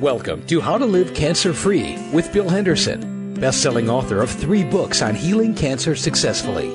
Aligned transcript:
Welcome 0.00 0.46
to 0.46 0.62
How 0.62 0.78
to 0.78 0.86
Live 0.86 1.12
Cancer 1.12 1.52
Free 1.52 1.98
with 2.10 2.32
Bill 2.32 2.48
Henderson, 2.48 3.34
best-selling 3.34 3.90
author 3.90 4.22
of 4.22 4.30
three 4.30 4.64
books 4.64 5.02
on 5.02 5.14
healing 5.14 5.54
cancer 5.54 5.94
successfully. 5.94 6.74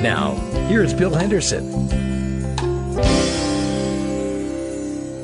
Now, 0.00 0.36
here's 0.68 0.94
Bill 0.94 1.12
Henderson. 1.12 1.68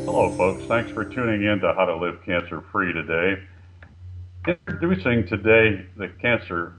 Hello, 0.07 0.37
folks. 0.37 0.65
Thanks 0.65 0.91
for 0.91 1.05
tuning 1.05 1.45
in 1.45 1.61
to 1.61 1.73
How 1.73 1.85
to 1.85 1.95
Live 1.95 2.21
Cancer 2.25 2.65
Free 2.73 2.93
today. 2.93 3.41
Introducing 4.49 5.29
today 5.29 5.87
the 5.97 6.09
cancer, 6.21 6.73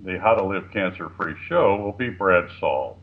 the 0.00 0.18
How 0.18 0.36
to 0.36 0.42
Live 0.42 0.70
Cancer 0.72 1.10
Free 1.20 1.34
show 1.50 1.76
will 1.76 1.92
be 1.92 2.08
Brad 2.08 2.48
Saul. 2.58 2.98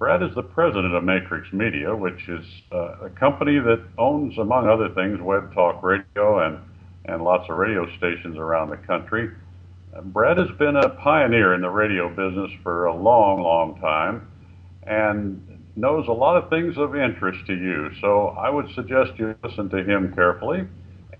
Brad 0.00 0.22
is 0.22 0.34
the 0.34 0.42
president 0.42 0.94
of 0.94 1.04
Matrix 1.04 1.52
Media, 1.52 1.94
which 1.94 2.26
is 2.26 2.42
uh, 2.72 3.04
a 3.04 3.10
company 3.10 3.58
that 3.58 3.84
owns, 3.98 4.38
among 4.38 4.66
other 4.66 4.88
things, 4.94 5.20
Web 5.20 5.52
Talk 5.52 5.82
Radio 5.82 6.38
and, 6.38 6.58
and 7.04 7.22
lots 7.22 7.50
of 7.50 7.58
radio 7.58 7.86
stations 7.98 8.38
around 8.38 8.70
the 8.70 8.78
country. 8.78 9.30
Uh, 9.94 10.00
Brad 10.00 10.38
has 10.38 10.50
been 10.58 10.76
a 10.76 10.88
pioneer 10.88 11.52
in 11.52 11.60
the 11.60 11.68
radio 11.68 12.08
business 12.08 12.50
for 12.62 12.86
a 12.86 12.96
long, 12.96 13.42
long 13.42 13.78
time 13.78 14.26
and 14.84 15.66
knows 15.76 16.08
a 16.08 16.12
lot 16.12 16.42
of 16.42 16.48
things 16.48 16.78
of 16.78 16.96
interest 16.96 17.46
to 17.48 17.54
you. 17.54 17.90
So 18.00 18.28
I 18.28 18.48
would 18.48 18.74
suggest 18.74 19.18
you 19.18 19.36
listen 19.44 19.68
to 19.68 19.84
him 19.84 20.14
carefully, 20.14 20.66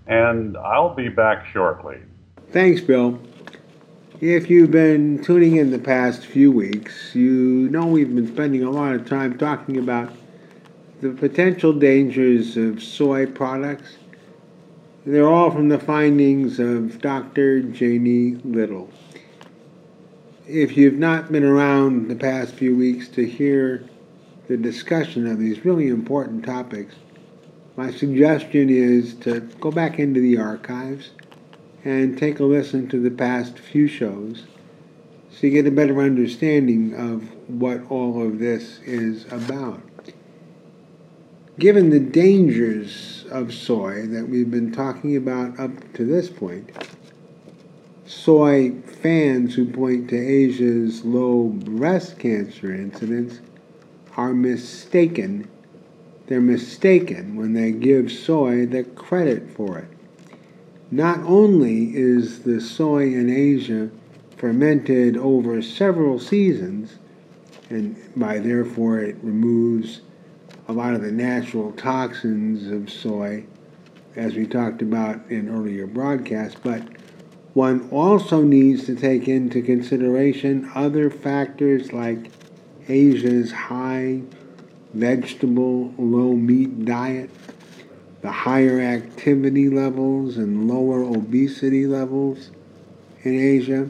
and 0.07 0.57
I'll 0.57 0.95
be 0.95 1.07
back 1.07 1.45
shortly. 1.53 1.97
Thanks, 2.49 2.81
Bill. 2.81 3.19
If 4.21 4.51
you've 4.51 4.69
been 4.69 5.23
tuning 5.23 5.55
in 5.55 5.71
the 5.71 5.79
past 5.79 6.27
few 6.27 6.51
weeks, 6.51 7.15
you 7.15 7.67
know 7.71 7.87
we've 7.87 8.13
been 8.13 8.27
spending 8.27 8.63
a 8.63 8.69
lot 8.69 8.93
of 8.93 9.09
time 9.09 9.35
talking 9.35 9.77
about 9.77 10.13
the 11.01 11.09
potential 11.09 11.73
dangers 11.73 12.55
of 12.55 12.83
soy 12.83 13.25
products. 13.25 13.97
They're 15.07 15.27
all 15.27 15.49
from 15.49 15.69
the 15.69 15.79
findings 15.79 16.59
of 16.59 17.01
Dr. 17.01 17.63
Janie 17.63 18.35
Little. 18.45 18.91
If 20.47 20.77
you've 20.77 20.99
not 20.99 21.31
been 21.31 21.43
around 21.43 22.07
the 22.07 22.15
past 22.15 22.53
few 22.53 22.77
weeks 22.77 23.07
to 23.09 23.25
hear 23.25 23.83
the 24.47 24.55
discussion 24.55 25.25
of 25.25 25.39
these 25.39 25.65
really 25.65 25.87
important 25.87 26.45
topics, 26.45 26.93
my 27.75 27.89
suggestion 27.89 28.69
is 28.69 29.15
to 29.15 29.39
go 29.59 29.71
back 29.71 29.97
into 29.97 30.21
the 30.21 30.37
archives 30.37 31.09
and 31.83 32.17
take 32.17 32.39
a 32.39 32.43
listen 32.43 32.87
to 32.89 32.99
the 32.99 33.11
past 33.11 33.57
few 33.57 33.87
shows 33.87 34.43
so 35.31 35.47
you 35.47 35.53
get 35.53 35.65
a 35.65 35.71
better 35.71 36.01
understanding 36.01 36.93
of 36.93 37.23
what 37.49 37.89
all 37.89 38.21
of 38.21 38.39
this 38.39 38.79
is 38.85 39.25
about. 39.31 39.81
Given 41.57 41.89
the 41.89 41.99
dangers 41.99 43.25
of 43.31 43.53
soy 43.53 44.05
that 44.07 44.27
we've 44.27 44.51
been 44.51 44.71
talking 44.71 45.15
about 45.15 45.59
up 45.59 45.71
to 45.93 46.05
this 46.05 46.29
point, 46.29 46.69
soy 48.05 48.71
fans 49.01 49.55
who 49.55 49.65
point 49.65 50.09
to 50.09 50.17
Asia's 50.17 51.05
low 51.05 51.45
breast 51.45 52.19
cancer 52.19 52.73
incidence 52.73 53.39
are 54.17 54.33
mistaken. 54.33 55.47
They're 56.27 56.41
mistaken 56.41 57.35
when 57.35 57.53
they 57.53 57.71
give 57.71 58.11
soy 58.11 58.65
the 58.65 58.83
credit 58.83 59.49
for 59.49 59.77
it. 59.79 59.90
Not 60.93 61.19
only 61.19 61.95
is 61.95 62.39
the 62.39 62.59
soy 62.59 63.13
in 63.13 63.29
Asia 63.29 63.89
fermented 64.35 65.15
over 65.15 65.61
several 65.61 66.19
seasons, 66.19 66.97
and 67.69 67.95
by 68.13 68.39
therefore 68.39 68.99
it 68.99 69.15
removes 69.23 70.01
a 70.67 70.73
lot 70.73 70.93
of 70.93 71.01
the 71.01 71.11
natural 71.11 71.71
toxins 71.71 72.69
of 72.69 72.89
soy, 72.89 73.45
as 74.17 74.35
we 74.35 74.45
talked 74.45 74.81
about 74.81 75.21
in 75.29 75.47
earlier 75.47 75.87
broadcasts, 75.87 76.59
but 76.61 76.83
one 77.53 77.89
also 77.89 78.41
needs 78.41 78.85
to 78.85 78.95
take 78.95 79.29
into 79.29 79.61
consideration 79.61 80.69
other 80.75 81.09
factors 81.09 81.93
like 81.93 82.31
Asia's 82.89 83.51
high 83.51 84.21
vegetable, 84.93 85.93
low 85.97 86.33
meat 86.33 86.83
diet, 86.83 87.29
the 88.21 88.31
higher 88.31 88.79
activity 88.79 89.69
levels 89.69 90.37
and 90.37 90.67
lower 90.67 91.03
obesity 91.03 91.85
levels 91.87 92.51
in 93.23 93.39
Asia, 93.39 93.89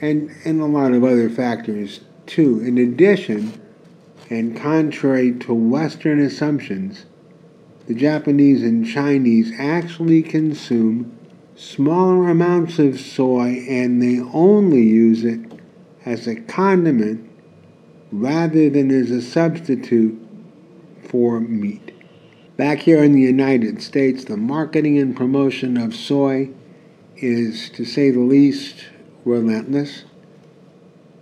and, 0.00 0.30
and 0.44 0.60
a 0.60 0.66
lot 0.66 0.92
of 0.92 1.04
other 1.04 1.28
factors 1.28 2.00
too. 2.26 2.60
In 2.60 2.78
addition, 2.78 3.60
and 4.30 4.56
contrary 4.56 5.32
to 5.32 5.54
Western 5.54 6.20
assumptions, 6.20 7.06
the 7.86 7.94
Japanese 7.94 8.62
and 8.62 8.86
Chinese 8.86 9.52
actually 9.58 10.22
consume 10.22 11.16
smaller 11.56 12.28
amounts 12.28 12.78
of 12.78 13.00
soy 13.00 13.64
and 13.68 14.00
they 14.00 14.20
only 14.32 14.82
use 14.82 15.24
it 15.24 15.40
as 16.04 16.26
a 16.26 16.36
condiment 16.36 17.28
rather 18.12 18.70
than 18.70 18.90
as 18.90 19.10
a 19.10 19.20
substitute 19.20 20.18
for 21.02 21.40
meat. 21.40 21.97
Back 22.58 22.80
here 22.80 23.04
in 23.04 23.12
the 23.12 23.20
United 23.20 23.80
States, 23.80 24.24
the 24.24 24.36
marketing 24.36 24.98
and 24.98 25.16
promotion 25.16 25.76
of 25.76 25.94
soy 25.94 26.50
is, 27.16 27.70
to 27.70 27.84
say 27.84 28.10
the 28.10 28.18
least, 28.18 28.86
relentless. 29.24 30.02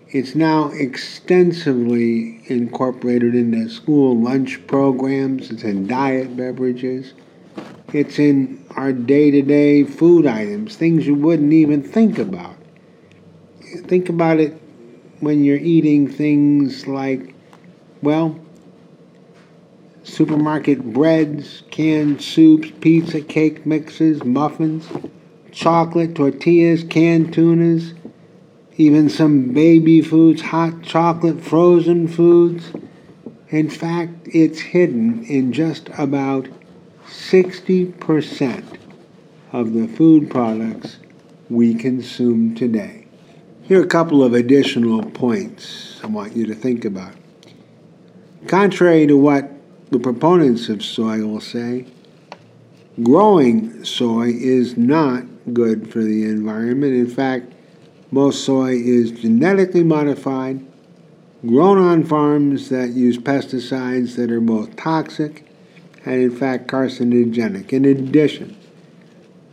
It's 0.09 0.35
now 0.35 0.71
extensively 0.71 2.41
incorporated 2.47 3.35
into 3.35 3.69
school 3.69 4.19
lunch 4.19 4.67
programs, 4.67 5.51
it's 5.51 5.63
in 5.63 5.87
diet 5.87 6.39
beverages, 6.39 7.13
it's 7.93 8.19
in 8.19 8.65
our 8.71 8.95
day 8.95 9.31
to 9.31 9.43
day 9.43 9.85
food 9.85 10.27
items, 10.27 10.77
things 10.77 11.07
you 11.07 11.17
wouldn't 11.17 11.53
even 11.53 11.83
think 11.83 12.19
about. 12.19 12.57
Think 13.85 14.09
about 14.09 14.41
it 14.41 14.59
when 15.21 15.45
you're 15.45 15.59
eating 15.59 16.09
things 16.09 16.87
like, 16.87 17.35
well, 18.01 18.41
supermarket 20.07 20.93
breads, 20.93 21.65
canned 21.71 22.23
soups, 22.23 22.71
pizza, 22.81 23.21
cake 23.21 23.67
mixes, 23.67 24.23
muffins, 24.25 24.89
chocolate, 25.51 26.15
tortillas, 26.15 26.85
canned 26.85 27.35
tunas, 27.35 27.93
even 28.77 29.09
some 29.09 29.53
baby 29.53 30.01
foods, 30.01 30.43
hot 30.43 30.83
chocolate, 30.83 31.41
frozen 31.41 32.07
foods. 32.07 32.73
In 33.49 33.69
fact, 33.69 34.13
it's 34.27 34.61
hidden 34.61 35.25
in 35.25 35.53
just 35.53 35.89
about 35.99 36.47
60% 37.09 38.79
of 39.53 39.73
the 39.73 39.89
food 39.89 40.31
products 40.31 40.99
we 41.49 41.75
consume 41.75 42.55
today. 42.55 43.07
Here 43.63 43.81
are 43.81 43.85
a 43.85 43.89
couple 43.89 44.23
of 44.23 44.35
additional 44.35 45.03
points 45.11 46.01
I 46.03 46.07
want 46.07 46.37
you 46.37 46.47
to 46.47 46.55
think 46.55 46.85
about. 46.85 47.15
Contrary 48.47 49.07
to 49.09 49.17
what 49.17 49.56
the 49.97 50.03
proponents 50.03 50.69
of 50.69 50.85
soy 50.85 51.25
will 51.25 51.41
say 51.41 51.87
growing 53.03 53.83
soy 53.83 54.29
is 54.29 54.77
not 54.77 55.25
good 55.55 55.91
for 55.91 56.03
the 56.03 56.23
environment. 56.25 56.93
In 56.93 57.07
fact, 57.07 57.55
most 58.11 58.45
soy 58.45 58.75
is 58.75 59.11
genetically 59.11 59.83
modified, 59.83 60.63
grown 61.47 61.79
on 61.79 62.05
farms 62.05 62.69
that 62.69 62.91
use 62.91 63.17
pesticides 63.17 64.17
that 64.17 64.31
are 64.31 64.41
both 64.41 64.77
toxic 64.77 65.47
and, 66.05 66.21
in 66.21 66.31
fact, 66.31 66.67
carcinogenic. 66.67 67.73
In 67.73 67.87
addition, 67.87 68.55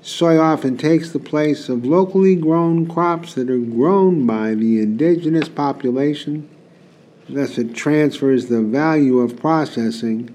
soy 0.01 0.37
often 0.37 0.75
takes 0.75 1.11
the 1.11 1.19
place 1.19 1.69
of 1.69 1.85
locally 1.85 2.35
grown 2.35 2.85
crops 2.85 3.35
that 3.35 3.49
are 3.49 3.57
grown 3.57 4.27
by 4.27 4.55
the 4.55 4.81
indigenous 4.81 5.47
population 5.47 6.49
Thus, 7.29 7.57
it 7.57 7.73
transfers 7.73 8.47
the 8.47 8.61
value 8.61 9.19
of 9.19 9.39
processing 9.39 10.33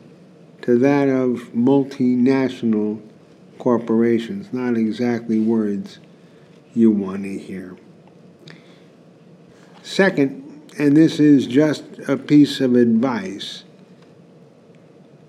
to 0.62 0.78
that 0.78 1.08
of 1.08 1.50
multinational 1.54 3.02
corporations. 3.58 4.52
Not 4.52 4.76
exactly 4.76 5.38
words 5.38 5.98
you 6.74 6.90
want 6.90 7.24
to 7.24 7.38
hear. 7.38 7.76
Second, 9.82 10.44
and 10.78 10.96
this 10.96 11.20
is 11.20 11.46
just 11.46 11.84
a 12.06 12.16
piece 12.16 12.60
of 12.60 12.74
advice 12.74 13.64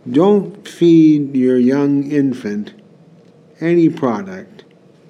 don't 0.09 0.65
feed 0.67 1.35
your 1.35 1.57
young 1.57 2.09
infant 2.09 2.73
any 3.59 3.89
product 3.89 4.63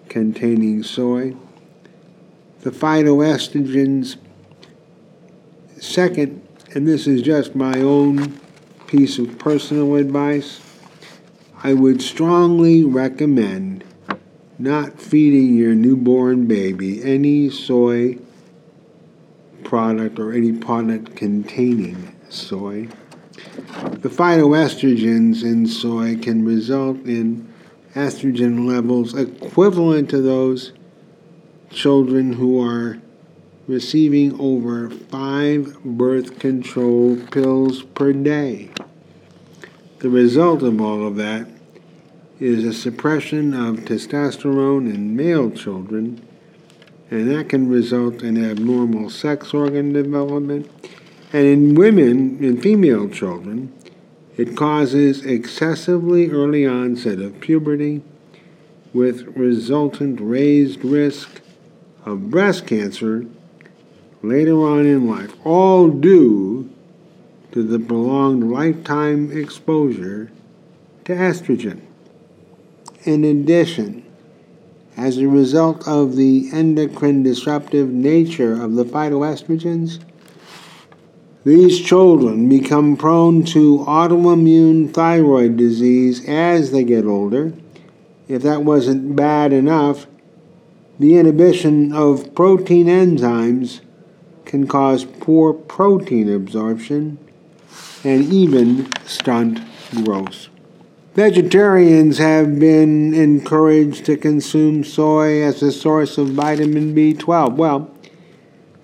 containing 0.10 0.82
soy. 0.82 1.36
The 2.62 2.72
phytoestrogens 2.72 4.18
Second, 5.82 6.46
and 6.74 6.88
this 6.88 7.08
is 7.08 7.22
just 7.22 7.56
my 7.56 7.80
own 7.80 8.40
piece 8.88 9.18
of 9.18 9.40
personal 9.40 9.96
advice, 9.96 10.62
I 11.64 11.74
would 11.74 12.02
strongly 12.02 12.84
recommend 12.84 13.84
not 14.58 15.00
feeding 15.00 15.56
your 15.56 15.74
newborn 15.74 16.46
baby 16.48 17.04
any 17.04 17.50
soy 17.50 18.18
product 19.64 20.20
or 20.20 20.34
any 20.34 20.52
product 20.52 21.16
containing 21.16 22.16
soy. 22.30 22.88
The 24.00 24.10
phytoestrogens 24.10 25.44
in 25.44 25.68
soy 25.68 26.18
can 26.18 26.46
result 26.46 26.98
in 27.06 27.52
estrogen 27.96 28.68
levels 28.68 29.16
equivalent 29.16 30.10
to 30.10 30.22
those 30.22 30.74
children 31.72 32.34
who 32.34 32.62
are 32.62 33.00
receiving 33.70 34.38
over 34.40 34.90
five 34.90 35.80
birth 35.84 36.40
control 36.40 37.16
pills 37.32 37.84
per 37.84 38.12
day. 38.12 38.68
The 40.00 40.10
result 40.10 40.64
of 40.64 40.82
all 40.82 41.06
of 41.06 41.18
that 41.18 41.48
is 42.40 42.66
a 42.66 42.74
suppression 42.74 43.54
of 43.54 43.82
testosterone 43.82 44.92
in 44.92 45.16
male 45.16 45.52
children, 45.52 46.20
and 47.12 47.30
that 47.30 47.50
can 47.50 47.70
result 47.70 48.24
in 48.24 48.44
abnormal 48.44 49.12
sex 49.12 49.54
organ 49.54 49.94
development. 49.94 50.68
And 51.32 51.46
in 51.46 51.76
women, 51.76 52.44
in 52.44 52.60
female 52.60 53.08
children, 53.08 53.72
it 54.36 54.58
causes 54.58 55.24
excessively 55.24 56.32
early 56.32 56.66
onset 56.66 57.20
of 57.20 57.40
puberty 57.40 58.02
with 58.94 59.28
resultant 59.38 60.20
raised 60.20 60.84
risk 60.84 61.42
of 62.04 62.32
breast 62.32 62.66
cancer 62.66 63.28
later 64.22 64.54
on 64.54 64.86
in 64.86 65.08
life, 65.08 65.34
all 65.46 65.90
due 65.90 66.70
to 67.52 67.64
the 67.64 67.80
prolonged 67.80 68.52
lifetime 68.52 69.32
exposure 69.32 70.32
to 71.06 71.14
estrogen. 71.14 71.82
In 73.04 73.24
addition, 73.24 74.06
as 74.98 75.18
a 75.18 75.28
result 75.28 75.88
of 75.88 76.16
the 76.16 76.50
endocrine 76.52 77.24
disruptive 77.24 77.90
nature 77.90 78.62
of 78.62 78.76
the 78.76 78.84
phytoestrogens, 78.84 80.00
these 81.46 81.80
children 81.80 82.50
become 82.50 82.98
prone 82.98 83.44
to 83.46 83.80
autoimmune 83.88 84.94
thyroid 84.94 85.56
disease 85.56 86.28
as 86.28 86.72
they 86.72 86.84
get 86.84 87.06
older. 87.06 87.54
If 88.28 88.42
that 88.44 88.64
wasn't 88.64 89.16
bad 89.16 89.54
enough, 89.54 90.06
the 91.00 91.18
inhibition 91.18 91.94
of 91.94 92.36
protein 92.36 92.88
enzymes 92.88 93.80
can 94.50 94.66
cause 94.66 95.06
poor 95.06 95.54
protein 95.54 96.28
absorption 96.34 97.20
and 98.04 98.34
even 98.34 98.92
stunt 99.06 99.60
growth. 100.04 100.48
Vegetarians 101.14 102.18
have 102.18 102.60
been 102.60 103.14
encouraged 103.14 104.06
to 104.06 104.18
consume 104.18 104.84
soy 104.84 105.44
as 105.44 105.62
a 105.62 105.72
source 105.72 106.18
of 106.18 106.30
vitamin 106.30 106.96
B12. 106.96 107.58
Well, 107.58 107.92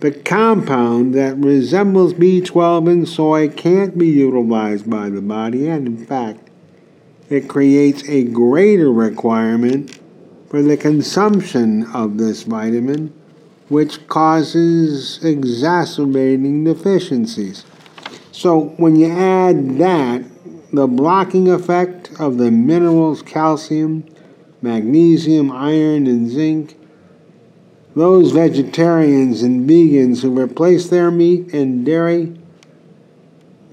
the 0.01 0.11
compound 0.11 1.15
that 1.15 1.35
resembles 1.37 2.13
B12 2.13 2.91
in 2.91 3.05
soy 3.07 3.49
can't 3.49 3.97
be 3.97 4.07
utilized 4.07 4.87
by 4.87 5.09
the 5.09 5.21
body, 5.21 5.67
and 5.67 5.87
in 5.87 6.05
fact, 6.05 6.47
it 7.27 7.49
creates 7.49 8.07
a 8.07 8.23
greater 8.23 8.91
requirement 8.91 9.99
for 10.47 10.61
the 10.61 10.77
consumption 10.77 11.85
of 11.91 12.19
this 12.19 12.43
vitamin, 12.43 13.11
which 13.69 14.07
causes 14.07 15.23
exacerbating 15.23 16.63
deficiencies. 16.63 17.65
So, 18.31 18.75
when 18.77 18.95
you 18.95 19.11
add 19.11 19.77
that, 19.77 20.23
the 20.71 20.87
blocking 20.87 21.49
effect 21.49 22.11
of 22.19 22.37
the 22.37 22.51
minerals 22.51 23.21
calcium, 23.21 24.03
magnesium, 24.61 25.51
iron, 25.51 26.05
and 26.05 26.29
zinc, 26.29 26.77
those 27.95 28.31
vegetarians 28.31 29.41
and 29.41 29.69
vegans 29.69 30.21
who 30.21 30.37
replace 30.37 30.89
their 30.89 31.09
meat 31.09 31.53
and 31.53 31.85
dairy 31.85 32.37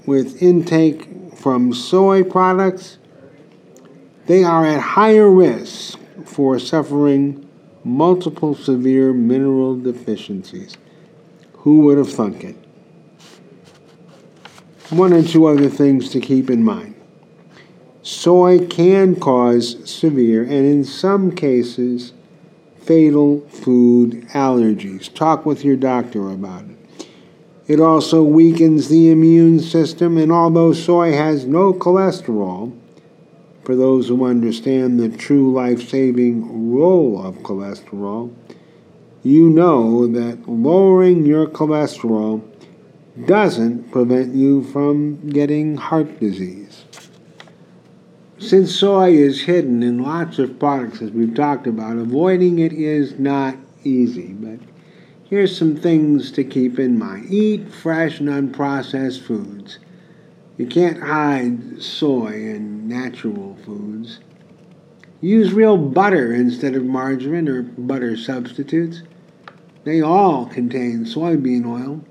with 0.05 0.41
intake 0.41 1.35
from 1.35 1.73
soy 1.73 2.23
products, 2.23 2.97
they 4.27 4.43
are 4.43 4.65
at 4.65 4.79
higher 4.79 5.29
risk 5.29 5.99
for 6.25 6.57
suffering 6.57 7.42
multiple 7.83 8.55
severe 8.55 9.13
mineral 9.13 9.75
deficiencies. 9.79 10.77
Who 11.59 11.79
would 11.81 11.97
have 11.97 12.11
thunk 12.11 12.43
it? 12.43 12.55
One 14.89 15.13
or 15.13 15.23
two 15.23 15.45
other 15.45 15.69
things 15.69 16.09
to 16.09 16.19
keep 16.19 16.49
in 16.49 16.63
mind. 16.63 16.95
Soy 18.01 18.65
can 18.67 19.15
cause 19.15 19.89
severe 19.89 20.43
and, 20.43 20.51
in 20.51 20.83
some 20.83 21.33
cases, 21.33 22.13
fatal 22.81 23.39
food 23.49 24.27
allergies. 24.29 25.13
Talk 25.13 25.45
with 25.45 25.63
your 25.63 25.77
doctor 25.77 26.29
about 26.29 26.65
it. 26.65 27.07
It 27.65 27.79
also 27.79 28.23
weakens 28.23 28.89
the 28.89 29.09
immune 29.09 29.61
system, 29.61 30.17
and 30.17 30.33
although 30.33 30.73
soy 30.73 31.13
has 31.13 31.45
no 31.45 31.73
cholesterol, 31.73 32.77
for 33.63 33.75
those 33.75 34.07
who 34.09 34.25
understand 34.25 34.99
the 34.99 35.09
true 35.09 35.53
life 35.53 35.87
saving 35.87 36.73
role 36.73 37.25
of 37.25 37.37
cholesterol, 37.37 38.33
you 39.23 39.49
know 39.49 40.05
that 40.07 40.49
lowering 40.49 41.25
your 41.25 41.47
cholesterol 41.47 42.43
doesn't 43.25 43.91
prevent 43.91 44.35
you 44.35 44.63
from 44.63 45.29
getting 45.29 45.77
heart 45.77 46.19
disease. 46.19 46.83
Since 48.37 48.75
soy 48.75 49.11
is 49.11 49.43
hidden 49.43 49.81
in 49.83 50.03
lots 50.03 50.39
of 50.39 50.59
products, 50.59 51.01
as 51.01 51.11
we've 51.11 51.33
talked 51.33 51.65
about, 51.65 51.97
avoiding 51.97 52.59
it 52.59 52.73
is 52.73 53.17
not 53.17 53.55
easy. 53.85 54.33
But 54.33 54.59
here's 55.29 55.57
some 55.57 55.77
things 55.77 56.31
to 56.33 56.43
keep 56.43 56.77
in 56.77 56.99
mind 56.99 57.31
eat 57.31 57.71
fresh 57.71 58.19
and 58.19 58.27
unprocessed 58.27 59.21
foods. 59.21 59.79
You 60.55 60.67
can't 60.67 61.01
hide 61.01 61.81
soy 61.81 62.33
in 62.33 62.87
natural 62.87 63.57
foods. 63.65 64.19
Use 65.19 65.51
real 65.51 65.77
butter 65.77 66.31
instead 66.31 66.75
of 66.75 66.85
margarine 66.85 67.49
or 67.49 67.63
butter 67.63 68.15
substitutes. 68.15 69.01
They 69.83 69.99
all 69.99 70.45
contain 70.45 71.05
soybean 71.05 71.65
oil. 71.65 72.01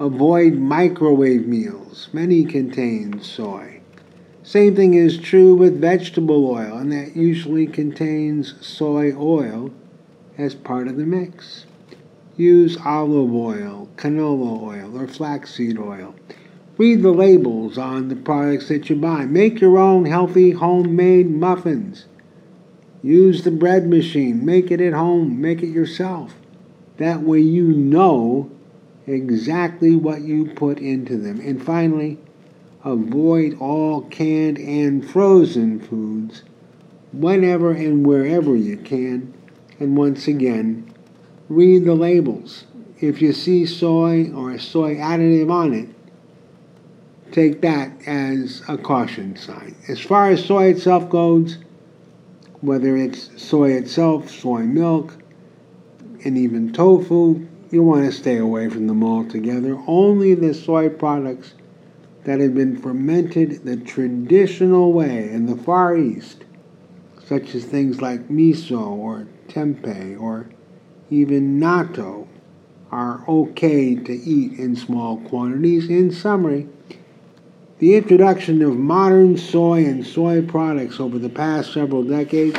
Avoid 0.00 0.54
microwave 0.54 1.46
meals. 1.46 2.08
Many 2.14 2.44
contain 2.44 3.20
soy. 3.20 3.80
Same 4.42 4.74
thing 4.74 4.94
is 4.94 5.18
true 5.18 5.54
with 5.54 5.80
vegetable 5.80 6.46
oil, 6.46 6.78
and 6.78 6.90
that 6.92 7.14
usually 7.14 7.66
contains 7.66 8.54
soy 8.66 9.12
oil 9.14 9.70
as 10.38 10.54
part 10.54 10.88
of 10.88 10.96
the 10.96 11.04
mix. 11.04 11.66
Use 12.38 12.78
olive 12.82 13.34
oil, 13.34 13.90
canola 13.96 14.62
oil, 14.62 14.98
or 14.98 15.06
flaxseed 15.06 15.78
oil. 15.78 16.14
Read 16.78 17.02
the 17.02 17.10
labels 17.10 17.76
on 17.76 18.08
the 18.08 18.14
products 18.14 18.68
that 18.68 18.88
you 18.88 18.94
buy. 18.94 19.24
Make 19.24 19.60
your 19.60 19.78
own 19.78 20.04
healthy 20.04 20.52
homemade 20.52 21.28
muffins. 21.28 22.06
Use 23.02 23.42
the 23.42 23.50
bread 23.50 23.88
machine. 23.88 24.46
Make 24.46 24.70
it 24.70 24.80
at 24.80 24.92
home. 24.92 25.40
Make 25.40 25.60
it 25.64 25.70
yourself. 25.70 26.36
That 26.98 27.22
way 27.22 27.40
you 27.40 27.64
know 27.64 28.52
exactly 29.08 29.96
what 29.96 30.20
you 30.20 30.52
put 30.54 30.78
into 30.78 31.16
them. 31.16 31.40
And 31.40 31.60
finally, 31.60 32.18
avoid 32.84 33.58
all 33.58 34.02
canned 34.02 34.58
and 34.58 35.04
frozen 35.04 35.80
foods 35.80 36.44
whenever 37.12 37.72
and 37.72 38.06
wherever 38.06 38.54
you 38.54 38.76
can. 38.76 39.34
And 39.80 39.96
once 39.96 40.28
again, 40.28 40.94
read 41.48 41.86
the 41.86 41.96
labels. 41.96 42.66
If 43.00 43.20
you 43.20 43.32
see 43.32 43.66
soy 43.66 44.30
or 44.32 44.52
a 44.52 44.60
soy 44.60 44.94
additive 44.94 45.50
on 45.50 45.74
it, 45.74 45.88
take 47.32 47.60
that 47.62 47.92
as 48.06 48.62
a 48.68 48.76
caution 48.76 49.36
sign. 49.36 49.74
As 49.88 50.00
far 50.00 50.30
as 50.30 50.44
soy 50.44 50.66
itself 50.66 51.08
goes, 51.08 51.58
whether 52.60 52.96
it's 52.96 53.42
soy 53.42 53.72
itself, 53.72 54.30
soy 54.30 54.62
milk, 54.62 55.16
and 56.24 56.36
even 56.36 56.72
tofu, 56.72 57.46
you 57.70 57.82
want 57.82 58.06
to 58.06 58.12
stay 58.12 58.38
away 58.38 58.68
from 58.68 58.86
them 58.86 59.04
altogether. 59.04 59.78
Only 59.86 60.34
the 60.34 60.54
soy 60.54 60.88
products 60.88 61.54
that 62.24 62.40
have 62.40 62.54
been 62.54 62.76
fermented 62.76 63.64
the 63.64 63.76
traditional 63.76 64.92
way 64.92 65.30
in 65.30 65.46
the 65.46 65.56
Far 65.56 65.96
East, 65.96 66.44
such 67.24 67.54
as 67.54 67.64
things 67.64 68.02
like 68.02 68.28
miso 68.28 68.80
or 68.80 69.28
tempeh 69.48 70.20
or 70.20 70.48
even 71.10 71.60
natto, 71.60 72.26
are 72.90 73.22
okay 73.28 73.94
to 73.94 74.12
eat 74.12 74.58
in 74.58 74.74
small 74.74 75.18
quantities. 75.18 75.88
In 75.88 76.10
summary, 76.10 76.68
the 77.78 77.94
introduction 77.94 78.60
of 78.62 78.76
modern 78.76 79.36
soy 79.36 79.84
and 79.84 80.04
soy 80.04 80.42
products 80.42 80.98
over 80.98 81.18
the 81.18 81.28
past 81.28 81.72
several 81.72 82.02
decades 82.02 82.58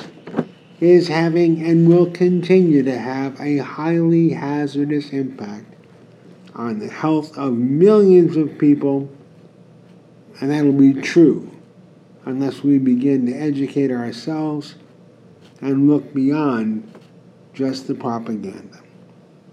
is 0.80 1.10
having 1.10 1.62
and 1.66 1.90
will 1.90 2.10
continue 2.12 2.82
to 2.84 2.98
have 2.98 3.40
a 3.42 3.58
highly 3.58 4.30
hazardous 4.30 5.10
impact 5.10 5.66
on 6.56 6.80
the 6.80 6.88
health 6.88 7.38
of 7.38 7.54
millions 7.54 8.38
of 8.38 8.58
people, 8.58 9.10
and 10.40 10.52
that'll 10.52 10.72
be 10.72 10.94
true 10.94 11.52
unless 12.26 12.64
we 12.64 12.78
begin 12.78 13.26
to 13.26 13.34
educate 13.34 13.92
ourselves 13.92 14.76
and 15.62 15.90
look 15.90 16.14
beyond 16.14 16.90
just 17.54 17.88
the 17.88 17.96
propaganda. 17.96 18.82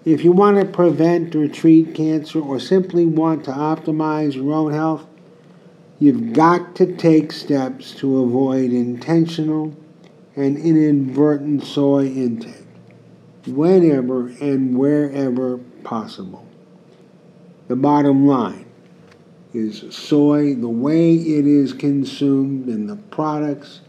If 0.05 0.23
you 0.23 0.31
want 0.31 0.59
to 0.59 0.65
prevent 0.65 1.35
or 1.35 1.49
treat 1.49 1.93
cancer 1.95 2.41
or 2.41 2.61
simply 2.61 3.05
want 3.05 3.45
to 3.47 3.51
optimize 3.51 4.35
your 4.35 4.55
own 4.55 4.73
health, 4.73 5.07
you've 5.99 6.33
got 6.33 6.75
to 6.77 6.97
take 6.97 7.33
steps 7.33 7.95
to 7.95 8.23
avoid 8.23 8.73
intentional 8.73 9.75
and 10.35 10.59
inadvertent 10.59 11.65
soy 11.65 12.07
intake 12.07 12.67
whenever 13.47 14.29
and 14.41 14.77
wherever 14.77 15.59
possible. 15.85 16.47
The 17.69 17.77
bottom 17.77 18.27
line 18.27 18.67
is 19.55 19.85
soy, 19.91 20.55
the 20.55 20.69
way 20.69 21.15
it 21.15 21.47
is 21.47 21.73
consumed, 21.73 22.67
and 22.69 22.89
the 22.89 22.97
products 22.97 23.81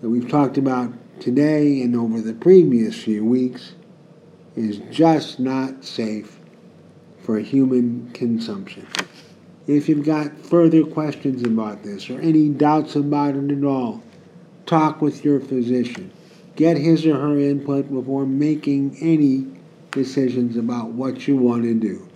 that 0.00 0.10
we've 0.10 0.28
talked 0.28 0.58
about 0.58 0.92
today 1.20 1.80
and 1.82 1.96
over 1.96 2.20
the 2.20 2.34
previous 2.34 3.02
few 3.02 3.24
weeks 3.24 3.72
is 4.56 4.78
just 4.90 5.40
not 5.40 5.84
safe 5.84 6.38
for 7.22 7.38
human 7.38 8.10
consumption. 8.12 8.86
If 9.66 9.88
you've 9.88 10.04
got 10.04 10.36
further 10.38 10.84
questions 10.84 11.42
about 11.42 11.82
this 11.82 12.10
or 12.10 12.20
any 12.20 12.50
doubts 12.50 12.96
about 12.96 13.36
it 13.36 13.50
at 13.50 13.64
all, 13.64 14.02
talk 14.66 15.00
with 15.00 15.24
your 15.24 15.40
physician. 15.40 16.12
Get 16.56 16.76
his 16.76 17.06
or 17.06 17.18
her 17.18 17.38
input 17.38 17.90
before 17.90 18.26
making 18.26 18.96
any 19.00 19.46
decisions 19.90 20.56
about 20.56 20.88
what 20.88 21.26
you 21.26 21.36
want 21.36 21.62
to 21.62 21.74
do. 21.74 22.06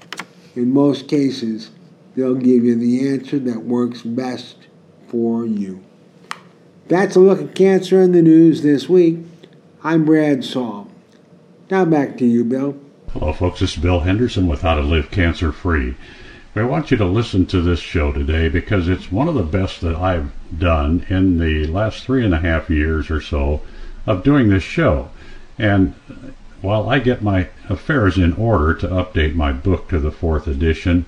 In 0.57 0.75
most 0.75 1.09
cases, 1.09 1.71
they'll 2.15 2.35
give 2.35 2.65
you 2.65 2.77
the 2.77 3.09
answer 3.09 3.39
that 3.39 3.63
works 3.63 4.03
best 4.03 4.57
for 5.09 5.47
you. 5.47 5.83
That's 6.89 7.17
a 7.17 7.21
look 7.21 7.41
at 7.41 7.55
cancer 7.55 8.01
in 8.01 8.13
the 8.13 8.23
news 8.23 8.63
this 8.63 8.89
week. 8.89 9.19
I'm 9.83 10.05
Brad 10.05 10.45
Saul. 10.45 10.89
Now 11.71 11.85
back 11.85 12.19
to 12.19 12.27
you, 12.27 12.45
Bill. 12.45 12.79
Hello, 13.13 13.33
folks. 13.33 13.61
This 13.61 13.77
is 13.77 13.83
Bill 13.83 14.01
Henderson 14.01 14.49
with 14.49 14.63
How 14.63 14.75
to 14.75 14.83
Live 14.83 15.11
Cancer 15.11 15.51
Free. 15.51 15.97
I 16.59 16.65
want 16.65 16.91
you 16.91 16.97
to 16.97 17.05
listen 17.05 17.47
to 17.47 17.61
this 17.61 17.79
show 17.79 18.13
today 18.13 18.49
because 18.49 18.89
it's 18.89 19.13
one 19.13 19.29
of 19.29 19.35
the 19.35 19.43
best 19.43 19.81
that 19.83 19.95
I've 19.97 20.33
done 20.57 21.07
in 21.09 21.39
the 21.39 21.67
last 21.67 22.05
three 22.05 22.25
and 22.25 22.35
a 22.35 22.41
half 22.41 22.69
years 22.69 23.11
or 23.11 23.21
so 23.21 23.61
of 24.07 24.25
doing 24.25 24.49
this 24.49 24.63
show. 24.63 25.11
And 25.59 25.95
while 26.61 26.89
I 26.89 26.99
get 26.99 27.23
my 27.23 27.49
affairs 27.69 28.19
in 28.19 28.33
order 28.33 28.75
to 28.75 28.89
update 28.89 29.35
my 29.35 29.53
book 29.53 29.89
to 29.89 30.01
the 30.01 30.11
fourth 30.11 30.47
edition, 30.47 31.07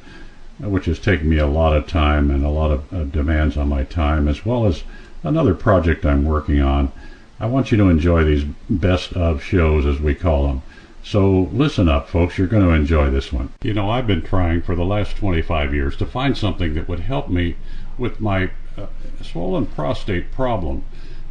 which 0.60 0.84
has 0.84 0.98
taken 0.98 1.28
me 1.28 1.38
a 1.38 1.46
lot 1.46 1.74
of 1.74 1.86
time 1.86 2.30
and 2.30 2.44
a 2.44 2.50
lot 2.50 2.70
of 2.70 2.92
uh, 2.92 3.04
demands 3.04 3.56
on 3.56 3.68
my 3.68 3.84
time, 3.84 4.28
as 4.28 4.44
well 4.44 4.66
as 4.66 4.84
another 5.24 5.54
project 5.54 6.06
I'm 6.06 6.24
working 6.24 6.60
on, 6.60 6.92
I 7.40 7.46
want 7.46 7.72
you 7.72 7.78
to 7.78 7.88
enjoy 7.88 8.24
these 8.24 8.44
best 8.68 9.14
of 9.14 9.42
shows, 9.42 9.86
as 9.86 9.98
we 9.98 10.14
call 10.14 10.46
them. 10.46 10.62
So 11.02 11.48
listen 11.52 11.88
up, 11.88 12.08
folks. 12.08 12.36
You're 12.36 12.46
going 12.46 12.62
to 12.62 12.74
enjoy 12.74 13.10
this 13.10 13.32
one. 13.32 13.52
You 13.62 13.72
know, 13.72 13.90
I've 13.90 14.06
been 14.06 14.22
trying 14.22 14.62
for 14.62 14.74
the 14.74 14.84
last 14.84 15.16
25 15.16 15.74
years 15.74 15.96
to 15.96 16.06
find 16.06 16.36
something 16.36 16.74
that 16.74 16.88
would 16.88 17.00
help 17.00 17.28
me 17.28 17.56
with 17.96 18.20
my 18.20 18.50
uh, 18.76 18.86
swollen 19.22 19.66
prostate 19.66 20.30
problem. 20.30 20.84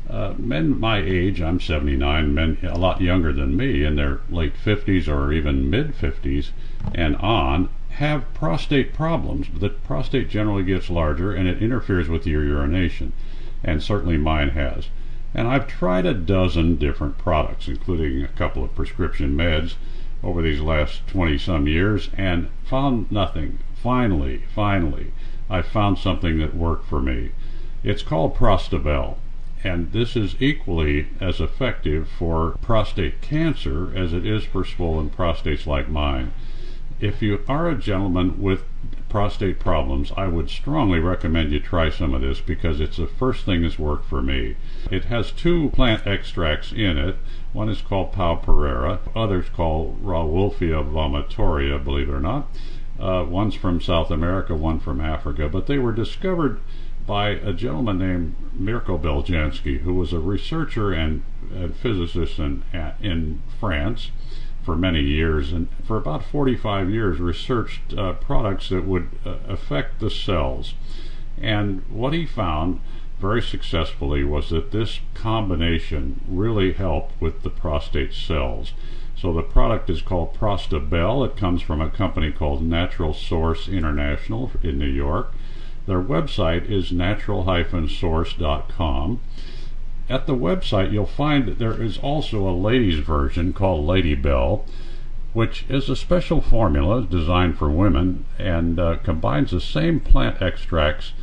Uh, 0.09 0.33
men 0.37 0.79
my 0.79 0.97
age, 0.97 1.39
I'm 1.39 1.59
79, 1.59 2.33
men 2.33 2.57
a 2.63 2.79
lot 2.79 2.99
younger 2.99 3.31
than 3.31 3.55
me, 3.55 3.83
in 3.83 3.95
their 3.95 4.21
late 4.29 4.55
50s 4.55 5.07
or 5.07 5.31
even 5.31 5.69
mid 5.69 5.95
50s 5.95 6.49
and 6.95 7.15
on, 7.17 7.69
have 7.91 8.33
prostate 8.33 8.93
problems. 8.93 9.47
The 9.59 9.69
prostate 9.69 10.29
generally 10.29 10.63
gets 10.63 10.89
larger 10.89 11.31
and 11.31 11.47
it 11.47 11.61
interferes 11.61 12.09
with 12.09 12.25
your 12.25 12.43
urination, 12.43 13.13
and 13.63 13.83
certainly 13.83 14.17
mine 14.17 14.49
has. 14.49 14.87
And 15.33 15.47
I've 15.47 15.67
tried 15.67 16.05
a 16.05 16.13
dozen 16.13 16.75
different 16.77 17.17
products, 17.17 17.67
including 17.67 18.23
a 18.23 18.27
couple 18.29 18.63
of 18.63 18.75
prescription 18.75 19.35
meds 19.35 19.75
over 20.23 20.41
these 20.41 20.61
last 20.61 21.07
20 21.07 21.37
some 21.37 21.67
years, 21.67 22.09
and 22.17 22.49
found 22.65 23.11
nothing. 23.11 23.59
Finally, 23.75 24.43
finally, 24.53 25.13
I 25.49 25.61
found 25.61 25.97
something 25.97 26.39
that 26.39 26.55
worked 26.55 26.87
for 26.87 27.01
me. 27.01 27.31
It's 27.83 28.03
called 28.03 28.35
Prostabel 28.35 29.17
and 29.63 29.91
this 29.91 30.15
is 30.15 30.35
equally 30.39 31.07
as 31.19 31.39
effective 31.39 32.07
for 32.07 32.57
prostate 32.61 33.21
cancer 33.21 33.91
as 33.95 34.13
it 34.13 34.25
is 34.25 34.45
for 34.45 34.63
swollen 34.63 35.09
prostates 35.09 35.65
like 35.65 35.89
mine. 35.89 36.31
If 36.99 37.21
you 37.21 37.41
are 37.47 37.69
a 37.69 37.75
gentleman 37.75 38.41
with 38.41 38.63
prostate 39.09 39.59
problems, 39.59 40.11
I 40.15 40.27
would 40.27 40.49
strongly 40.49 40.99
recommend 40.99 41.51
you 41.51 41.59
try 41.59 41.89
some 41.89 42.13
of 42.13 42.21
this 42.21 42.39
because 42.39 42.79
it's 42.79 42.97
the 42.97 43.07
first 43.07 43.45
thing 43.45 43.63
that's 43.63 43.79
worked 43.79 44.05
for 44.05 44.21
me. 44.21 44.55
It 44.91 45.05
has 45.05 45.31
two 45.31 45.69
plant 45.71 46.05
extracts 46.05 46.71
in 46.71 46.97
it. 46.97 47.17
One 47.51 47.69
is 47.69 47.81
called 47.81 48.13
Pau 48.13 48.35
Pereira, 48.35 48.99
others 49.15 49.49
called 49.49 50.03
Rauwolfia 50.03 50.83
vomitoria, 50.83 51.83
believe 51.83 52.09
it 52.09 52.13
or 52.13 52.19
not. 52.19 52.47
Uh, 52.99 53.25
one's 53.27 53.55
from 53.55 53.81
South 53.81 54.11
America, 54.11 54.53
one 54.55 54.79
from 54.79 55.01
Africa, 55.01 55.49
but 55.49 55.67
they 55.67 55.79
were 55.79 55.93
discovered 55.93 56.59
by 57.07 57.29
a 57.29 57.53
gentleman 57.53 57.97
named 57.97 58.35
Mirko 58.53 58.97
Beljanski, 58.97 59.79
who 59.79 59.95
was 59.95 60.13
a 60.13 60.19
researcher 60.19 60.93
and, 60.93 61.23
and 61.51 61.75
physicist 61.75 62.37
in, 62.37 62.63
in 63.01 63.41
France 63.59 64.11
for 64.63 64.75
many 64.75 65.01
years, 65.01 65.51
and 65.51 65.67
for 65.85 65.97
about 65.97 66.23
45 66.23 66.89
years 66.89 67.19
researched 67.19 67.93
uh, 67.97 68.13
products 68.13 68.69
that 68.69 68.85
would 68.85 69.09
uh, 69.25 69.37
affect 69.47 69.99
the 69.99 70.09
cells. 70.09 70.73
And 71.41 71.83
what 71.89 72.13
he 72.13 72.25
found 72.25 72.79
very 73.19 73.41
successfully 73.41 74.23
was 74.23 74.49
that 74.49 74.71
this 74.71 74.99
combination 75.13 76.21
really 76.27 76.73
helped 76.73 77.21
with 77.21 77.43
the 77.43 77.49
prostate 77.49 78.13
cells. 78.13 78.73
So 79.15 79.33
the 79.33 79.43
product 79.43 79.89
is 79.89 80.01
called 80.01 80.33
Prostabel. 80.33 81.25
It 81.25 81.35
comes 81.35 81.61
from 81.61 81.81
a 81.81 81.89
company 81.89 82.31
called 82.31 82.63
Natural 82.63 83.13
Source 83.13 83.67
International 83.67 84.49
in 84.63 84.79
New 84.79 84.87
York. 84.87 85.33
Their 85.87 86.01
website 86.01 86.69
is 86.69 86.93
natural-source.com. 86.93 89.19
At 90.09 90.25
the 90.25 90.35
website, 90.35 90.91
you'll 90.91 91.05
find 91.05 91.45
that 91.45 91.59
there 91.59 91.79
is 91.79 91.99
also 91.99 92.49
a 92.49 92.51
ladies' 92.51 92.97
version 92.97 93.53
called 93.53 93.85
Lady 93.85 94.15
Bell, 94.15 94.65
which 95.33 95.65
is 95.69 95.87
a 95.87 95.95
special 95.95 96.41
formula 96.41 97.03
designed 97.03 97.59
for 97.59 97.69
women 97.69 98.25
and 98.39 98.79
uh, 98.79 98.97
combines 99.03 99.51
the 99.51 99.61
same 99.61 99.99
plant 99.99 100.41
extracts, 100.41 101.13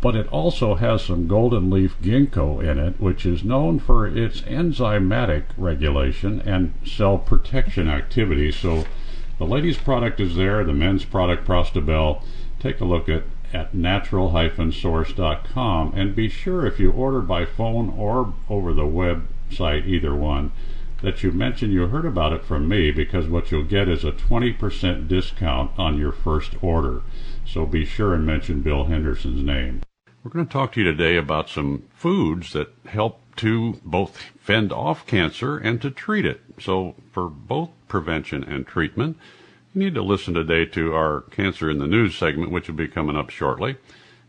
but 0.00 0.16
it 0.16 0.26
also 0.28 0.76
has 0.76 1.04
some 1.04 1.28
golden 1.28 1.68
leaf 1.68 1.96
ginkgo 2.00 2.60
in 2.64 2.78
it, 2.78 2.98
which 2.98 3.26
is 3.26 3.44
known 3.44 3.78
for 3.78 4.06
its 4.06 4.40
enzymatic 4.42 5.44
regulation 5.58 6.40
and 6.46 6.72
cell 6.86 7.18
protection 7.18 7.88
activity. 7.88 8.50
So 8.50 8.84
the 9.38 9.44
ladies' 9.44 9.76
product 9.76 10.18
is 10.18 10.36
there, 10.36 10.64
the 10.64 10.72
men's 10.72 11.04
product, 11.04 11.46
Prostabel. 11.46 12.22
Take 12.58 12.80
a 12.80 12.86
look 12.86 13.10
at 13.10 13.24
at 13.54 13.72
natural-source.com 13.72 15.92
and 15.94 16.16
be 16.16 16.28
sure 16.28 16.66
if 16.66 16.80
you 16.80 16.90
order 16.90 17.20
by 17.20 17.44
phone 17.44 17.94
or 17.96 18.34
over 18.50 18.74
the 18.74 18.82
website, 18.82 19.86
either 19.86 20.14
one, 20.14 20.50
that 21.02 21.22
you 21.22 21.30
mention 21.30 21.70
you 21.70 21.86
heard 21.86 22.06
about 22.06 22.32
it 22.32 22.44
from 22.44 22.68
me 22.68 22.90
because 22.90 23.28
what 23.28 23.50
you'll 23.50 23.62
get 23.62 23.88
is 23.88 24.04
a 24.04 24.12
20% 24.12 25.06
discount 25.06 25.70
on 25.78 25.98
your 25.98 26.12
first 26.12 26.62
order. 26.62 27.02
So 27.46 27.66
be 27.66 27.84
sure 27.84 28.14
and 28.14 28.26
mention 28.26 28.62
Bill 28.62 28.84
Henderson's 28.84 29.42
name. 29.42 29.82
We're 30.22 30.30
going 30.30 30.46
to 30.46 30.52
talk 30.52 30.72
to 30.72 30.80
you 30.80 30.86
today 30.86 31.16
about 31.16 31.50
some 31.50 31.84
foods 31.94 32.54
that 32.54 32.72
help 32.86 33.20
to 33.36 33.78
both 33.84 34.16
fend 34.38 34.72
off 34.72 35.06
cancer 35.06 35.58
and 35.58 35.82
to 35.82 35.90
treat 35.90 36.24
it. 36.24 36.40
So 36.58 36.94
for 37.12 37.28
both 37.28 37.68
prevention 37.88 38.42
and 38.42 38.66
treatment, 38.66 39.18
you 39.74 39.80
need 39.80 39.94
to 39.94 40.02
listen 40.02 40.34
today 40.34 40.64
to 40.66 40.94
our 40.94 41.22
Cancer 41.32 41.68
in 41.68 41.78
the 41.78 41.86
News 41.88 42.14
segment, 42.14 42.52
which 42.52 42.68
will 42.68 42.76
be 42.76 42.86
coming 42.86 43.16
up 43.16 43.30
shortly. 43.30 43.76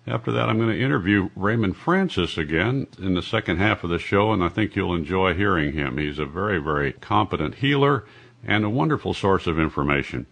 After 0.07 0.31
that, 0.31 0.49
I'm 0.49 0.57
going 0.57 0.69
to 0.69 0.83
interview 0.83 1.29
Raymond 1.35 1.77
Francis 1.77 2.35
again 2.35 2.87
in 2.99 3.13
the 3.13 3.21
second 3.21 3.57
half 3.57 3.83
of 3.83 3.91
the 3.91 3.99
show, 3.99 4.33
and 4.33 4.43
I 4.43 4.49
think 4.49 4.75
you'll 4.75 4.95
enjoy 4.95 5.35
hearing 5.35 5.73
him. 5.73 5.99
He's 5.99 6.17
a 6.17 6.25
very, 6.25 6.57
very 6.57 6.93
competent 6.93 7.55
healer 7.55 8.05
and 8.43 8.65
a 8.65 8.69
wonderful 8.69 9.13
source 9.13 9.45
of 9.45 9.59
information. 9.59 10.25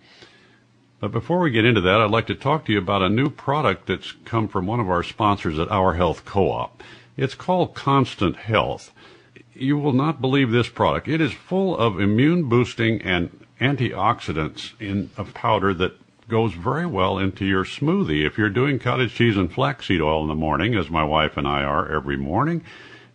But 1.00 1.12
before 1.12 1.40
we 1.40 1.52
get 1.52 1.66
into 1.66 1.82
that, 1.82 2.02
I'd 2.02 2.10
like 2.10 2.28
to 2.28 2.36
talk 2.36 2.66
to 2.66 2.72
you 2.72 2.80
about 2.80 3.04
a 3.04 3.10
new 3.10 3.30
product 3.30 3.88
that's 3.88 4.14
come 4.26 4.48
from 4.48 4.66
one 4.66 4.80
of 4.80 4.90
our 4.90 5.04
sponsors 5.04 5.60
at 5.60 5.70
Our 5.70 5.94
Health 5.94 6.26
Co-op. 6.26 6.82
It's 7.18 7.36
called 7.36 7.76
Constant 7.76 8.36
Health. 8.36 8.92
You 9.54 9.78
will 9.78 9.94
not 9.94 10.22
believe 10.22 10.50
this 10.50 10.70
product. 10.70 11.08
It 11.08 11.22
is 11.22 11.34
full 11.34 11.78
of 11.78 12.00
immune 12.00 12.50
boosting 12.50 13.02
and 13.04 13.43
antioxidants 13.64 14.74
in 14.80 15.10
a 15.18 15.24
powder 15.24 15.74
that 15.74 15.94
goes 16.28 16.54
very 16.54 16.86
well 16.86 17.18
into 17.18 17.46
your 17.46 17.64
smoothie. 17.64 18.26
If 18.26 18.38
you're 18.38 18.50
doing 18.50 18.78
cottage 18.78 19.14
cheese 19.14 19.38
and 19.38 19.52
flaxseed 19.52 20.02
oil 20.02 20.22
in 20.24 20.28
the 20.28 20.36
morning, 20.36 20.76
as 20.76 20.90
my 20.90 21.04
wife 21.04 21.38
and 21.38 21.48
I 21.48 21.64
are 21.64 21.90
every 21.90 22.18
morning, 22.18 22.64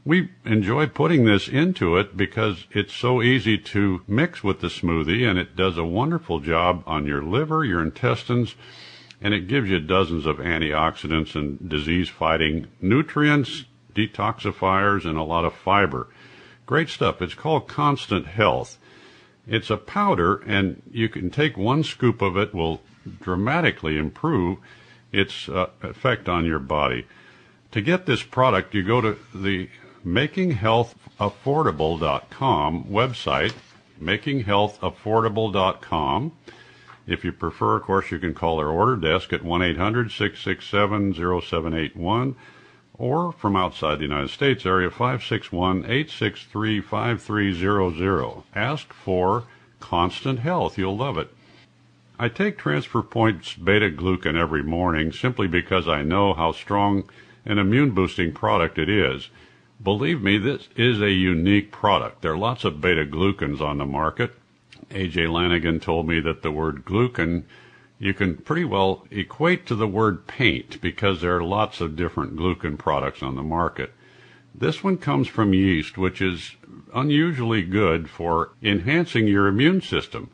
we 0.05 0.31
enjoy 0.47 0.87
putting 0.87 1.25
this 1.25 1.49
into 1.49 1.97
it 1.97 2.17
because 2.17 2.67
it's 2.71 2.95
so 2.95 3.23
easy 3.23 3.59
to 3.59 4.03
mix 4.09 4.43
with 4.43 4.61
the 4.61 4.69
smoothie 4.69 5.29
and 5.29 5.39
it 5.39 5.55
does 5.55 5.77
a 5.77 5.85
wonderful 5.85 6.41
job 6.41 6.83
on 6.87 7.07
your 7.07 7.23
liver, 7.23 7.63
your 7.65 7.83
intestines, 7.83 8.55
and 9.21 9.35
it 9.35 9.49
gives 9.49 9.69
you 9.69 9.81
dozens 9.81 10.25
of 10.25 10.39
antioxidants 10.39 11.35
and 11.35 11.69
disease 11.69 12.09
fighting 12.09 12.69
nutrients, 12.81 13.65
detoxifiers, 13.95 15.05
and 15.05 15.19
a 15.19 15.23
lot 15.23 15.45
of 15.45 15.53
fiber. 15.53 16.09
Great 16.65 16.89
stuff. 16.89 17.21
It's 17.21 17.35
called 17.35 17.69
Constant 17.69 18.27
Health. 18.27 18.79
It's 19.49 19.71
a 19.71 19.79
powder, 19.79 20.43
and 20.47 20.83
you 20.91 21.09
can 21.09 21.31
take 21.31 21.57
one 21.57 21.83
scoop 21.83 22.21
of 22.21 22.37
it, 22.37 22.55
will 22.55 22.83
dramatically 23.21 23.97
improve 23.97 24.59
its 25.11 25.49
uh, 25.49 25.71
effect 25.83 26.29
on 26.29 26.45
your 26.45 26.59
body. 26.59 27.07
To 27.73 27.81
get 27.81 28.07
this 28.07 28.23
product, 28.23 28.75
you 28.75 28.83
go 28.83 29.01
to 29.01 29.17
the 29.35 29.71
makinghealthaffordable.com 30.07 32.85
website, 32.85 33.55
makinghealthaffordable.com. 34.01 36.33
If 37.07 37.25
you 37.25 37.33
prefer, 37.33 37.77
of 37.77 37.85
course, 37.85 38.11
you 38.11 38.19
can 38.19 38.35
call 38.35 38.59
our 38.59 38.69
order 38.69 38.97
desk 38.97 39.33
at 39.33 39.43
1 39.43 39.63
800 39.63 40.11
667 40.11 41.15
0781 41.15 42.37
or 42.99 43.33
from 43.33 43.55
outside 43.55 43.99
the 43.99 44.03
United 44.03 44.29
States 44.29 44.67
area 44.67 44.91
561 44.91 45.85
863 45.85 46.81
5300. 46.81 48.43
Ask 48.55 48.93
for 48.93 49.45
Constant 49.81 50.41
Health. 50.41 50.77
You'll 50.77 50.97
love 50.97 51.17
it. 51.17 51.33
I 52.19 52.29
take 52.29 52.59
Transfer 52.59 53.03
Point's 53.03 53.55
beta 53.55 53.91
glucan 53.91 54.37
every 54.37 54.65
morning 54.65 55.13
simply 55.13 55.47
because 55.47 55.87
I 55.87 56.03
know 56.03 56.35
how 56.35 56.51
strong 56.51 57.09
an 57.45 57.59
immune 57.59 57.93
boosting 57.93 58.33
product 58.33 58.77
it 58.77 58.89
is. 58.89 59.29
Believe 59.81 60.21
me, 60.21 60.37
this 60.37 60.69
is 60.75 61.01
a 61.01 61.13
unique 61.13 61.71
product. 61.71 62.23
There 62.23 62.33
are 62.33 62.39
lots 62.39 62.65
of 62.65 62.81
beta 62.81 63.05
glucans 63.05 63.61
on 63.61 63.79
the 63.79 63.87
market. 63.87 64.35
AJ 64.91 65.33
Lanigan 65.33 65.79
told 65.79 66.09
me 66.09 66.19
that 66.19 66.43
the 66.43 66.51
word 66.51 66.85
glucan 66.85 67.45
you 67.99 68.15
can 68.15 68.37
pretty 68.37 68.65
well 68.65 69.07
equate 69.11 69.67
to 69.67 69.75
the 69.75 69.89
word 69.89 70.27
paint 70.27 70.81
because 70.81 71.21
there 71.21 71.37
are 71.37 71.43
lots 71.43 71.81
of 71.81 71.97
different 71.97 72.37
glucan 72.37 72.79
products 72.79 73.23
on 73.23 73.35
the 73.35 73.43
market. 73.43 73.93
This 74.55 74.83
one 74.83 74.99
comes 74.99 75.29
from 75.29 75.55
yeast, 75.55 75.99
which 75.99 76.21
is 76.21 76.57
unusually 76.95 77.63
good 77.63 78.09
for 78.09 78.51
enhancing 78.63 79.27
your 79.27 79.47
immune 79.47 79.81
system 79.81 80.31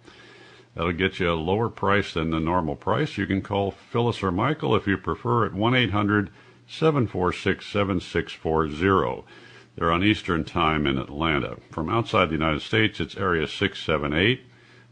That'll 0.75 0.91
get 0.91 1.21
you 1.21 1.31
a 1.31 1.35
lower 1.35 1.69
price 1.69 2.15
than 2.15 2.31
the 2.31 2.41
normal 2.41 2.75
price. 2.75 3.17
You 3.17 3.27
can 3.27 3.43
call 3.43 3.71
Phyllis 3.71 4.25
or 4.25 4.33
Michael 4.33 4.75
if 4.75 4.89
you 4.89 4.99
prefer 4.99 5.47
at 5.47 5.55
1 5.55 5.75
800 5.77 6.31
746 6.67 7.65
7640. 7.65 9.23
They're 9.77 9.93
on 9.93 10.03
Eastern 10.03 10.43
Time 10.43 10.85
in 10.85 10.99
Atlanta. 10.99 11.59
From 11.71 11.89
outside 11.89 12.31
the 12.31 12.33
United 12.33 12.63
States, 12.63 12.99
it's 12.99 13.17
area 13.17 13.47
678 13.47 14.48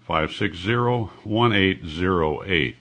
560 0.06 0.76
1808. 1.24 2.76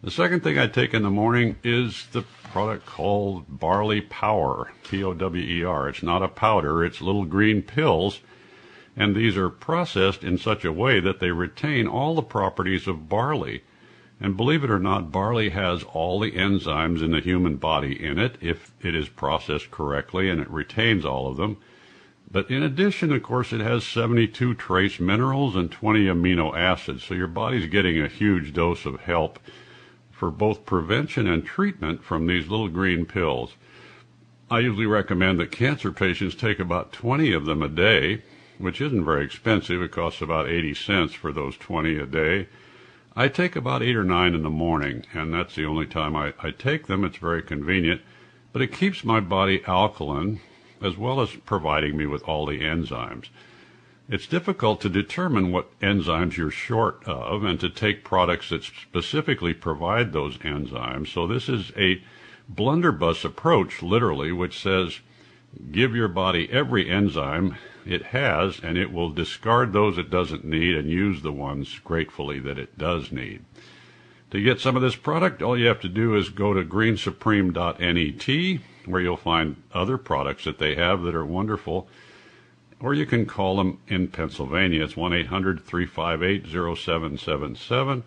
The 0.00 0.10
second 0.12 0.44
thing 0.44 0.60
I 0.60 0.68
take 0.68 0.94
in 0.94 1.02
the 1.02 1.10
morning 1.10 1.56
is 1.64 2.06
the 2.12 2.22
product 2.52 2.86
called 2.86 3.46
Barley 3.48 4.00
Power, 4.00 4.70
P 4.84 5.02
O 5.02 5.12
W 5.12 5.42
E 5.42 5.64
R. 5.64 5.88
It's 5.88 6.04
not 6.04 6.22
a 6.22 6.28
powder, 6.28 6.84
it's 6.84 7.00
little 7.00 7.24
green 7.24 7.62
pills, 7.62 8.20
and 8.96 9.16
these 9.16 9.36
are 9.36 9.48
processed 9.48 10.22
in 10.22 10.38
such 10.38 10.64
a 10.64 10.72
way 10.72 11.00
that 11.00 11.18
they 11.18 11.32
retain 11.32 11.88
all 11.88 12.14
the 12.14 12.22
properties 12.22 12.86
of 12.86 13.08
barley. 13.08 13.64
And 14.20 14.36
believe 14.36 14.62
it 14.62 14.70
or 14.70 14.78
not, 14.78 15.10
barley 15.10 15.48
has 15.48 15.82
all 15.82 16.20
the 16.20 16.30
enzymes 16.30 17.02
in 17.02 17.10
the 17.10 17.20
human 17.20 17.56
body 17.56 18.00
in 18.00 18.20
it 18.20 18.36
if 18.40 18.72
it 18.82 18.94
is 18.94 19.08
processed 19.08 19.72
correctly 19.72 20.30
and 20.30 20.40
it 20.40 20.48
retains 20.48 21.04
all 21.04 21.26
of 21.26 21.38
them. 21.38 21.56
But 22.30 22.50
in 22.50 22.62
addition, 22.62 23.10
of 23.12 23.22
course, 23.22 23.54
it 23.54 23.60
has 23.60 23.84
72 23.84 24.54
trace 24.54 25.00
minerals 25.00 25.56
and 25.56 25.70
20 25.70 26.06
amino 26.06 26.54
acids, 26.54 27.04
so 27.04 27.14
your 27.14 27.26
body's 27.26 27.70
getting 27.70 27.98
a 27.98 28.08
huge 28.08 28.52
dose 28.52 28.84
of 28.84 29.00
help 29.00 29.38
for 30.10 30.30
both 30.30 30.66
prevention 30.66 31.26
and 31.26 31.44
treatment 31.44 32.04
from 32.04 32.26
these 32.26 32.48
little 32.48 32.68
green 32.68 33.06
pills. 33.06 33.54
I 34.50 34.60
usually 34.60 34.86
recommend 34.86 35.40
that 35.40 35.50
cancer 35.50 35.90
patients 35.90 36.34
take 36.34 36.58
about 36.58 36.92
20 36.92 37.32
of 37.32 37.46
them 37.46 37.62
a 37.62 37.68
day, 37.68 38.22
which 38.58 38.80
isn't 38.80 39.04
very 39.04 39.24
expensive. 39.24 39.80
It 39.80 39.92
costs 39.92 40.20
about 40.20 40.48
80 40.48 40.74
cents 40.74 41.14
for 41.14 41.32
those 41.32 41.56
20 41.56 41.96
a 41.96 42.06
day. 42.06 42.48
I 43.16 43.28
take 43.28 43.56
about 43.56 43.82
eight 43.82 43.96
or 43.96 44.04
nine 44.04 44.34
in 44.34 44.42
the 44.42 44.50
morning, 44.50 45.04
and 45.14 45.32
that's 45.32 45.54
the 45.54 45.64
only 45.64 45.86
time 45.86 46.14
I, 46.14 46.34
I 46.42 46.50
take 46.50 46.88
them. 46.88 47.04
It's 47.04 47.16
very 47.16 47.42
convenient, 47.42 48.02
but 48.52 48.60
it 48.60 48.72
keeps 48.72 49.02
my 49.02 49.20
body 49.20 49.62
alkaline 49.66 50.40
as 50.82 50.96
well 50.96 51.20
as 51.20 51.30
providing 51.44 51.96
me 51.96 52.06
with 52.06 52.22
all 52.24 52.46
the 52.46 52.60
enzymes. 52.60 53.28
It's 54.08 54.26
difficult 54.26 54.80
to 54.80 54.88
determine 54.88 55.52
what 55.52 55.78
enzymes 55.80 56.36
you're 56.36 56.50
short 56.50 57.02
of 57.06 57.44
and 57.44 57.60
to 57.60 57.68
take 57.68 58.04
products 58.04 58.48
that 58.48 58.64
specifically 58.64 59.52
provide 59.52 60.12
those 60.12 60.38
enzymes. 60.38 61.08
So 61.08 61.26
this 61.26 61.48
is 61.48 61.72
a 61.76 62.02
blunderbuss 62.48 63.24
approach, 63.24 63.82
literally, 63.82 64.32
which 64.32 64.62
says 64.62 65.00
give 65.70 65.94
your 65.94 66.08
body 66.08 66.48
every 66.50 66.88
enzyme 66.90 67.56
it 67.84 68.06
has, 68.06 68.60
and 68.62 68.76
it 68.78 68.92
will 68.92 69.10
discard 69.10 69.72
those 69.72 69.98
it 69.98 70.10
doesn't 70.10 70.44
need 70.44 70.76
and 70.76 70.88
use 70.88 71.22
the 71.22 71.32
ones 71.32 71.78
gratefully 71.84 72.38
that 72.40 72.58
it 72.58 72.76
does 72.78 73.10
need. 73.12 73.44
To 74.30 74.42
get 74.42 74.60
some 74.60 74.76
of 74.76 74.82
this 74.82 74.96
product, 74.96 75.40
all 75.42 75.58
you 75.58 75.66
have 75.66 75.80
to 75.80 75.88
do 75.88 76.14
is 76.14 76.28
go 76.28 76.52
to 76.52 76.62
greensupreme.net, 76.62 78.58
where 78.90 79.00
you'll 79.00 79.16
find 79.16 79.62
other 79.72 79.98
products 79.98 80.44
that 80.44 80.58
they 80.58 80.74
have 80.74 81.02
that 81.02 81.14
are 81.14 81.26
wonderful. 81.26 81.88
Or 82.80 82.94
you 82.94 83.06
can 83.06 83.26
call 83.26 83.56
them 83.56 83.80
in 83.88 84.08
Pennsylvania. 84.08 84.84
It's 84.84 84.96
1 84.96 85.12
800 85.12 85.64
358 85.64 86.46
0777. 86.46 88.04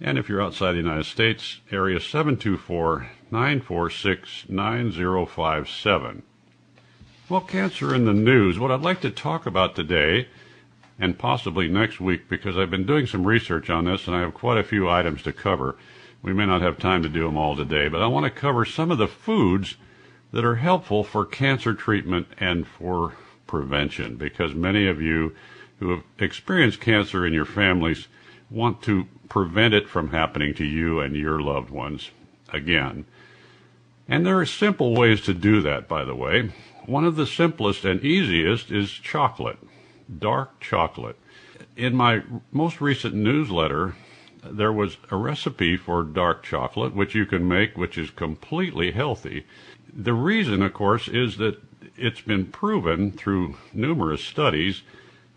And 0.00 0.18
if 0.18 0.28
you're 0.28 0.42
outside 0.42 0.72
the 0.72 0.78
United 0.78 1.04
States, 1.04 1.60
area 1.70 2.00
724 2.00 3.10
946 3.30 4.44
9057. 4.48 6.22
Well, 7.28 7.40
cancer 7.40 7.94
in 7.94 8.04
the 8.04 8.12
news. 8.12 8.58
What 8.58 8.70
I'd 8.70 8.82
like 8.82 9.00
to 9.00 9.10
talk 9.10 9.46
about 9.46 9.74
today, 9.74 10.28
and 10.98 11.18
possibly 11.18 11.68
next 11.68 12.00
week, 12.00 12.28
because 12.28 12.56
I've 12.56 12.70
been 12.70 12.86
doing 12.86 13.06
some 13.06 13.26
research 13.26 13.68
on 13.68 13.84
this 13.84 14.06
and 14.06 14.14
I 14.14 14.20
have 14.20 14.32
quite 14.32 14.58
a 14.58 14.64
few 14.64 14.88
items 14.88 15.22
to 15.22 15.32
cover. 15.32 15.76
We 16.22 16.32
may 16.32 16.46
not 16.46 16.62
have 16.62 16.78
time 16.78 17.02
to 17.02 17.08
do 17.08 17.24
them 17.24 17.36
all 17.36 17.56
today, 17.56 17.88
but 17.88 18.02
I 18.02 18.06
want 18.06 18.24
to 18.24 18.30
cover 18.30 18.64
some 18.64 18.90
of 18.90 18.98
the 18.98 19.08
foods 19.08 19.76
that 20.32 20.44
are 20.44 20.56
helpful 20.56 21.04
for 21.04 21.24
cancer 21.24 21.74
treatment 21.74 22.26
and 22.38 22.66
for 22.66 23.14
prevention, 23.46 24.16
because 24.16 24.54
many 24.54 24.86
of 24.86 25.00
you 25.00 25.34
who 25.78 25.90
have 25.90 26.02
experienced 26.18 26.80
cancer 26.80 27.26
in 27.26 27.32
your 27.32 27.44
families 27.44 28.08
want 28.50 28.82
to 28.82 29.06
prevent 29.28 29.74
it 29.74 29.88
from 29.88 30.10
happening 30.10 30.54
to 30.54 30.64
you 30.64 31.00
and 31.00 31.16
your 31.16 31.40
loved 31.40 31.70
ones 31.70 32.10
again. 32.52 33.04
And 34.08 34.24
there 34.24 34.38
are 34.38 34.46
simple 34.46 34.94
ways 34.94 35.20
to 35.22 35.34
do 35.34 35.60
that, 35.62 35.88
by 35.88 36.04
the 36.04 36.14
way. 36.14 36.52
One 36.86 37.04
of 37.04 37.16
the 37.16 37.26
simplest 37.26 37.84
and 37.84 38.02
easiest 38.04 38.70
is 38.70 38.90
chocolate, 38.90 39.58
dark 40.18 40.60
chocolate. 40.60 41.18
In 41.76 41.94
my 41.94 42.22
most 42.52 42.80
recent 42.80 43.14
newsletter, 43.14 43.96
there 44.44 44.72
was 44.72 44.96
a 45.10 45.16
recipe 45.16 45.76
for 45.76 46.04
dark 46.04 46.44
chocolate, 46.44 46.94
which 46.94 47.14
you 47.16 47.26
can 47.26 47.48
make, 47.48 47.76
which 47.76 47.98
is 47.98 48.10
completely 48.10 48.92
healthy. 48.92 49.44
The 49.94 50.14
reason, 50.14 50.62
of 50.62 50.72
course, 50.74 51.08
is 51.08 51.36
that 51.38 51.60
it's 51.96 52.20
been 52.20 52.46
proven 52.46 53.12
through 53.12 53.56
numerous 53.72 54.22
studies 54.22 54.82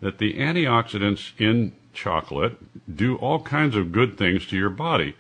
that 0.02 0.18
the 0.18 0.36
antioxidants 0.36 1.32
in 1.38 1.74
chocolate 1.94 2.58
do 2.94 3.16
all 3.18 3.42
kinds 3.42 3.76
of 3.76 3.92
good 3.92 4.18
things 4.18 4.46
to 4.48 4.58
your 4.58 4.70
body. 4.70 5.16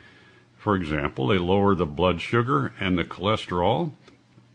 For 0.58 0.76
example, 0.76 1.28
they 1.28 1.38
lower 1.38 1.76
the 1.76 1.86
blood 1.86 2.22
sugar 2.22 2.74
and 2.80 2.98
the 2.98 3.04
cholesterol. 3.04 3.92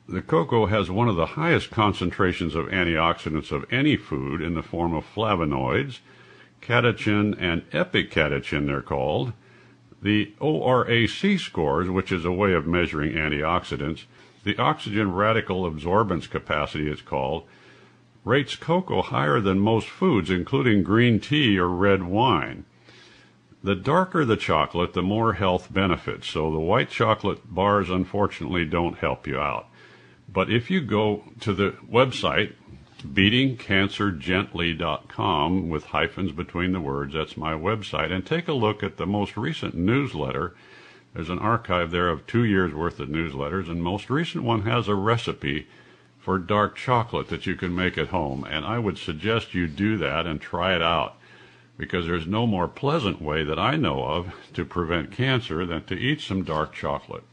The 0.09 0.23
cocoa 0.23 0.67
has 0.67 0.91
one 0.91 1.09
of 1.09 1.17
the 1.17 1.27
highest 1.27 1.71
concentrations 1.71 2.55
of 2.55 2.67
antioxidants 2.67 3.51
of 3.51 3.65
any 3.73 3.97
food 3.97 4.43
in 4.43 4.55
the 4.55 4.63
form 4.63 4.93
of 4.95 5.05
flavonoids, 5.05 6.01
catechin 6.61 7.35
and 7.39 7.69
epicatechin 7.71 8.67
they're 8.67 8.83
called. 8.83 9.33
The 10.03 10.35
ORAC 10.41 11.41
scores, 11.41 11.89
which 11.89 12.13
is 12.13 12.27
a 12.27 12.33
way 12.33 12.53
of 12.53 12.67
measuring 12.67 13.13
antioxidants, 13.13 14.05
the 14.45 14.57
oxygen 14.59 15.13
radical 15.13 15.71
absorbance 15.71 16.29
capacity 16.29 16.89
it's 16.89 17.03
called, 17.03 17.45
rates 18.25 18.57
cocoa 18.57 19.03
higher 19.03 19.41
than 19.41 19.59
most 19.59 19.89
foods, 19.89 20.31
including 20.31 20.83
green 20.83 21.21
tea 21.21 21.59
or 21.59 21.69
red 21.69 22.05
wine. 22.05 22.65
The 23.63 23.75
darker 23.75 24.25
the 24.27 24.37
chocolate, 24.37 24.93
the 24.93 25.03
more 25.03 25.33
health 25.33 25.73
benefits. 25.73 26.29
So 26.29 26.51
the 26.51 26.59
white 26.59 26.91
chocolate 26.91 27.53
bars, 27.53 27.89
unfortunately, 27.89 28.67
don't 28.67 28.99
help 28.99 29.27
you 29.27 29.41
out. 29.41 29.69
But 30.29 30.51
if 30.51 30.71
you 30.71 30.83
go 30.83 31.25
to 31.41 31.55
the 31.55 31.71
website, 31.91 32.53
beatingcancergently.com 33.07 35.69
with 35.69 35.85
hyphens 35.85 36.33
between 36.33 36.73
the 36.73 36.81
words, 36.81 37.15
that's 37.15 37.37
my 37.37 37.53
website, 37.55 38.11
and 38.13 38.27
take 38.27 38.49
a 38.49 38.53
look 38.53 38.83
at 38.83 38.97
the 38.97 39.07
most 39.07 39.37
recent 39.37 39.75
newsletter. 39.75 40.57
There's 41.15 41.31
an 41.31 41.39
archive 41.39 41.93
there 41.93 42.09
of 42.09 42.27
two 42.27 42.45
years 42.45 42.75
worth 42.75 42.99
of 42.99 43.09
newsletters, 43.09 43.71
and 43.71 43.83
most 43.83 44.11
recent 44.11 44.43
one 44.45 44.63
has 44.63 44.89
a 44.89 44.95
recipe 44.97 45.69
for 46.19 46.39
dark 46.39 46.75
chocolate 46.75 47.29
that 47.29 47.47
you 47.47 47.55
can 47.55 47.75
make 47.75 47.97
at 47.97 48.09
home. 48.09 48.45
And 48.51 48.65
I 48.65 48.79
would 48.81 48.99
suggest 48.99 49.55
you 49.55 49.69
do 49.69 49.97
that 49.99 50.27
and 50.27 50.41
try 50.41 50.75
it 50.75 50.83
out. 50.83 51.17
because 51.77 52.07
there's 52.07 52.27
no 52.27 52.47
more 52.47 52.69
pleasant 52.69 53.21
way 53.21 53.43
that 53.45 53.59
I 53.59 53.77
know 53.77 54.05
of 54.05 54.33
to 54.55 54.65
prevent 54.65 55.11
cancer 55.11 55.67
than 55.67 55.85
to 55.85 55.99
eat 55.99 56.21
some 56.21 56.45
dark 56.45 56.73
chocolate. 56.73 57.25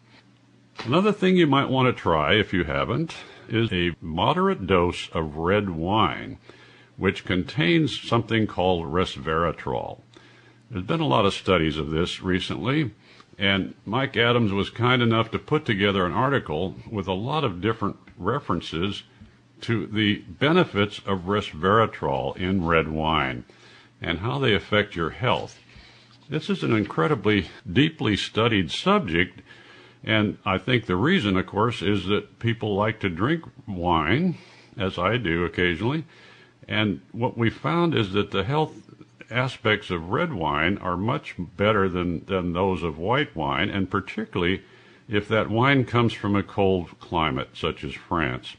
Another 0.85 1.11
thing 1.11 1.37
you 1.37 1.47
might 1.47 1.69
want 1.69 1.87
to 1.87 2.01
try 2.01 2.33
if 2.33 2.53
you 2.53 2.63
haven't 2.63 3.15
is 3.47 3.71
a 3.71 3.95
moderate 4.01 4.65
dose 4.65 5.09
of 5.09 5.35
red 5.37 5.69
wine, 5.69 6.37
which 6.97 7.25
contains 7.25 7.99
something 7.99 8.47
called 8.47 8.85
resveratrol. 8.85 9.99
There's 10.69 10.85
been 10.85 11.01
a 11.01 11.07
lot 11.07 11.25
of 11.25 11.33
studies 11.33 11.77
of 11.77 11.91
this 11.91 12.21
recently, 12.21 12.91
and 13.41 13.73
Mike 13.87 14.15
Adams 14.15 14.53
was 14.53 14.69
kind 14.69 15.01
enough 15.01 15.31
to 15.31 15.39
put 15.39 15.65
together 15.65 16.05
an 16.05 16.11
article 16.11 16.75
with 16.89 17.07
a 17.07 17.13
lot 17.13 17.43
of 17.43 17.59
different 17.59 17.97
references 18.15 19.01
to 19.61 19.87
the 19.87 20.17
benefits 20.17 20.99
of 21.07 21.21
resveratrol 21.21 22.37
in 22.37 22.63
red 22.63 22.87
wine 22.87 23.43
and 23.99 24.19
how 24.19 24.37
they 24.37 24.53
affect 24.53 24.95
your 24.95 25.09
health. 25.09 25.57
This 26.29 26.51
is 26.51 26.61
an 26.61 26.71
incredibly 26.71 27.47
deeply 27.69 28.15
studied 28.15 28.69
subject, 28.69 29.41
and 30.03 30.37
I 30.45 30.59
think 30.59 30.85
the 30.85 30.95
reason, 30.95 31.35
of 31.35 31.47
course, 31.47 31.81
is 31.81 32.05
that 32.05 32.37
people 32.37 32.75
like 32.75 32.99
to 32.99 33.09
drink 33.09 33.43
wine, 33.67 34.37
as 34.77 34.99
I 34.99 35.17
do 35.17 35.45
occasionally, 35.45 36.05
and 36.67 37.01
what 37.11 37.39
we 37.39 37.49
found 37.49 37.95
is 37.95 38.13
that 38.13 38.29
the 38.29 38.43
health 38.43 38.90
aspects 39.31 39.89
of 39.89 40.09
red 40.09 40.33
wine 40.33 40.77
are 40.77 40.97
much 40.97 41.35
better 41.37 41.87
than, 41.87 42.25
than 42.25 42.53
those 42.53 42.83
of 42.83 42.97
white 42.97 43.35
wine, 43.35 43.69
and 43.69 43.89
particularly 43.89 44.63
if 45.07 45.27
that 45.27 45.49
wine 45.49 45.85
comes 45.85 46.13
from 46.13 46.35
a 46.35 46.43
cold 46.43 46.99
climate, 46.99 47.49
such 47.53 47.83
as 47.83 47.93
France. 47.93 48.55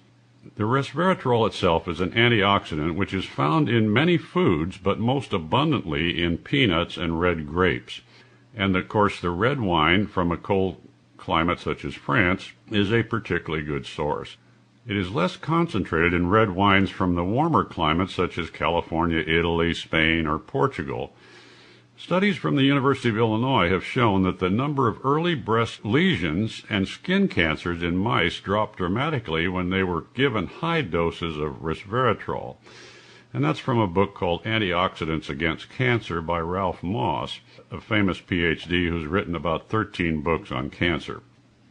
The 0.56 0.64
resveratrol 0.64 1.46
itself 1.46 1.86
is 1.86 2.00
an 2.00 2.10
antioxidant 2.12 2.96
which 2.96 3.14
is 3.14 3.24
found 3.24 3.68
in 3.68 3.92
many 3.92 4.18
foods, 4.18 4.76
but 4.76 4.98
most 4.98 5.32
abundantly 5.32 6.20
in 6.20 6.38
peanuts 6.38 6.96
and 6.96 7.20
red 7.20 7.46
grapes. 7.46 8.00
And 8.54 8.76
of 8.76 8.88
course, 8.88 9.20
the 9.20 9.30
red 9.30 9.60
wine 9.60 10.06
from 10.06 10.32
a 10.32 10.36
cold 10.36 10.76
climate 11.16 11.60
such 11.60 11.84
as 11.84 11.94
France 11.94 12.52
is 12.70 12.92
a 12.92 13.04
particularly 13.04 13.64
good 13.64 13.86
source. 13.86 14.36
It 14.86 14.96
is 14.96 15.10
less 15.10 15.36
concentrated 15.36 16.12
in 16.12 16.28
red 16.28 16.50
wines 16.50 16.90
from 16.90 17.14
the 17.14 17.24
warmer 17.24 17.64
climates 17.64 18.14
such 18.14 18.36
as 18.38 18.50
California, 18.50 19.18
Italy, 19.18 19.74
Spain, 19.74 20.26
or 20.26 20.38
Portugal, 20.38 21.14
Studies 22.02 22.36
from 22.36 22.56
the 22.56 22.64
University 22.64 23.10
of 23.10 23.16
Illinois 23.16 23.68
have 23.68 23.84
shown 23.84 24.24
that 24.24 24.40
the 24.40 24.50
number 24.50 24.88
of 24.88 24.98
early 25.04 25.36
breast 25.36 25.84
lesions 25.84 26.64
and 26.68 26.88
skin 26.88 27.28
cancers 27.28 27.80
in 27.80 27.96
mice 27.96 28.40
dropped 28.40 28.78
dramatically 28.78 29.46
when 29.46 29.70
they 29.70 29.84
were 29.84 30.06
given 30.12 30.48
high 30.48 30.80
doses 30.80 31.36
of 31.36 31.62
resveratrol. 31.62 32.56
And 33.32 33.44
that's 33.44 33.60
from 33.60 33.78
a 33.78 33.86
book 33.86 34.14
called 34.14 34.42
Antioxidants 34.42 35.28
Against 35.28 35.70
Cancer 35.70 36.20
by 36.20 36.40
Ralph 36.40 36.82
Moss, 36.82 37.38
a 37.70 37.80
famous 37.80 38.20
PhD 38.20 38.88
who's 38.88 39.06
written 39.06 39.36
about 39.36 39.68
13 39.68 40.22
books 40.22 40.50
on 40.50 40.70
cancer. 40.70 41.22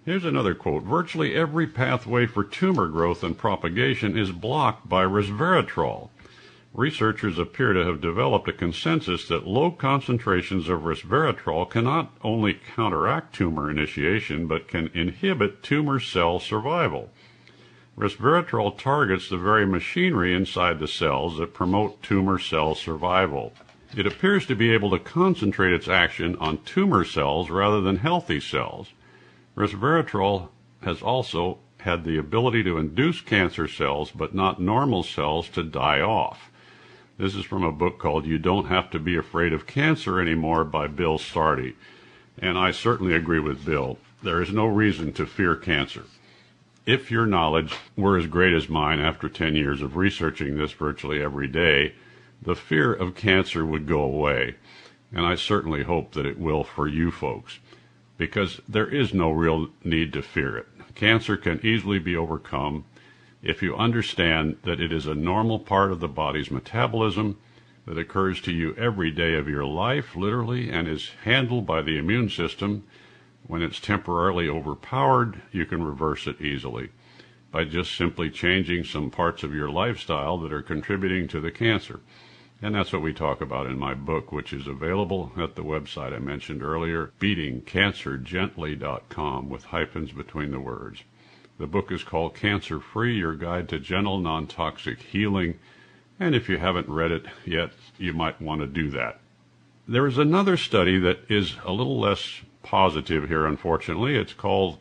Here's 0.03 0.25
another 0.25 0.55
quote 0.55 0.83
Virtually 0.83 1.35
every 1.35 1.67
pathway 1.67 2.25
for 2.25 2.43
tumor 2.43 2.87
growth 2.87 3.23
and 3.23 3.37
propagation 3.37 4.17
is 4.17 4.31
blocked 4.31 4.89
by 4.89 5.03
resveratrol 5.03 6.09
researchers 6.73 7.37
appear 7.37 7.73
to 7.73 7.85
have 7.85 7.99
developed 7.99 8.47
a 8.47 8.53
consensus 8.53 9.27
that 9.27 9.45
low 9.45 9.71
concentrations 9.71 10.69
of 10.69 10.81
resveratrol 10.81 11.69
cannot 11.69 12.11
only 12.23 12.53
counteract 12.53 13.35
tumor 13.35 13.69
initiation 13.69 14.47
but 14.47 14.67
can 14.67 14.89
inhibit 14.93 15.61
tumor 15.61 15.99
cell 15.99 16.39
survival. 16.39 17.09
Resveratrol 17.97 18.77
targets 18.77 19.29
the 19.29 19.37
very 19.37 19.65
machinery 19.65 20.33
inside 20.33 20.79
the 20.79 20.87
cells 20.87 21.37
that 21.37 21.53
promote 21.53 22.01
tumor 22.01 22.39
cell 22.39 22.73
survival. 22.73 23.53
It 23.95 24.07
appears 24.07 24.45
to 24.45 24.55
be 24.55 24.71
able 24.71 24.91
to 24.91 24.99
concentrate 24.99 25.73
its 25.73 25.89
action 25.89 26.37
on 26.37 26.63
tumor 26.63 27.03
cells 27.03 27.49
rather 27.49 27.81
than 27.81 27.97
healthy 27.97 28.39
cells. 28.39 28.87
Resveratrol 29.55 30.49
has 30.81 31.01
also 31.01 31.59
had 31.79 32.03
the 32.03 32.17
ability 32.17 32.63
to 32.63 32.77
induce 32.77 33.21
cancer 33.21 33.67
cells 33.67 34.11
but 34.11 34.33
not 34.33 34.61
normal 34.61 35.03
cells 35.03 35.49
to 35.49 35.63
die 35.63 35.99
off. 35.99 36.49
This 37.17 37.35
is 37.35 37.45
from 37.45 37.63
a 37.63 37.71
book 37.71 37.99
called 37.99 38.25
You 38.25 38.37
Don't 38.39 38.67
Have 38.67 38.89
to 38.91 38.99
Be 38.99 39.15
Afraid 39.15 39.53
of 39.53 39.67
Cancer 39.67 40.19
Anymore 40.19 40.63
by 40.63 40.87
Bill 40.87 41.17
Sardi. 41.17 41.75
And 42.39 42.57
I 42.57 42.71
certainly 42.71 43.13
agree 43.13 43.39
with 43.39 43.65
Bill. 43.65 43.97
There 44.23 44.41
is 44.41 44.51
no 44.51 44.65
reason 44.65 45.13
to 45.13 45.25
fear 45.25 45.55
cancer. 45.55 46.03
If 46.85 47.11
your 47.11 47.25
knowledge 47.25 47.75
were 47.95 48.17
as 48.17 48.27
great 48.27 48.53
as 48.53 48.69
mine 48.69 48.99
after 48.99 49.29
10 49.29 49.55
years 49.55 49.81
of 49.81 49.97
researching 49.97 50.57
this 50.57 50.71
virtually 50.71 51.21
every 51.21 51.47
day, 51.47 51.93
the 52.41 52.55
fear 52.55 52.91
of 52.91 53.15
cancer 53.15 53.65
would 53.65 53.85
go 53.87 54.01
away. 54.01 54.55
And 55.13 55.25
I 55.25 55.35
certainly 55.35 55.83
hope 55.83 56.13
that 56.13 56.25
it 56.25 56.39
will 56.39 56.63
for 56.63 56.87
you 56.87 57.11
folks, 57.11 57.59
because 58.21 58.61
there 58.69 58.87
is 58.87 59.15
no 59.15 59.31
real 59.31 59.69
need 59.83 60.13
to 60.13 60.21
fear 60.21 60.55
it. 60.55 60.67
Cancer 60.93 61.35
can 61.35 61.59
easily 61.65 61.97
be 61.97 62.15
overcome 62.15 62.85
if 63.41 63.63
you 63.63 63.75
understand 63.75 64.57
that 64.61 64.79
it 64.79 64.91
is 64.91 65.07
a 65.07 65.15
normal 65.15 65.57
part 65.57 65.91
of 65.91 65.99
the 65.99 66.07
body's 66.07 66.51
metabolism 66.51 67.35
that 67.87 67.97
occurs 67.97 68.39
to 68.39 68.51
you 68.51 68.75
every 68.75 69.09
day 69.09 69.33
of 69.33 69.49
your 69.49 69.65
life, 69.65 70.15
literally, 70.15 70.69
and 70.69 70.87
is 70.87 71.09
handled 71.23 71.65
by 71.65 71.81
the 71.81 71.97
immune 71.97 72.29
system, 72.29 72.83
when 73.47 73.63
it's 73.63 73.79
temporarily 73.79 74.47
overpowered, 74.47 75.41
you 75.51 75.65
can 75.65 75.83
reverse 75.83 76.27
it 76.27 76.39
easily 76.39 76.89
by 77.49 77.63
just 77.63 77.95
simply 77.95 78.29
changing 78.29 78.83
some 78.83 79.09
parts 79.09 79.41
of 79.41 79.55
your 79.55 79.71
lifestyle 79.71 80.37
that 80.37 80.53
are 80.53 80.61
contributing 80.61 81.27
to 81.27 81.41
the 81.41 81.49
cancer. 81.49 82.01
And 82.63 82.75
that's 82.75 82.93
what 82.93 83.01
we 83.01 83.11
talk 83.11 83.41
about 83.41 83.65
in 83.65 83.79
my 83.79 83.95
book, 83.95 84.31
which 84.31 84.53
is 84.53 84.67
available 84.67 85.31
at 85.35 85.55
the 85.55 85.63
website 85.63 86.13
I 86.13 86.19
mentioned 86.19 86.61
earlier, 86.61 87.11
beatingcancergently.com 87.19 89.49
with 89.49 89.63
hyphens 89.65 90.11
between 90.11 90.51
the 90.51 90.59
words. 90.59 91.01
The 91.57 91.65
book 91.65 91.91
is 91.91 92.03
called 92.03 92.35
Cancer 92.35 92.79
Free 92.79 93.17
Your 93.17 93.33
Guide 93.35 93.67
to 93.69 93.79
Gentle 93.79 94.19
Non 94.19 94.45
Toxic 94.45 95.01
Healing. 95.01 95.57
And 96.19 96.35
if 96.35 96.49
you 96.49 96.59
haven't 96.59 96.87
read 96.87 97.11
it 97.11 97.25
yet, 97.45 97.71
you 97.97 98.13
might 98.13 98.39
want 98.39 98.61
to 98.61 98.67
do 98.67 98.91
that. 98.91 99.19
There 99.87 100.05
is 100.05 100.19
another 100.19 100.55
study 100.55 100.99
that 100.99 101.21
is 101.29 101.55
a 101.65 101.71
little 101.71 101.99
less 101.99 102.41
positive 102.61 103.27
here, 103.27 103.47
unfortunately. 103.47 104.15
It's 104.15 104.33
called 104.33 104.77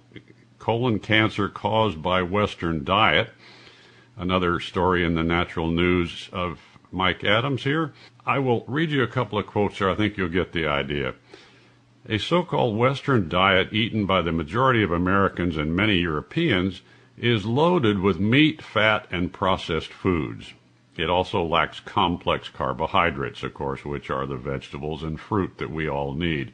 Colon 0.59 0.99
Cancer 0.99 1.49
Caused 1.49 2.03
by 2.03 2.21
Western 2.21 2.85
Diet. 2.85 3.31
Another 4.19 4.61
story 4.61 5.03
in 5.03 5.15
the 5.15 5.23
natural 5.23 5.69
news 5.69 6.29
of 6.31 6.61
Mike 6.93 7.25
Adams 7.25 7.65
here. 7.65 7.93
I 8.27 8.39
will 8.39 8.65
read 8.67 8.91
you 8.91 9.03
a 9.03 9.09
couple 9.09 9.39
of 9.39 9.47
quotes 9.47 9.79
here. 9.79 9.91
I 9.91 9.95
think 9.95 10.17
you'll 10.17 10.29
get 10.29 10.53
the 10.53 10.67
idea. 10.67 11.15
A 12.09 12.19
so-called 12.19 12.77
Western 12.77 13.29
diet 13.29 13.73
eaten 13.73 14.07
by 14.07 14.23
the 14.23 14.33
majority 14.33 14.83
of 14.83 14.91
Americans 14.91 15.57
and 15.57 15.77
many 15.77 15.99
Europeans 15.99 16.83
is 17.17 17.45
loaded 17.45 17.99
with 17.99 18.19
meat, 18.19 18.63
fat, 18.63 19.07
and 19.11 19.33
processed 19.33 19.93
foods. 19.93 20.55
It 20.97 21.11
also 21.11 21.45
lacks 21.45 21.81
complex 21.81 22.49
carbohydrates, 22.49 23.43
of 23.43 23.55
course, 23.55 23.85
which 23.85 24.11
are 24.11 24.27
the 24.27 24.37
vegetables 24.37 25.03
and 25.03 25.21
fruit 25.21 25.59
that 25.59 25.71
we 25.71 25.89
all 25.89 26.15
need. 26.15 26.53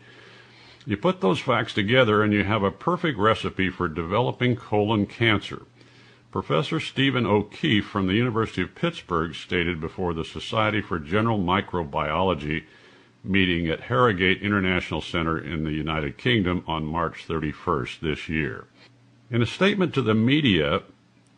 You 0.85 0.97
put 0.97 1.21
those 1.21 1.41
facts 1.41 1.75
together 1.75 2.23
and 2.23 2.33
you 2.33 2.45
have 2.45 2.63
a 2.63 2.71
perfect 2.71 3.19
recipe 3.19 3.71
for 3.71 3.89
developing 3.89 4.57
colon 4.57 5.07
cancer. 5.07 5.63
Professor 6.37 6.79
Stephen 6.79 7.25
O'Keefe 7.25 7.87
from 7.87 8.07
the 8.07 8.13
University 8.13 8.61
of 8.61 8.75
Pittsburgh 8.75 9.35
stated 9.35 9.81
before 9.81 10.13
the 10.13 10.23
Society 10.23 10.83
for 10.83 10.99
General 10.99 11.39
Microbiology 11.39 12.65
meeting 13.25 13.69
at 13.69 13.81
Harrogate 13.81 14.43
International 14.43 15.01
Center 15.01 15.39
in 15.39 15.65
the 15.65 15.73
United 15.73 16.19
Kingdom 16.19 16.63
on 16.67 16.85
March 16.85 17.27
31st 17.27 18.01
this 18.01 18.29
year. 18.29 18.67
In 19.31 19.41
a 19.41 19.47
statement 19.47 19.95
to 19.95 20.03
the 20.03 20.13
media, 20.13 20.83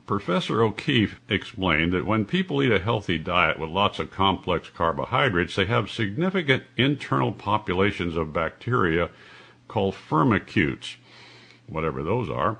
Professor 0.04 0.64
O'Keefe 0.64 1.20
explained 1.28 1.92
that 1.92 2.04
when 2.04 2.24
people 2.24 2.60
eat 2.60 2.72
a 2.72 2.80
healthy 2.80 3.18
diet 3.18 3.56
with 3.56 3.70
lots 3.70 4.00
of 4.00 4.10
complex 4.10 4.68
carbohydrates, 4.68 5.54
they 5.54 5.66
have 5.66 5.92
significant 5.92 6.64
internal 6.76 7.30
populations 7.30 8.16
of 8.16 8.32
bacteria 8.32 9.10
called 9.68 9.94
firmicutes, 9.94 10.96
whatever 11.68 12.02
those 12.02 12.28
are, 12.28 12.58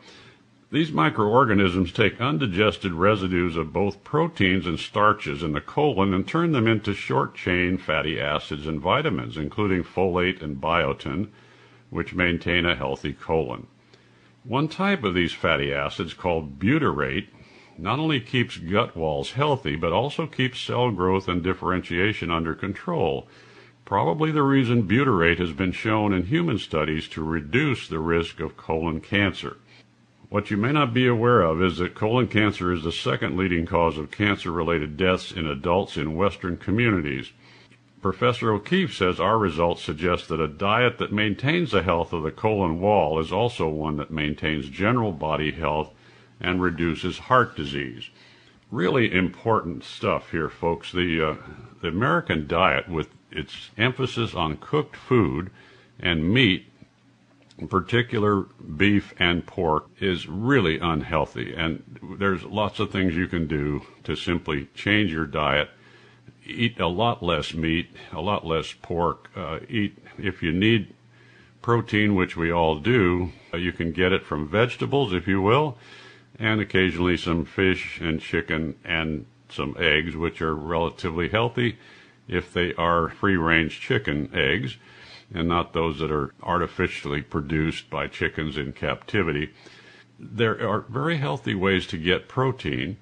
these 0.71 0.93
microorganisms 0.93 1.93
take 1.93 2.21
undigested 2.21 2.93
residues 2.93 3.57
of 3.57 3.73
both 3.73 4.05
proteins 4.05 4.67
and 4.67 4.79
starches 4.79 5.43
in 5.43 5.53
the 5.53 5.63
colon 5.63 6.13
and 6.13 6.29
turn 6.29 6.53
them 6.53 6.67
into 6.67 6.93
short 6.93 7.35
chain 7.35 7.79
fatty 7.79 8.21
acids 8.21 8.67
and 8.67 8.79
vitamins, 8.79 9.39
including 9.39 9.83
folate 9.83 10.43
and 10.43 10.61
biotin, 10.61 11.29
which 11.89 12.15
maintain 12.15 12.67
a 12.67 12.75
healthy 12.75 13.15
colon. 13.15 13.67
One 14.45 14.69
type 14.69 15.05
of 15.05 15.15
these 15.15 15.33
fatty 15.33 15.73
acids, 15.73 16.13
called 16.13 16.59
butyrate, 16.59 17.29
not 17.79 17.99
only 17.99 18.21
keeps 18.21 18.59
gut 18.59 18.95
walls 18.95 19.33
healthy, 19.33 19.75
but 19.75 19.93
also 19.93 20.27
keeps 20.27 20.61
cell 20.61 20.91
growth 20.91 21.29
and 21.29 21.43
differentiation 21.43 22.31
under 22.31 22.55
control. 22.55 23.27
Probably 23.87 24.31
the 24.31 24.43
reason 24.43 24.87
butyrate 24.87 25.39
has 25.39 25.53
been 25.53 25.73
shown 25.73 26.13
in 26.13 26.27
human 26.27 26.59
studies 26.59 27.09
to 27.09 27.23
reduce 27.23 27.89
the 27.89 28.01
risk 28.01 28.39
of 28.39 28.59
colon 28.59 29.01
cancer. 29.01 29.57
What 30.31 30.51
you 30.51 30.59
may 30.59 30.73
not 30.73 30.93
be 30.93 31.07
aware 31.07 31.41
of 31.41 31.63
is 31.63 31.79
that 31.79 31.95
colon 31.95 32.29
cancer 32.29 32.71
is 32.71 32.85
the 32.85 32.93
second 32.93 33.39
leading 33.39 33.65
cause 33.65 33.97
of 33.97 34.11
cancer 34.11 34.53
related 34.53 34.99
deaths 34.99 35.33
in 35.33 35.47
adults 35.47 35.97
in 35.97 36.17
Western 36.17 36.59
communities. 36.59 37.33
Professor 38.03 38.53
O'Keefe 38.53 38.95
says 38.95 39.19
our 39.19 39.39
results 39.39 39.83
suggest 39.83 40.29
that 40.29 40.41
a 40.41 40.47
diet 40.47 40.99
that 40.99 41.13
maintains 41.13 41.71
the 41.71 41.83
health 41.83 42.13
of 42.13 42.23
the 42.23 42.31
colon 42.31 42.79
wall 42.79 43.19
is 43.19 43.33
also 43.33 43.69
one 43.69 43.97
that 43.97 44.11
maintains 44.11 44.69
general 44.69 45.13
body 45.13 45.51
health 45.51 45.95
and 46.41 46.61
reduces 46.61 47.19
heart 47.19 47.57
disease. 47.57 48.11
Really 48.71 49.11
important 49.11 49.83
stuff 49.83 50.31
here, 50.31 50.51
folks. 50.51 50.93
The, 50.93 51.27
uh, 51.27 51.37
the 51.81 51.89
American 51.89 52.47
diet, 52.47 52.87
with 52.87 53.09
its 53.33 53.71
emphasis 53.79 54.35
on 54.35 54.59
cooked 54.59 54.95
food 54.95 55.51
and 55.99 56.31
meat, 56.31 56.68
in 57.59 57.69
particular 57.69 58.43
beef 58.77 59.13
and 59.19 59.47
pork, 59.47 59.89
is 60.01 60.29
really 60.29 60.79
unhealthy. 60.79 61.55
And 61.55 61.99
there's 62.19 62.45
lots 62.45 62.79
of 62.79 62.91
things 62.91 63.17
you 63.17 63.27
can 63.27 63.47
do 63.47 63.83
to 64.05 64.17
simply 64.17 64.69
change 64.75 65.13
your 65.13 65.27
diet 65.27 65.71
eat 66.49 66.81
a 66.81 66.89
lot 66.89 67.23
less 67.23 67.55
meat, 67.55 67.91
a 68.13 68.21
lot 68.21 68.47
less 68.47 68.73
pork. 68.73 69.31
Uh, 69.37 69.61
eat 69.69 69.99
if 70.17 70.43
you 70.43 70.53
need 70.53 70.95
protein, 71.63 72.15
which 72.15 72.37
we 72.37 72.51
all 72.51 72.77
do. 72.77 73.31
Uh, 73.53 73.57
you 73.59 73.73
can 73.73 73.93
get 73.93 74.13
it 74.13 74.25
from 74.25 74.49
vegetables, 74.49 75.13
if 75.13 75.29
you 75.29 75.41
will, 75.41 75.77
and 76.39 76.61
occasionally 76.61 77.17
some 77.17 77.45
fish 77.45 78.01
and 78.01 78.21
chicken 78.21 78.75
and 78.85 79.27
some 79.51 79.77
eggs, 79.79 80.17
which 80.17 80.41
are 80.41 80.55
relatively 80.55 81.29
healthy 81.29 81.79
if 82.27 82.53
they 82.53 82.75
are 82.75 83.09
free-range 83.09 83.81
chicken 83.81 84.31
eggs 84.35 84.77
and 85.35 85.49
not 85.49 85.73
those 85.73 85.99
that 85.99 86.11
are 86.11 86.33
artificially 86.43 87.23
produced 87.23 87.91
by 87.91 88.07
chickens 88.07 88.57
in 88.57 88.73
captivity. 88.73 89.53
There 90.19 90.69
are 90.69 90.81
very 90.81 91.19
healthy 91.19 91.55
ways 91.55 91.87
to 91.89 91.99
get 91.99 92.29
protein 92.29 92.97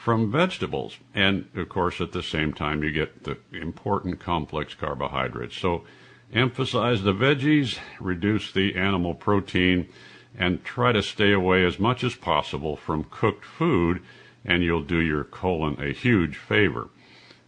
from 0.00 0.30
vegetables. 0.30 0.96
And 1.14 1.46
of 1.54 1.68
course, 1.68 2.00
at 2.00 2.12
the 2.12 2.22
same 2.22 2.52
time, 2.52 2.82
you 2.82 2.90
get 2.90 3.24
the 3.24 3.36
important 3.52 4.20
complex 4.20 4.74
carbohydrates. 4.74 5.58
So 5.58 5.84
emphasize 6.32 7.02
the 7.02 7.12
veggies, 7.12 7.78
reduce 7.98 8.52
the 8.52 8.76
animal 8.76 9.14
protein, 9.14 9.88
and 10.38 10.64
try 10.64 10.92
to 10.92 11.02
stay 11.02 11.32
away 11.32 11.64
as 11.66 11.78
much 11.78 12.04
as 12.04 12.14
possible 12.14 12.76
from 12.76 13.04
cooked 13.10 13.44
food, 13.44 14.00
and 14.44 14.62
you'll 14.62 14.82
do 14.82 15.00
your 15.00 15.24
colon 15.24 15.76
a 15.82 15.92
huge 15.92 16.36
favor. 16.36 16.88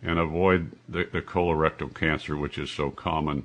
And 0.03 0.19
avoid 0.19 0.73
the, 0.88 1.09
the 1.11 1.23
colorectal 1.23 1.95
cancer, 1.95 2.37
which 2.37 2.59
is 2.59 2.71
so 2.71 2.91
common 2.91 3.45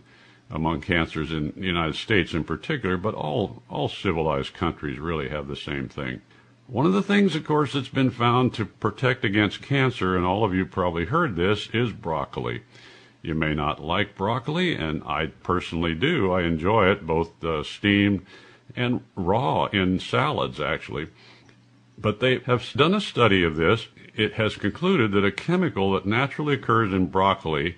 among 0.50 0.82
cancers 0.82 1.32
in 1.32 1.54
the 1.56 1.66
United 1.66 1.96
States 1.96 2.34
in 2.34 2.44
particular, 2.44 2.98
but 2.98 3.14
all, 3.14 3.62
all 3.70 3.90
civilized 3.90 4.54
countries 4.54 5.00
really 5.00 5.30
have 5.30 5.48
the 5.48 5.56
same 5.56 5.90
thing. 5.90 6.22
One 6.68 6.86
of 6.86 6.94
the 6.94 7.02
things, 7.02 7.36
of 7.36 7.46
course, 7.46 7.74
that's 7.74 7.88
been 7.88 8.12
found 8.12 8.54
to 8.56 8.66
protect 8.66 9.24
against 9.24 9.62
cancer, 9.62 10.16
and 10.16 10.26
all 10.26 10.44
of 10.44 10.54
you 10.54 10.66
probably 10.66 11.06
heard 11.06 11.36
this, 11.36 11.70
is 11.74 11.92
broccoli. 11.92 12.64
You 13.22 13.36
may 13.36 13.54
not 13.54 13.82
like 13.82 14.16
broccoli, 14.16 14.76
and 14.76 15.02
I 15.04 15.28
personally 15.44 15.96
do. 15.96 16.32
I 16.32 16.44
enjoy 16.44 16.92
it 16.92 17.08
both 17.08 17.44
uh, 17.44 17.64
steamed 17.64 18.26
and 18.76 19.02
raw 19.16 19.66
in 19.66 20.00
salads, 20.00 20.60
actually. 20.60 21.08
But 21.98 22.20
they 22.20 22.40
have 22.40 22.72
done 22.74 22.94
a 22.94 23.02
study 23.02 23.44
of 23.44 23.56
this. 23.56 23.88
It 24.16 24.34
has 24.34 24.56
concluded 24.56 25.12
that 25.14 25.26
a 25.26 25.32
chemical 25.32 25.94
that 25.94 26.06
naturally 26.06 26.56
occurs 26.56 26.94
in 26.94 27.08
broccoli 27.08 27.78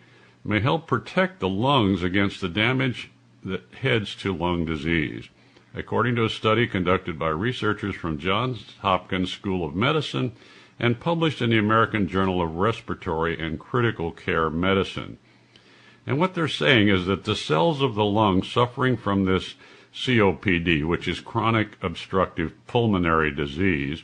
may 0.50 0.60
help 0.60 0.88
protect 0.88 1.40
the 1.40 1.48
lungs 1.48 2.02
against 2.02 2.42
the 2.42 2.50
damage 2.50 3.12
that 3.44 3.62
heads 3.82 4.16
to 4.16 4.36
lung 4.36 4.66
disease 4.66 5.30
according 5.76 6.16
to 6.16 6.26
a 6.26 6.30
study 6.30 6.66
conducted 6.68 7.20
by 7.20 7.30
researchers 7.30 7.96
from 7.96 8.18
Johns 8.18 8.74
Hopkins 8.80 9.32
School 9.32 9.66
of 9.66 9.76
Medicine 9.76 10.32
and 10.80 11.00
published 11.00 11.42
in 11.42 11.50
the 11.52 11.58
American 11.58 12.08
Journal 12.08 12.42
of 12.42 12.56
Respiratory 12.56 13.40
and 13.40 13.60
Critical 13.60 14.12
Care 14.12 14.50
Medicine. 14.50 15.18
And 16.08 16.18
what 16.18 16.34
they're 16.34 16.48
saying 16.48 16.88
is 16.88 17.06
that 17.06 17.26
the 17.26 17.36
cells 17.36 17.82
of 17.82 17.96
the 17.96 18.06
lung 18.06 18.42
suffering 18.42 18.98
from 18.98 19.26
this 19.26 19.56
COPD, 19.94 20.86
which 20.86 21.08
is 21.08 21.20
chronic 21.20 21.78
obstructive 21.82 22.54
pulmonary 22.66 23.32
disease, 23.32 24.04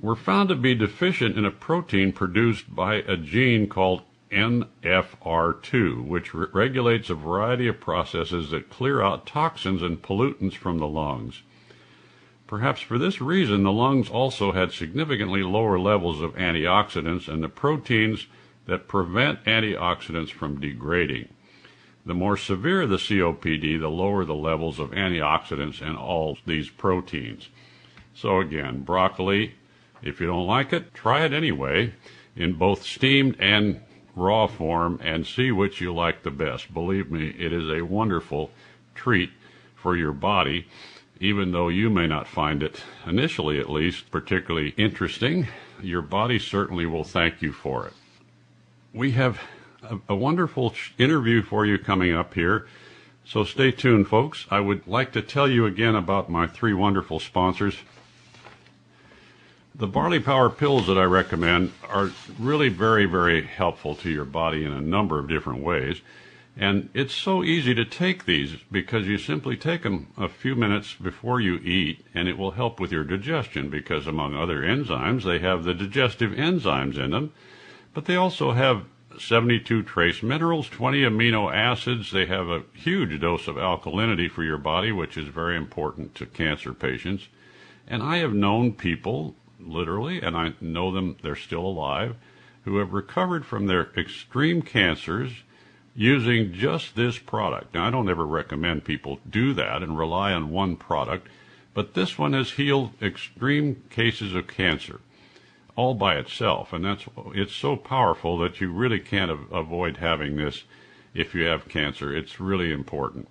were 0.00 0.16
found 0.16 0.50
to 0.50 0.54
be 0.54 0.74
deficient 0.74 1.36
in 1.36 1.44
a 1.44 1.50
protein 1.50 2.12
produced 2.12 2.74
by 2.74 2.96
a 2.96 3.16
gene 3.16 3.66
called 3.68 4.02
NFR2, 4.34 6.04
which 6.04 6.34
re- 6.34 6.48
regulates 6.52 7.08
a 7.08 7.14
variety 7.14 7.68
of 7.68 7.80
processes 7.80 8.50
that 8.50 8.70
clear 8.70 9.00
out 9.00 9.26
toxins 9.26 9.82
and 9.82 10.02
pollutants 10.02 10.56
from 10.56 10.78
the 10.78 10.88
lungs. 10.88 11.42
Perhaps 12.46 12.82
for 12.82 12.98
this 12.98 13.20
reason, 13.20 13.62
the 13.62 13.72
lungs 13.72 14.10
also 14.10 14.52
had 14.52 14.72
significantly 14.72 15.42
lower 15.42 15.78
levels 15.78 16.20
of 16.20 16.34
antioxidants 16.34 17.28
and 17.28 17.42
the 17.42 17.48
proteins 17.48 18.26
that 18.66 18.88
prevent 18.88 19.44
antioxidants 19.44 20.30
from 20.30 20.60
degrading. 20.60 21.28
The 22.06 22.14
more 22.14 22.36
severe 22.36 22.86
the 22.86 22.96
COPD, 22.96 23.80
the 23.80 23.88
lower 23.88 24.24
the 24.24 24.34
levels 24.34 24.78
of 24.78 24.90
antioxidants 24.90 25.80
and 25.80 25.96
all 25.96 26.36
these 26.44 26.68
proteins. 26.68 27.48
So 28.14 28.40
again, 28.40 28.82
broccoli, 28.82 29.54
if 30.02 30.20
you 30.20 30.26
don't 30.26 30.46
like 30.46 30.72
it, 30.72 30.92
try 30.92 31.24
it 31.24 31.32
anyway 31.32 31.94
in 32.36 32.54
both 32.54 32.82
steamed 32.82 33.36
and 33.38 33.80
raw 34.16 34.46
form 34.46 35.00
and 35.02 35.26
see 35.26 35.50
which 35.50 35.80
you 35.80 35.92
like 35.92 36.22
the 36.22 36.30
best. 36.30 36.72
Believe 36.72 37.10
me, 37.10 37.34
it 37.38 37.52
is 37.52 37.68
a 37.70 37.82
wonderful 37.82 38.50
treat 38.94 39.30
for 39.74 39.96
your 39.96 40.12
body, 40.12 40.66
even 41.20 41.52
though 41.52 41.68
you 41.68 41.90
may 41.90 42.06
not 42.06 42.26
find 42.26 42.62
it, 42.62 42.82
initially 43.06 43.58
at 43.58 43.70
least, 43.70 44.10
particularly 44.10 44.74
interesting. 44.76 45.46
Your 45.82 46.02
body 46.02 46.38
certainly 46.38 46.86
will 46.86 47.04
thank 47.04 47.42
you 47.42 47.52
for 47.52 47.86
it. 47.86 47.92
We 48.92 49.12
have 49.12 49.40
a, 49.82 49.98
a 50.08 50.14
wonderful 50.14 50.74
interview 50.98 51.42
for 51.42 51.66
you 51.66 51.78
coming 51.78 52.14
up 52.14 52.34
here. 52.34 52.66
So 53.26 53.44
stay 53.44 53.70
tuned, 53.70 54.08
folks. 54.08 54.46
I 54.50 54.60
would 54.60 54.86
like 54.86 55.12
to 55.12 55.22
tell 55.22 55.48
you 55.48 55.66
again 55.66 55.94
about 55.94 56.30
my 56.30 56.46
three 56.46 56.74
wonderful 56.74 57.18
sponsors. 57.20 57.76
The 59.76 59.88
barley 59.88 60.20
power 60.20 60.50
pills 60.50 60.86
that 60.86 60.96
I 60.96 61.02
recommend 61.02 61.72
are 61.88 62.12
really 62.38 62.68
very, 62.68 63.06
very 63.06 63.42
helpful 63.42 63.96
to 63.96 64.08
your 64.08 64.24
body 64.24 64.64
in 64.64 64.72
a 64.72 64.80
number 64.80 65.18
of 65.18 65.28
different 65.28 65.64
ways. 65.64 66.00
And 66.56 66.90
it's 66.94 67.12
so 67.12 67.42
easy 67.42 67.74
to 67.74 67.84
take 67.84 68.24
these 68.24 68.54
because 68.70 69.08
you 69.08 69.18
simply 69.18 69.56
take 69.56 69.82
them 69.82 70.06
a 70.16 70.28
few 70.28 70.54
minutes 70.54 70.94
before 70.94 71.40
you 71.40 71.56
eat 71.56 72.06
and 72.14 72.28
it 72.28 72.38
will 72.38 72.52
help 72.52 72.78
with 72.78 72.92
your 72.92 73.02
digestion 73.02 73.68
because 73.68 74.06
among 74.06 74.36
other 74.36 74.62
enzymes, 74.62 75.24
they 75.24 75.40
have 75.40 75.64
the 75.64 75.74
digestive 75.74 76.30
enzymes 76.30 76.96
in 76.96 77.10
them, 77.10 77.32
but 77.92 78.04
they 78.04 78.14
also 78.14 78.52
have 78.52 78.84
72 79.18 79.82
trace 79.82 80.22
minerals, 80.22 80.68
20 80.68 81.02
amino 81.02 81.52
acids. 81.52 82.12
They 82.12 82.26
have 82.26 82.48
a 82.48 82.62
huge 82.74 83.20
dose 83.20 83.48
of 83.48 83.56
alkalinity 83.56 84.30
for 84.30 84.44
your 84.44 84.58
body, 84.58 84.92
which 84.92 85.16
is 85.16 85.26
very 85.26 85.56
important 85.56 86.14
to 86.14 86.26
cancer 86.26 86.72
patients. 86.72 87.26
And 87.88 88.04
I 88.04 88.18
have 88.18 88.32
known 88.32 88.72
people 88.74 89.34
literally, 89.66 90.20
and 90.20 90.36
I 90.36 90.54
know 90.60 90.90
them, 90.90 91.16
they're 91.22 91.36
still 91.36 91.64
alive, 91.66 92.16
who 92.64 92.78
have 92.78 92.92
recovered 92.92 93.44
from 93.44 93.66
their 93.66 93.90
extreme 93.96 94.62
cancers 94.62 95.32
using 95.94 96.52
just 96.52 96.96
this 96.96 97.18
product. 97.18 97.74
Now, 97.74 97.86
I 97.86 97.90
don't 97.90 98.08
ever 98.08 98.26
recommend 98.26 98.84
people 98.84 99.20
do 99.28 99.52
that 99.54 99.82
and 99.82 99.98
rely 99.98 100.32
on 100.32 100.50
one 100.50 100.76
product, 100.76 101.28
but 101.72 101.94
this 101.94 102.18
one 102.18 102.32
has 102.32 102.52
healed 102.52 102.90
extreme 103.02 103.82
cases 103.90 104.34
of 104.34 104.46
cancer 104.46 105.00
all 105.76 105.94
by 105.94 106.16
itself, 106.16 106.72
and 106.72 106.84
that's 106.84 107.04
it's 107.34 107.54
so 107.54 107.76
powerful 107.76 108.38
that 108.38 108.60
you 108.60 108.70
really 108.70 109.00
can't 109.00 109.30
avoid 109.50 109.96
having 109.96 110.36
this 110.36 110.64
if 111.14 111.34
you 111.34 111.44
have 111.44 111.68
cancer. 111.68 112.14
It's 112.14 112.40
really 112.40 112.72
important. 112.72 113.28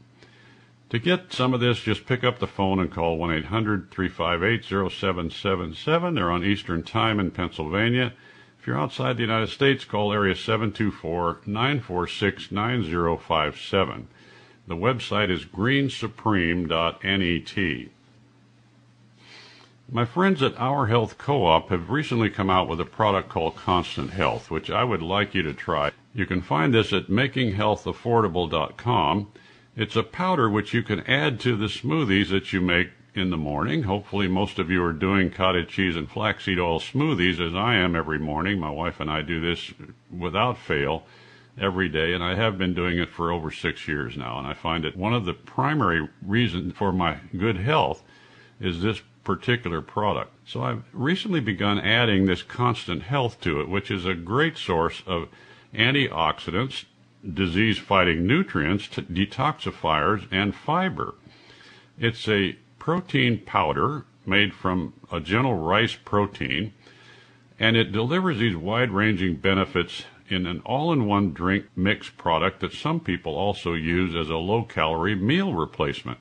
To 0.93 0.99
get 0.99 1.33
some 1.33 1.53
of 1.55 1.59
this, 1.59 1.79
just 1.79 2.05
pick 2.05 2.23
up 2.23 2.37
the 2.37 2.45
phone 2.45 2.79
and 2.79 2.91
call 2.91 3.17
1 3.17 3.33
800 3.33 3.89
358 3.89 4.63
0777. 4.63 6.13
They're 6.13 6.29
on 6.29 6.45
Eastern 6.45 6.83
Time 6.83 7.19
in 7.19 7.31
Pennsylvania. 7.31 8.13
If 8.59 8.67
you're 8.67 8.77
outside 8.77 9.17
the 9.17 9.23
United 9.23 9.49
States, 9.49 9.85
call 9.85 10.13
area 10.13 10.35
724 10.35 11.39
946 11.47 12.51
9057. 12.51 14.07
The 14.67 14.75
website 14.75 15.31
is 15.31 15.45
greensupreme.net. 15.45 17.89
My 19.91 20.05
friends 20.05 20.43
at 20.43 20.59
Our 20.59 20.85
Health 20.85 21.17
Co-op 21.17 21.69
have 21.69 21.89
recently 21.89 22.29
come 22.29 22.51
out 22.51 22.67
with 22.67 22.79
a 22.79 22.85
product 22.85 23.29
called 23.29 23.55
Constant 23.55 24.11
Health, 24.11 24.51
which 24.51 24.69
I 24.69 24.83
would 24.83 25.01
like 25.01 25.33
you 25.33 25.41
to 25.41 25.55
try. 25.55 25.89
You 26.13 26.27
can 26.27 26.43
find 26.43 26.71
this 26.71 26.93
at 26.93 27.07
makinghealthaffordable.com. 27.07 29.27
It's 29.75 29.95
a 29.95 30.03
powder 30.03 30.47
which 30.49 30.73
you 30.73 30.83
can 30.83 30.99
add 31.01 31.39
to 31.41 31.55
the 31.55 31.65
smoothies 31.65 32.29
that 32.29 32.53
you 32.53 32.61
make 32.61 32.91
in 33.15 33.31
the 33.31 33.37
morning. 33.37 33.83
Hopefully, 33.83 34.27
most 34.27 34.59
of 34.59 34.69
you 34.69 34.83
are 34.83 34.93
doing 34.93 35.31
cottage 35.31 35.69
cheese 35.69 35.95
and 35.95 36.09
flaxseed 36.09 36.59
oil 36.59 36.79
smoothies 36.79 37.39
as 37.39 37.55
I 37.55 37.75
am 37.75 37.95
every 37.95 38.19
morning. 38.19 38.59
My 38.59 38.69
wife 38.69 38.99
and 38.99 39.09
I 39.09 39.23
do 39.23 39.41
this 39.41 39.73
without 40.15 40.59
fail 40.59 41.05
every 41.59 41.89
day, 41.89 42.13
and 42.13 42.23
I 42.23 42.35
have 42.35 42.55
been 42.55 42.75
doing 42.75 42.99
it 42.99 43.09
for 43.09 43.31
over 43.31 43.49
six 43.49 43.87
years 43.87 44.15
now. 44.15 44.37
And 44.37 44.45
I 44.45 44.53
find 44.53 44.83
that 44.83 44.95
one 44.95 45.13
of 45.13 45.25
the 45.25 45.33
primary 45.33 46.07
reasons 46.21 46.73
for 46.73 46.91
my 46.91 47.17
good 47.35 47.57
health 47.57 48.03
is 48.59 48.83
this 48.83 49.01
particular 49.23 49.81
product. 49.81 50.33
So 50.45 50.61
I've 50.61 50.83
recently 50.93 51.39
begun 51.39 51.79
adding 51.79 52.27
this 52.27 52.43
constant 52.43 53.03
health 53.03 53.41
to 53.41 53.59
it, 53.59 53.69
which 53.69 53.89
is 53.89 54.05
a 54.05 54.13
great 54.13 54.57
source 54.57 55.01
of 55.07 55.29
antioxidants 55.73 56.85
disease 57.31 57.77
fighting 57.77 58.27
nutrients, 58.27 58.87
detoxifiers, 58.87 60.27
and 60.31 60.53
fiber. 60.53 61.15
It's 61.97 62.27
a 62.27 62.57
protein 62.79 63.39
powder 63.39 64.05
made 64.25 64.53
from 64.53 64.93
a 65.11 65.19
gentle 65.19 65.55
rice 65.55 65.95
protein, 65.95 66.73
and 67.59 67.75
it 67.75 67.91
delivers 67.91 68.39
these 68.39 68.55
wide 68.55 68.91
ranging 68.91 69.35
benefits 69.35 70.03
in 70.29 70.45
an 70.45 70.61
all 70.65 70.91
in 70.91 71.05
one 71.05 71.33
drink 71.33 71.65
mix 71.75 72.09
product 72.09 72.59
that 72.61 72.73
some 72.73 72.99
people 72.99 73.35
also 73.35 73.73
use 73.73 74.15
as 74.15 74.29
a 74.29 74.37
low 74.37 74.63
calorie 74.63 75.15
meal 75.15 75.53
replacement. 75.53 76.17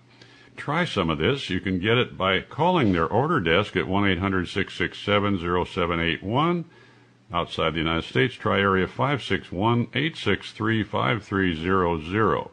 Try 0.56 0.84
some 0.84 1.08
of 1.08 1.18
this. 1.18 1.48
You 1.48 1.60
can 1.60 1.78
get 1.78 1.98
it 1.98 2.16
by 2.18 2.40
calling 2.40 2.92
their 2.92 3.06
order 3.06 3.40
desk 3.40 3.74
at 3.76 3.88
1 3.88 4.08
800 4.10 4.46
667 4.46 5.38
0781. 5.38 6.64
Outside 7.32 7.72
the 7.72 7.78
United 7.78 8.04
States, 8.04 8.34
try 8.34 8.60
area 8.60 8.86
561 8.86 9.88
863 9.94 10.82
5300. 10.82 12.48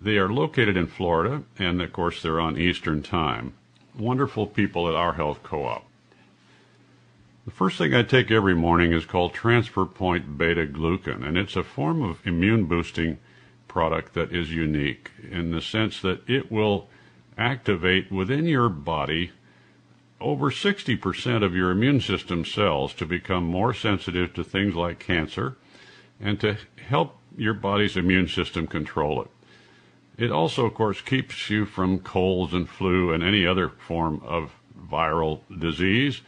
They 0.00 0.16
are 0.16 0.28
located 0.28 0.76
in 0.76 0.86
Florida, 0.86 1.42
and 1.58 1.82
of 1.82 1.92
course, 1.92 2.22
they're 2.22 2.38
on 2.38 2.56
Eastern 2.56 3.02
Time. 3.02 3.54
Wonderful 3.98 4.46
people 4.46 4.88
at 4.88 4.94
Our 4.94 5.14
Health 5.14 5.42
Co 5.42 5.64
op. 5.64 5.86
The 7.46 7.50
first 7.50 7.78
thing 7.78 7.94
I 7.94 8.02
take 8.02 8.30
every 8.30 8.54
morning 8.54 8.92
is 8.92 9.06
called 9.06 9.32
Transfer 9.32 9.86
Point 9.86 10.38
Beta 10.38 10.66
Glucan, 10.66 11.26
and 11.26 11.36
it's 11.36 11.56
a 11.56 11.64
form 11.64 12.02
of 12.02 12.24
immune 12.24 12.66
boosting 12.66 13.18
product 13.66 14.14
that 14.14 14.32
is 14.32 14.52
unique 14.52 15.10
in 15.30 15.50
the 15.50 15.60
sense 15.60 16.00
that 16.02 16.28
it 16.28 16.50
will 16.50 16.88
activate 17.38 18.12
within 18.12 18.46
your 18.46 18.68
body 18.68 19.32
over 20.20 20.50
60% 20.50 21.44
of 21.44 21.54
your 21.54 21.70
immune 21.70 22.00
system 22.00 22.44
cells 22.44 22.94
to 22.94 23.06
become 23.06 23.44
more 23.44 23.74
sensitive 23.74 24.32
to 24.34 24.42
things 24.42 24.74
like 24.74 24.98
cancer 24.98 25.56
and 26.20 26.40
to 26.40 26.56
help 26.88 27.16
your 27.36 27.54
body's 27.54 27.96
immune 27.96 28.28
system 28.28 28.66
control 28.66 29.22
it. 29.22 29.30
It 30.16 30.30
also, 30.30 30.64
of 30.64 30.74
course, 30.74 31.02
keeps 31.02 31.50
you 31.50 31.66
from 31.66 31.98
colds 31.98 32.54
and 32.54 32.68
flu 32.68 33.12
and 33.12 33.22
any 33.22 33.46
other 33.46 33.68
form 33.68 34.22
of 34.24 34.52
viral 34.90 35.40
disease. 35.58 36.22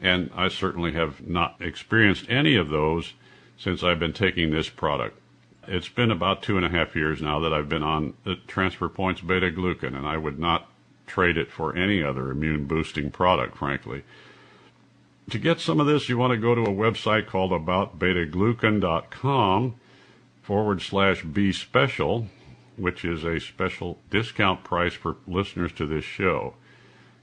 And 0.00 0.30
I 0.34 0.48
certainly 0.48 0.92
have 0.92 1.26
not 1.26 1.56
experienced 1.60 2.26
any 2.28 2.54
of 2.54 2.68
those 2.68 3.14
since 3.56 3.82
I've 3.82 3.98
been 3.98 4.12
taking 4.12 4.50
this 4.50 4.68
product. 4.68 5.18
It's 5.66 5.88
been 5.88 6.10
about 6.10 6.42
two 6.42 6.56
and 6.56 6.66
a 6.66 6.68
half 6.68 6.94
years 6.94 7.22
now 7.22 7.40
that 7.40 7.52
I've 7.52 7.68
been 7.68 7.82
on 7.82 8.14
the 8.24 8.36
Transfer 8.46 8.88
Points 8.88 9.20
Beta 9.20 9.50
Glucan, 9.50 9.96
and 9.96 10.06
I 10.06 10.16
would 10.16 10.38
not 10.38 10.68
trade 11.06 11.36
it 11.36 11.50
for 11.50 11.76
any 11.76 12.00
other 12.02 12.30
immune 12.30 12.64
boosting 12.66 13.10
product, 13.10 13.56
frankly. 13.56 14.04
To 15.30 15.38
get 15.38 15.58
some 15.60 15.80
of 15.80 15.86
this, 15.86 16.06
you 16.08 16.18
want 16.18 16.32
to 16.32 16.36
go 16.36 16.54
to 16.54 16.62
a 16.62 16.68
website 16.68 17.26
called 17.26 17.50
aboutbetaglucan.com 17.52 19.74
forward 20.42 20.82
slash 20.82 21.22
B 21.22 21.52
special, 21.52 22.26
which 22.76 23.04
is 23.04 23.24
a 23.24 23.40
special 23.40 23.98
discount 24.10 24.64
price 24.64 24.94
for 24.94 25.16
listeners 25.26 25.72
to 25.72 25.86
this 25.86 26.04
show. 26.04 26.54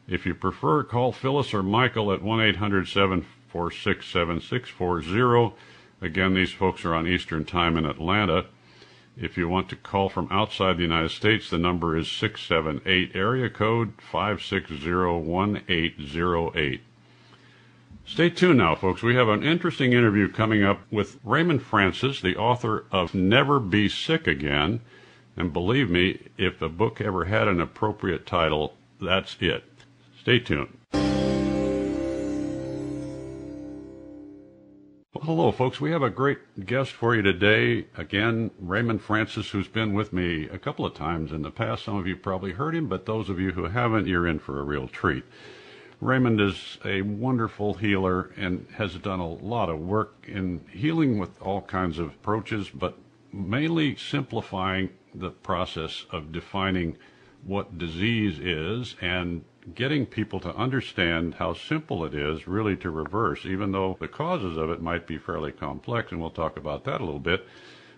If 0.07 0.25
you 0.25 0.33
prefer, 0.33 0.83
call 0.83 1.11
Phyllis 1.11 1.53
or 1.53 1.61
Michael 1.61 2.11
at 2.11 2.23
1 2.23 2.41
800 2.41 2.87
746 2.87 4.07
7640 4.07 5.53
Again, 6.01 6.33
these 6.33 6.51
folks 6.51 6.83
are 6.83 6.95
on 6.95 7.07
Eastern 7.07 7.45
Time 7.45 7.77
in 7.77 7.85
Atlanta. 7.85 8.45
If 9.21 9.37
you 9.37 9.47
want 9.47 9.69
to 9.69 9.75
call 9.75 10.09
from 10.09 10.27
outside 10.31 10.77
the 10.77 10.81
United 10.81 11.11
States, 11.11 11.51
the 11.51 11.59
number 11.59 11.95
is 11.95 12.09
678 12.09 13.15
area 13.15 13.51
code 13.51 13.93
5601808. 14.11 16.79
Stay 18.03 18.31
tuned 18.31 18.57
now, 18.57 18.73
folks. 18.73 19.03
We 19.03 19.13
have 19.13 19.29
an 19.29 19.43
interesting 19.43 19.93
interview 19.93 20.27
coming 20.27 20.63
up 20.63 20.81
with 20.89 21.19
Raymond 21.23 21.61
Francis, 21.61 22.19
the 22.19 22.35
author 22.35 22.85
of 22.91 23.13
Never 23.13 23.59
Be 23.59 23.87
Sick 23.87 24.25
Again. 24.25 24.81
And 25.37 25.53
believe 25.53 25.91
me, 25.91 26.29
if 26.39 26.57
the 26.57 26.67
book 26.67 26.99
ever 26.99 27.25
had 27.25 27.47
an 27.47 27.61
appropriate 27.61 28.25
title, 28.25 28.73
that's 28.99 29.37
it. 29.39 29.65
Stay 30.19 30.39
tuned. 30.39 30.79
Well, 35.13 35.25
hello, 35.25 35.51
folks. 35.51 35.81
We 35.81 35.91
have 35.91 36.03
a 36.03 36.09
great 36.09 36.65
guest 36.65 36.93
for 36.93 37.13
you 37.13 37.21
today. 37.21 37.87
Again, 37.97 38.49
Raymond 38.57 39.01
Francis, 39.01 39.49
who's 39.49 39.67
been 39.67 39.91
with 39.91 40.13
me 40.13 40.47
a 40.47 40.57
couple 40.57 40.85
of 40.85 40.93
times 40.93 41.33
in 41.33 41.41
the 41.41 41.51
past. 41.51 41.83
Some 41.83 41.97
of 41.97 42.07
you 42.07 42.15
probably 42.15 42.53
heard 42.53 42.73
him, 42.73 42.87
but 42.87 43.05
those 43.05 43.27
of 43.27 43.37
you 43.37 43.51
who 43.51 43.65
haven't, 43.65 44.07
you're 44.07 44.25
in 44.25 44.39
for 44.39 44.61
a 44.61 44.63
real 44.63 44.87
treat. 44.87 45.25
Raymond 45.99 46.39
is 46.39 46.77
a 46.85 47.01
wonderful 47.01 47.73
healer 47.73 48.31
and 48.37 48.65
has 48.77 48.95
done 48.95 49.19
a 49.19 49.27
lot 49.27 49.67
of 49.67 49.81
work 49.81 50.15
in 50.29 50.63
healing 50.71 51.19
with 51.19 51.41
all 51.41 51.61
kinds 51.63 51.99
of 51.99 52.07
approaches, 52.07 52.69
but 52.69 52.97
mainly 53.33 53.97
simplifying 53.97 54.91
the 55.13 55.31
process 55.31 56.05
of 56.11 56.31
defining 56.31 56.95
what 57.43 57.77
disease 57.77 58.39
is 58.39 58.95
and 59.01 59.43
getting 59.75 60.05
people 60.05 60.39
to 60.39 60.55
understand 60.55 61.35
how 61.35 61.53
simple 61.53 62.05
it 62.05 62.13
is 62.13 62.47
really 62.47 62.75
to 62.77 62.89
reverse, 62.89 63.45
even 63.45 63.71
though 63.71 63.97
the 63.99 64.07
causes 64.07 64.57
of 64.57 64.69
it 64.69 64.81
might 64.81 65.07
be 65.07 65.17
fairly 65.17 65.51
complex, 65.51 66.11
and 66.11 66.19
we'll 66.19 66.29
talk 66.29 66.57
about 66.57 66.83
that 66.85 67.01
a 67.01 67.05
little 67.05 67.19
bit. 67.19 67.45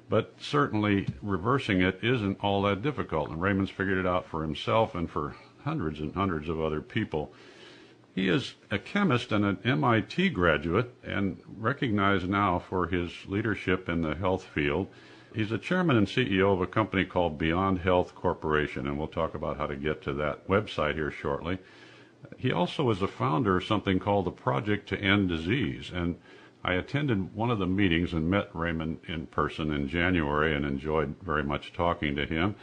But 0.10 0.34
certainly 0.39 1.08
reversing 1.21 1.82
it 1.82 1.99
isn't 2.04 2.39
all 2.41 2.62
that 2.63 2.82
difficult, 2.82 3.30
and 3.30 3.41
Raymond's 3.41 3.71
figured 3.71 3.97
it 3.97 4.06
out 4.06 4.28
for 4.28 4.41
himself 4.41 4.95
and 4.95 5.10
for 5.10 5.36
hundreds 5.63 5.99
and 5.99 6.13
hundreds 6.13 6.49
of 6.49 6.60
other 6.60 6.82
people. 6.82 7.34
He 8.13 8.28
is 8.28 8.54
a 8.69 8.78
chemist 8.78 9.32
and 9.32 9.43
an 9.43 9.58
MIT 9.63 10.30
graduate 10.30 10.93
and 11.04 11.41
recognized 11.58 12.30
now 12.30 12.60
for 12.60 12.88
his 12.88 13.12
leadership 13.26 13.89
in 13.89 14.02
the 14.02 14.13
health 14.13 14.43
field. 14.43 14.88
He's 15.34 15.50
the 15.50 15.58
chairman 15.58 15.98
and 15.98 16.06
CEO 16.06 16.54
of 16.54 16.62
a 16.62 16.67
company 16.67 17.06
called 17.06 17.39
Beyond 17.39 17.80
Health 17.80 18.13
Corporation, 18.13 18.86
and 18.86 19.00
we'll 19.00 19.08
talk 19.08 19.34
about 19.34 19.58
how 19.58 19.65
to 19.65 19.76
get 19.76 20.04
to 20.04 20.13
that 20.13 20.48
website 20.48 20.93
here 20.93 21.10
shortly. 21.10 21.58
He 22.38 22.52
also 22.52 22.89
is 22.91 23.02
a 23.02 23.08
founder 23.08 23.58
of 23.58 23.63
something 23.63 23.98
called 23.98 24.26
the 24.26 24.32
Project 24.32 24.88
to 24.89 25.00
End 25.00 25.30
Disease, 25.30 25.91
and 25.91 26.17
I 26.63 26.74
attended 26.74 27.34
one 27.34 27.50
of 27.50 27.58
the 27.58 27.65
meetings 27.65 28.13
and 28.13 28.30
met 28.30 28.50
Raymond 28.54 29.00
in 29.08 29.26
person 29.26 29.72
in 29.72 29.88
January 29.88 30.56
and 30.56 30.65
enjoyed 30.65 31.15
very 31.24 31.43
much 31.43 31.74
talking 31.74 32.15
to 32.15 32.28
him. 32.28 32.56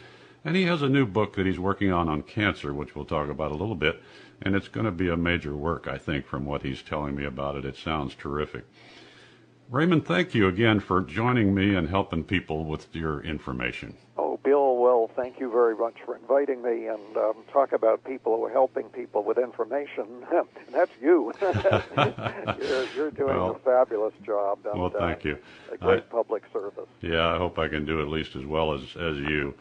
And 0.45 0.55
he 0.55 0.63
has 0.63 0.81
a 0.81 0.89
new 0.89 1.07
book 1.07 1.35
that 1.35 1.47
he's 1.47 1.59
working 1.59 1.93
on 1.93 2.09
on 2.09 2.23
cancer, 2.23 2.73
which 2.73 2.95
we'll 2.95 3.05
talk 3.05 3.29
about 3.29 3.51
a 3.51 3.57
little 3.57 3.75
bit. 3.75 4.01
And 4.41 4.55
it's 4.55 4.69
going 4.69 4.87
to 4.87 4.93
be 4.93 5.09
a 5.09 5.17
major 5.17 5.55
work, 5.55 5.87
I 5.89 5.99
think, 5.99 6.25
from 6.25 6.47
what 6.47 6.63
he's 6.63 6.83
telling 6.83 7.17
me 7.17 7.25
about 7.25 7.57
it. 7.57 7.65
It 7.65 7.77
sounds 7.77 8.15
terrific. 8.15 8.65
Raymond, 9.71 10.05
thank 10.05 10.35
you 10.35 10.49
again 10.49 10.81
for 10.81 11.01
joining 11.01 11.55
me 11.55 11.77
and 11.77 11.89
helping 11.89 12.25
people 12.25 12.65
with 12.65 12.93
your 12.93 13.21
information. 13.23 13.97
Oh, 14.19 14.37
Bill, 14.43 14.77
well, 14.77 15.09
thank 15.15 15.39
you 15.39 15.49
very 15.49 15.77
much 15.77 15.95
for 16.05 16.17
inviting 16.17 16.61
me 16.61 16.89
and 16.89 17.17
um, 17.17 17.35
talk 17.53 17.71
about 17.71 18.03
people 18.03 18.37
who 18.37 18.45
are 18.47 18.51
helping 18.51 18.89
people 18.89 19.23
with 19.23 19.39
information. 19.39 20.27
That's 20.73 20.91
you. 21.01 21.33
you're, 21.41 22.87
you're, 22.97 23.11
doing 23.13 23.37
well, 23.37 23.51
a 23.53 23.59
fabulous 23.61 24.15
job. 24.27 24.59
And, 24.65 24.81
well, 24.81 24.91
thank 24.91 25.25
uh, 25.25 25.29
you. 25.29 25.39
A 25.71 25.77
great 25.77 26.03
I, 26.03 26.13
public 26.13 26.43
service. 26.53 26.89
Yeah, 27.01 27.29
I 27.29 27.39
hope 27.39 27.57
I 27.61 27.69
can 27.69 27.85
do 27.85 28.03
at 28.03 28.09
least 28.09 28.35
as 28.35 28.45
well 28.45 28.75
as, 28.75 28.81
as 28.97 29.19
you. 29.19 29.55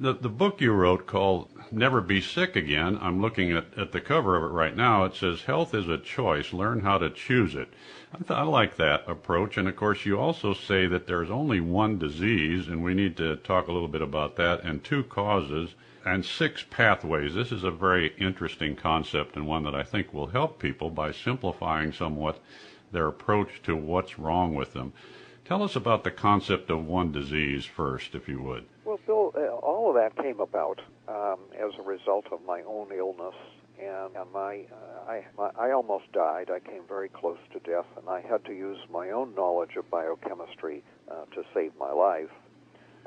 The, 0.00 0.12
the 0.12 0.28
book 0.28 0.60
you 0.60 0.70
wrote 0.70 1.08
called 1.08 1.48
Never 1.72 2.00
Be 2.00 2.20
Sick 2.20 2.54
Again, 2.54 2.96
I'm 3.02 3.20
looking 3.20 3.50
at, 3.50 3.76
at 3.76 3.90
the 3.90 4.00
cover 4.00 4.36
of 4.36 4.44
it 4.44 4.54
right 4.54 4.76
now. 4.76 5.02
It 5.02 5.16
says, 5.16 5.42
Health 5.42 5.74
is 5.74 5.88
a 5.88 5.98
choice. 5.98 6.52
Learn 6.52 6.82
how 6.82 6.98
to 6.98 7.10
choose 7.10 7.56
it. 7.56 7.74
I, 8.14 8.18
th- 8.18 8.30
I 8.30 8.42
like 8.42 8.76
that 8.76 9.02
approach. 9.08 9.56
And 9.56 9.66
of 9.66 9.74
course, 9.74 10.06
you 10.06 10.16
also 10.16 10.54
say 10.54 10.86
that 10.86 11.08
there's 11.08 11.32
only 11.32 11.58
one 11.58 11.98
disease, 11.98 12.68
and 12.68 12.84
we 12.84 12.94
need 12.94 13.16
to 13.16 13.34
talk 13.34 13.66
a 13.66 13.72
little 13.72 13.88
bit 13.88 14.00
about 14.00 14.36
that, 14.36 14.62
and 14.62 14.84
two 14.84 15.02
causes 15.02 15.74
and 16.06 16.24
six 16.24 16.64
pathways. 16.70 17.34
This 17.34 17.50
is 17.50 17.64
a 17.64 17.72
very 17.72 18.14
interesting 18.18 18.76
concept 18.76 19.34
and 19.34 19.48
one 19.48 19.64
that 19.64 19.74
I 19.74 19.82
think 19.82 20.14
will 20.14 20.28
help 20.28 20.60
people 20.60 20.90
by 20.90 21.10
simplifying 21.10 21.92
somewhat 21.92 22.40
their 22.92 23.08
approach 23.08 23.62
to 23.64 23.74
what's 23.74 24.16
wrong 24.16 24.54
with 24.54 24.74
them. 24.74 24.92
Tell 25.44 25.62
us 25.62 25.74
about 25.74 26.04
the 26.04 26.10
concept 26.10 26.70
of 26.70 26.86
one 26.86 27.10
disease 27.10 27.64
first, 27.64 28.14
if 28.14 28.28
you 28.28 28.40
would. 28.42 28.66
All 29.88 29.96
of 29.96 30.02
that 30.02 30.22
came 30.22 30.38
about 30.38 30.82
um, 31.08 31.38
as 31.54 31.72
a 31.78 31.82
result 31.82 32.26
of 32.30 32.40
my 32.46 32.60
own 32.68 32.88
illness 32.94 33.34
and, 33.80 34.14
and 34.14 34.30
my, 34.34 34.66
uh, 34.70 35.10
I, 35.10 35.24
my, 35.38 35.50
I 35.58 35.70
almost 35.70 36.12
died. 36.12 36.50
I 36.50 36.58
came 36.60 36.82
very 36.86 37.08
close 37.08 37.38
to 37.54 37.58
death, 37.60 37.86
and 37.96 38.06
I 38.06 38.20
had 38.20 38.44
to 38.44 38.52
use 38.52 38.76
my 38.92 39.08
own 39.12 39.34
knowledge 39.34 39.76
of 39.78 39.90
biochemistry 39.90 40.84
uh, 41.10 41.24
to 41.34 41.42
save 41.54 41.72
my 41.80 41.90
life. 41.90 42.28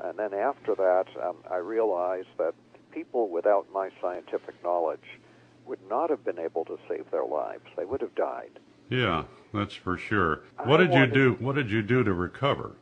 And 0.00 0.18
then 0.18 0.34
after 0.34 0.74
that, 0.74 1.04
um, 1.22 1.36
I 1.48 1.58
realized 1.58 2.30
that 2.38 2.54
people 2.90 3.28
without 3.28 3.68
my 3.72 3.90
scientific 4.00 4.60
knowledge 4.64 5.20
would 5.66 5.88
not 5.88 6.10
have 6.10 6.24
been 6.24 6.40
able 6.40 6.64
to 6.64 6.80
save 6.88 7.08
their 7.12 7.26
lives. 7.26 7.62
They 7.76 7.84
would 7.84 8.00
have 8.00 8.16
died. 8.16 8.58
Yeah, 8.90 9.22
that's 9.54 9.74
for 9.74 9.96
sure. 9.96 10.40
What 10.64 10.80
I 10.80 10.84
did 10.86 10.90
wanted, 10.90 11.14
you 11.14 11.36
do? 11.36 11.44
What 11.44 11.54
did 11.54 11.70
you 11.70 11.82
do 11.82 12.02
to 12.02 12.12
recover? 12.12 12.72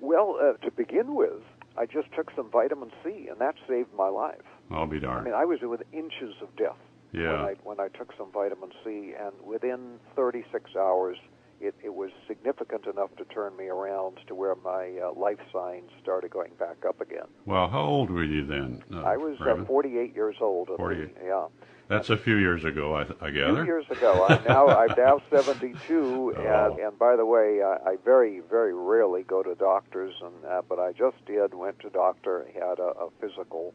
Well, 0.00 0.38
uh, 0.40 0.64
to 0.64 0.70
begin 0.70 1.16
with, 1.16 1.42
I 1.76 1.86
just 1.86 2.12
took 2.14 2.30
some 2.36 2.50
vitamin 2.50 2.90
C, 3.02 3.28
and 3.30 3.40
that 3.40 3.54
saved 3.68 3.88
my 3.96 4.08
life. 4.08 4.44
I'll 4.70 4.86
be 4.86 5.00
darned. 5.00 5.22
I 5.22 5.24
mean, 5.24 5.34
I 5.34 5.44
was 5.44 5.60
within 5.60 5.86
inches 5.92 6.34
of 6.42 6.54
death 6.56 6.76
yeah. 7.12 7.32
when, 7.32 7.40
I, 7.40 7.54
when 7.64 7.80
I 7.80 7.88
took 7.88 8.12
some 8.16 8.30
vitamin 8.32 8.70
C, 8.84 9.14
and 9.18 9.32
within 9.44 9.98
36 10.16 10.70
hours, 10.76 11.16
it, 11.60 11.74
it 11.82 11.94
was 11.94 12.10
significant 12.26 12.86
enough 12.86 13.14
to 13.16 13.24
turn 13.26 13.56
me 13.56 13.68
around 13.68 14.18
to 14.26 14.34
where 14.34 14.56
my 14.56 14.98
uh, 15.02 15.12
life 15.18 15.38
signs 15.52 15.90
started 16.02 16.30
going 16.30 16.52
back 16.58 16.84
up 16.86 17.00
again. 17.00 17.26
Well, 17.46 17.68
how 17.68 17.82
old 17.82 18.10
were 18.10 18.24
you 18.24 18.44
then? 18.44 18.82
Uh, 18.92 19.02
I 19.02 19.16
was 19.16 19.40
uh, 19.40 19.64
48 19.64 20.14
years 20.14 20.36
old. 20.40 20.70
48. 20.76 21.14
The, 21.14 21.24
yeah. 21.24 21.46
That's 21.92 22.08
a 22.08 22.16
few 22.16 22.36
years 22.36 22.64
ago, 22.64 22.96
I, 22.96 23.02
I 23.20 23.30
gather. 23.30 23.50
A 23.50 23.54
few 23.56 23.64
years 23.64 23.84
ago. 23.90 24.26
I'm 24.26 24.42
now 24.44 24.66
I'm 24.66 24.94
now 24.96 25.20
72, 25.30 26.34
oh. 26.34 26.40
and 26.40 26.78
and 26.78 26.98
by 26.98 27.16
the 27.16 27.26
way, 27.26 27.62
I, 27.62 27.90
I 27.90 27.96
very 28.02 28.40
very 28.40 28.72
rarely 28.72 29.24
go 29.24 29.42
to 29.42 29.54
doctors, 29.54 30.14
and 30.22 30.44
uh, 30.46 30.62
but 30.66 30.78
I 30.78 30.92
just 30.92 31.22
did. 31.26 31.52
Went 31.52 31.80
to 31.80 31.90
doctor, 31.90 32.48
had 32.54 32.78
a, 32.78 32.92
a 32.96 33.08
physical, 33.20 33.74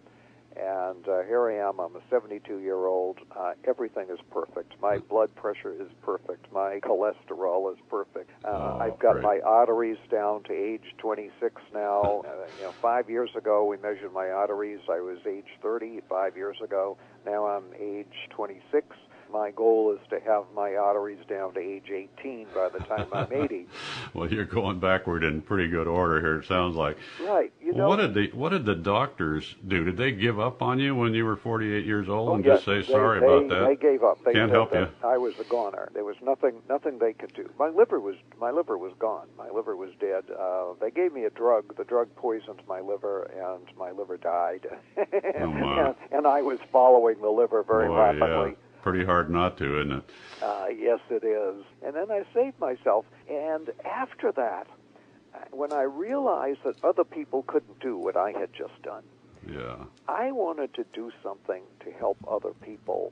and 0.60 1.08
uh, 1.08 1.24
here 1.24 1.49
I 1.49 1.68
am. 1.70 1.80
I'm 1.80 1.95
a 1.95 2.01
72 2.10 2.60
year 2.60 2.86
old. 2.88 3.20
Uh, 3.36 3.53
everything 3.68 4.08
is 4.12 4.20
perfect. 4.32 4.74
My 4.82 4.97
blood 4.97 5.34
pressure 5.36 5.72
is 5.72 5.89
perfect. 6.01 6.51
My 6.51 6.80
cholesterol 6.84 7.72
is 7.72 7.80
perfect. 7.89 8.32
Uh, 8.43 8.49
oh, 8.49 8.80
I've 8.82 8.99
got 8.99 9.14
great. 9.14 9.24
my 9.24 9.39
arteries 9.45 9.97
down 10.10 10.43
to 10.43 10.53
age 10.53 10.84
26 10.97 11.62
now. 11.74 12.24
Uh, 12.26 12.47
you 12.58 12.64
know, 12.64 12.74
five 12.82 13.10
years 13.10 13.30
ago 13.36 13.66
we 13.66 13.78
measured 13.78 14.14
my 14.14 14.30
arteries. 14.30 14.80
I 14.89 14.99
was 14.99 15.20
age 15.28 15.45
30. 15.62 16.01
Five 16.10 16.36
years 16.36 16.58
ago. 16.64 16.97
Now 17.26 17.45
I'm 17.45 17.66
age 17.80 18.30
26 18.32 18.95
my 19.32 19.51
goal 19.51 19.91
is 19.93 19.99
to 20.09 20.19
have 20.19 20.45
my 20.55 20.75
arteries 20.75 21.19
down 21.28 21.53
to 21.53 21.59
age 21.59 21.89
18 21.91 22.47
by 22.53 22.69
the 22.69 22.80
time 22.80 23.07
I'm 23.11 23.32
80. 23.43 23.67
well, 24.13 24.32
you're 24.32 24.45
going 24.45 24.80
backward 24.80 25.23
in 25.23 25.41
pretty 25.41 25.69
good 25.69 25.88
order 25.88 26.19
here. 26.19 26.39
It 26.39 26.45
sounds 26.45 26.75
like. 26.75 26.97
Right. 27.21 27.51
You 27.61 27.73
know. 27.73 27.88
What 27.88 27.97
did 27.97 28.13
the 28.13 28.28
What 28.34 28.49
did 28.49 28.65
the 28.65 28.75
doctors 28.75 29.55
do? 29.67 29.84
Did 29.84 29.97
they 29.97 30.11
give 30.11 30.39
up 30.39 30.61
on 30.61 30.80
you 30.80 30.95
when 30.95 31.13
you 31.13 31.25
were 31.25 31.36
48 31.36 31.86
years 31.86 32.09
old 32.09 32.30
oh, 32.30 32.36
and 32.36 32.45
yes, 32.45 32.63
just 32.63 32.65
say 32.65 32.91
sorry 32.91 33.19
they, 33.19 33.25
about 33.25 33.49
that? 33.49 33.67
They 33.67 33.75
gave 33.75 34.03
up. 34.03 34.23
They 34.23 34.34
Can't 34.34 34.51
help 34.51 34.73
you. 34.73 34.88
I 35.03 35.17
was 35.17 35.38
a 35.39 35.43
goner. 35.45 35.89
There 35.93 36.05
was 36.05 36.17
nothing 36.21 36.61
nothing 36.69 36.99
they 36.99 37.13
could 37.13 37.34
do. 37.34 37.49
My 37.59 37.69
liver 37.69 37.99
was 37.99 38.15
my 38.39 38.51
liver 38.51 38.78
was 38.78 38.93
gone. 38.99 39.28
My 39.38 39.49
liver 39.49 39.75
was 39.75 39.91
dead. 39.99 40.25
Uh, 40.32 40.73
they 40.80 40.91
gave 40.91 41.13
me 41.13 41.25
a 41.25 41.30
drug. 41.30 41.75
The 41.78 41.84
drug 41.84 42.13
poisoned 42.15 42.61
my 42.67 42.82
liver, 42.82 43.23
and 43.23 43.65
my 43.78 43.91
liver 43.91 44.17
died. 44.17 44.67
oh 44.97 45.47
my. 45.47 45.88
and, 45.88 45.95
and 46.11 46.28
I 46.28 46.41
was 46.41 46.59
following 46.71 47.21
the 47.21 47.30
liver 47.30 47.63
very 47.63 47.88
Boy, 47.88 47.97
rapidly. 47.97 48.49
Yeah 48.51 48.66
pretty 48.89 49.05
hard 49.05 49.29
not 49.29 49.57
to, 49.57 49.81
isn't 49.81 49.91
it? 49.91 50.03
Uh, 50.41 50.67
yes, 50.77 50.99
it 51.09 51.23
is. 51.23 51.65
And 51.85 51.93
then 51.93 52.09
I 52.09 52.23
saved 52.33 52.57
myself. 52.59 53.05
And 53.29 53.69
after 53.83 54.31
that, 54.31 54.67
when 55.51 55.73
I 55.73 55.81
realized 55.81 56.59
that 56.63 56.81
other 56.83 57.03
people 57.03 57.43
couldn't 57.43 57.79
do 57.81 57.97
what 57.97 58.15
I 58.15 58.31
had 58.31 58.53
just 58.53 58.81
done, 58.83 59.03
yeah, 59.45 59.75
I 60.07 60.31
wanted 60.31 60.73
to 60.75 60.85
do 60.93 61.11
something 61.21 61.63
to 61.83 61.91
help 61.91 62.17
other 62.29 62.51
people 62.61 63.11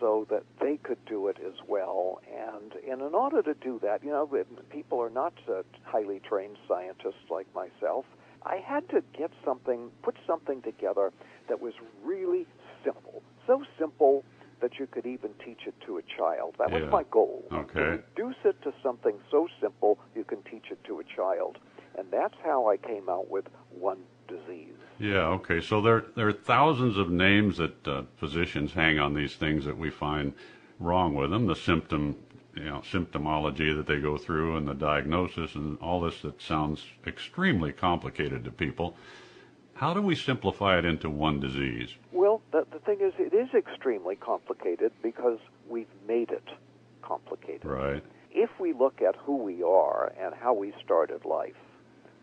so 0.00 0.26
that 0.28 0.42
they 0.60 0.76
could 0.78 1.04
do 1.06 1.28
it 1.28 1.38
as 1.46 1.54
well. 1.68 2.20
And, 2.28 2.72
and 2.90 3.00
in 3.00 3.14
order 3.14 3.42
to 3.42 3.54
do 3.54 3.78
that, 3.82 4.02
you 4.02 4.10
know, 4.10 4.28
people 4.70 5.00
are 5.00 5.10
not 5.10 5.34
uh, 5.48 5.62
highly 5.84 6.20
trained 6.20 6.56
scientists 6.66 7.30
like 7.30 7.46
myself. 7.54 8.04
I 8.44 8.56
had 8.56 8.88
to 8.88 9.04
get 9.16 9.30
something, 9.44 9.90
put 10.02 10.16
something 10.26 10.62
together 10.62 11.12
that 11.48 11.60
was 11.60 11.74
really 12.04 12.46
simple. 12.84 13.22
So 13.46 13.64
simple 13.78 14.24
that 14.62 14.78
you 14.78 14.86
could 14.86 15.04
even 15.04 15.30
teach 15.44 15.66
it 15.66 15.74
to 15.84 15.98
a 15.98 16.02
child. 16.16 16.54
That 16.58 16.70
was 16.70 16.82
Yeah. 16.82 16.88
my 16.88 17.02
goal. 17.10 17.44
Okay. 17.52 17.74
To 17.74 18.24
reduce 18.24 18.36
it 18.44 18.62
to 18.62 18.72
something 18.82 19.18
so 19.30 19.48
simple 19.60 19.98
you 20.14 20.24
can 20.24 20.40
teach 20.42 20.70
it 20.70 20.82
to 20.84 21.00
a 21.00 21.04
child. 21.04 21.58
And 21.98 22.10
that's 22.10 22.36
how 22.42 22.68
I 22.70 22.78
came 22.78 23.08
out 23.10 23.28
with 23.28 23.46
one 23.68 23.98
disease. 24.28 24.74
Yeah, 24.98 25.26
okay. 25.38 25.60
So 25.60 25.80
there 25.82 26.04
there 26.14 26.28
are 26.28 26.32
thousands 26.32 26.96
of 26.96 27.10
names 27.10 27.58
that 27.58 27.86
uh, 27.86 28.02
physicians 28.16 28.72
hang 28.72 28.98
on 28.98 29.12
these 29.14 29.36
things 29.36 29.64
that 29.66 29.76
we 29.76 29.90
find 29.90 30.32
wrong 30.78 31.14
with 31.14 31.30
them. 31.30 31.46
The 31.46 31.56
symptom, 31.56 32.16
you 32.54 32.64
know, 32.64 32.78
symptomology 32.90 33.74
that 33.76 33.86
they 33.86 33.98
go 34.00 34.16
through, 34.16 34.56
and 34.56 34.66
the 34.66 34.74
diagnosis, 34.74 35.54
and 35.54 35.76
all 35.80 36.00
this 36.00 36.22
that 36.22 36.40
sounds 36.40 36.84
extremely 37.06 37.72
complicated 37.72 38.44
to 38.44 38.50
people. 38.50 38.96
How 39.74 39.92
do 39.92 40.00
we 40.00 40.14
simplify 40.14 40.78
it 40.78 40.84
into 40.84 41.10
one 41.10 41.40
disease? 41.40 41.90
Well, 42.12 42.40
the, 42.52 42.64
the 42.72 42.78
thing 42.78 43.00
is, 43.00 43.12
is 43.42 43.54
extremely 43.54 44.16
complicated 44.16 44.92
because 45.02 45.38
we've 45.68 45.86
made 46.06 46.30
it 46.30 46.48
complicated. 47.02 47.64
Right. 47.64 48.02
If 48.30 48.50
we 48.58 48.72
look 48.72 49.02
at 49.02 49.16
who 49.16 49.36
we 49.36 49.62
are 49.62 50.12
and 50.18 50.34
how 50.34 50.54
we 50.54 50.72
started 50.84 51.24
life, 51.24 51.56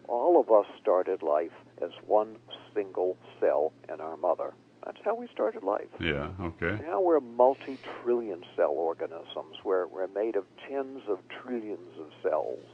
all 0.07 0.39
of 0.39 0.49
us 0.49 0.65
started 0.81 1.21
life 1.21 1.51
as 1.81 1.91
one 2.07 2.37
single 2.73 3.17
cell 3.39 3.71
in 3.93 4.01
our 4.01 4.17
mother. 4.17 4.53
That's 4.85 4.97
how 5.03 5.13
we 5.13 5.27
started 5.27 5.61
life. 5.63 5.89
Yeah. 5.99 6.29
Okay. 6.41 6.79
Now 6.83 7.01
we're 7.01 7.19
multi 7.19 7.77
trillion 8.01 8.43
cell 8.55 8.71
organisms. 8.71 9.57
We're, 9.63 9.87
we're 9.87 10.07
made 10.07 10.35
of 10.35 10.45
tens 10.67 11.01
of 11.07 11.19
trillions 11.43 11.99
of 11.99 12.07
cells. 12.23 12.65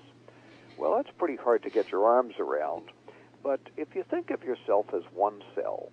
Well, 0.78 0.96
that's 0.96 1.10
pretty 1.18 1.36
hard 1.36 1.64
to 1.64 1.70
get 1.70 1.91
your 1.91 2.06
arms 2.06 2.36
around. 2.39 2.84
But 3.43 3.60
if 3.76 3.96
you 3.96 4.04
think 4.10 4.32
of 4.32 4.43
yourself 4.43 4.88
as 4.93 5.04
one 5.14 5.41
cell, 5.56 5.89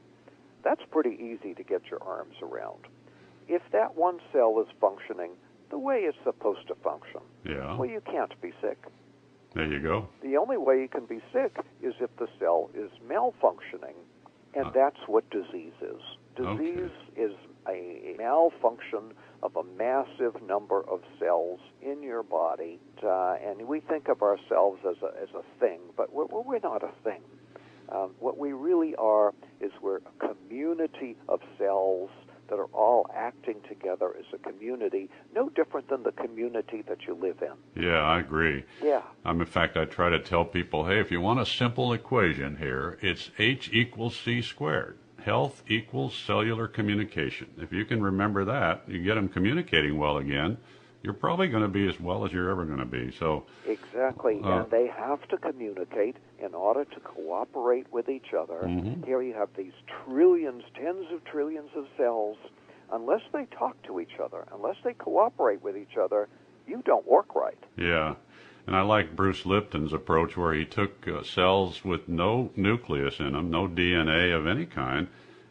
that's 0.62 0.82
pretty 0.90 1.16
easy 1.20 1.54
to 1.54 1.62
get 1.62 1.82
your 1.90 2.02
arms 2.02 2.34
around. 2.42 2.86
If 3.48 3.62
that 3.72 3.96
one 3.96 4.20
cell 4.32 4.58
is 4.60 4.68
functioning 4.80 5.32
the 5.70 5.78
way 5.78 6.00
it's 6.00 6.18
supposed 6.24 6.66
to 6.68 6.74
function, 6.76 7.20
Yeah. 7.44 7.76
well, 7.76 7.88
you 7.88 8.00
can't 8.02 8.38
be 8.40 8.52
sick. 8.60 8.78
There 9.54 9.66
you 9.66 9.80
go. 9.80 10.08
The 10.22 10.36
only 10.36 10.56
way 10.56 10.80
you 10.80 10.88
can 10.88 11.04
be 11.06 11.20
sick 11.32 11.56
is 11.82 11.94
if 12.00 12.14
the 12.16 12.28
cell 12.38 12.70
is 12.74 12.90
malfunctioning, 13.06 13.96
and 14.54 14.66
Uh. 14.66 14.70
that's 14.70 15.08
what 15.08 15.28
disease 15.30 15.74
is. 15.80 16.00
Disease 16.36 16.90
is 17.16 17.32
a 17.68 18.14
malfunction 18.18 19.12
of 19.42 19.54
a 19.56 19.62
massive 19.76 20.40
number 20.42 20.82
of 20.88 21.02
cells 21.18 21.60
in 21.82 22.02
your 22.02 22.22
body, 22.22 22.78
uh, 23.02 23.32
and 23.42 23.66
we 23.68 23.80
think 23.80 24.08
of 24.08 24.22
ourselves 24.22 24.80
as 24.86 25.02
a, 25.02 25.12
as 25.20 25.28
a 25.34 25.42
thing, 25.60 25.80
but 25.96 26.12
we're, 26.12 26.24
we're 26.26 26.58
not 26.60 26.82
a 26.82 26.92
thing. 27.04 27.20
Um, 27.92 28.12
what 28.20 28.38
we 28.38 28.52
really 28.52 28.94
are 28.96 29.34
is 29.60 29.70
we're 29.82 29.98
a 29.98 30.28
community 30.28 31.16
of 31.28 31.40
cells 31.58 32.10
that 32.48 32.58
are 32.58 32.68
all 32.72 33.06
acting 33.14 33.56
together 33.68 34.14
as 34.18 34.24
a 34.34 34.38
community, 34.38 35.08
no 35.34 35.48
different 35.50 35.88
than 35.88 36.02
the 36.02 36.12
community 36.12 36.82
that 36.88 37.06
you 37.06 37.14
live 37.14 37.42
in. 37.42 37.82
Yeah, 37.82 38.00
I 38.00 38.20
agree. 38.20 38.64
Yeah. 38.82 39.02
Um, 39.24 39.40
in 39.40 39.46
fact, 39.46 39.76
I 39.76 39.84
try 39.84 40.10
to 40.10 40.18
tell 40.18 40.44
people, 40.44 40.86
hey, 40.86 41.00
if 41.00 41.10
you 41.10 41.20
want 41.20 41.40
a 41.40 41.46
simple 41.46 41.92
equation 41.92 42.56
here, 42.56 42.98
it's 43.00 43.30
H 43.38 43.70
equals 43.72 44.16
C 44.16 44.42
squared. 44.42 44.98
Health 45.22 45.62
equals 45.68 46.16
cellular 46.16 46.66
communication. 46.68 47.48
If 47.56 47.72
you 47.72 47.84
can 47.84 48.02
remember 48.02 48.44
that, 48.44 48.82
you 48.88 49.02
get 49.02 49.14
them 49.14 49.28
communicating 49.28 49.96
well 49.96 50.18
again, 50.18 50.58
you're 51.02 51.14
probably 51.14 51.48
going 51.48 51.62
to 51.62 51.68
be 51.68 51.88
as 51.88 51.98
well 51.98 52.24
as 52.24 52.32
you're 52.32 52.50
ever 52.50 52.64
going 52.64 52.78
to 52.78 52.84
be. 52.84 53.12
So, 53.18 53.44
Exactly, 53.66 54.40
Uh, 54.42 54.62
and 54.62 54.70
they 54.70 54.86
have 54.88 55.26
to 55.28 55.36
communicate 55.38 56.16
in 56.42 56.54
order 56.54 56.84
to 56.84 57.00
cooperate 57.00 57.86
with 57.92 58.08
each 58.08 58.34
other. 58.34 58.60
Mhm. 58.62 59.04
Here 59.04 59.22
you 59.22 59.34
have 59.34 59.48
these 59.56 59.72
trillions, 60.04 60.64
tens 60.74 61.10
of 61.12 61.24
trillions 61.24 61.70
of 61.76 61.86
cells. 61.96 62.36
Unless 62.90 63.22
they 63.32 63.46
talk 63.46 63.80
to 63.84 64.00
each 64.00 64.18
other, 64.22 64.44
unless 64.52 64.76
they 64.84 64.92
cooperate 64.92 65.62
with 65.62 65.76
each 65.76 65.96
other, 65.96 66.28
you 66.66 66.82
don't 66.84 67.06
work 67.06 67.34
right. 67.34 67.58
yeah. 67.76 68.14
And 68.64 68.76
I 68.76 68.82
like 68.82 69.16
Bruce 69.16 69.44
Lipton's 69.44 69.92
approach 69.92 70.36
where 70.36 70.52
he 70.54 70.64
took 70.64 71.08
uh, 71.08 71.24
cells 71.24 71.84
with 71.84 72.08
no 72.08 72.50
nucleus 72.54 73.18
in 73.18 73.32
them, 73.32 73.50
no 73.50 73.66
DNA 73.66 74.30
of 74.30 74.46
any 74.46 74.66
kind, 74.66 75.08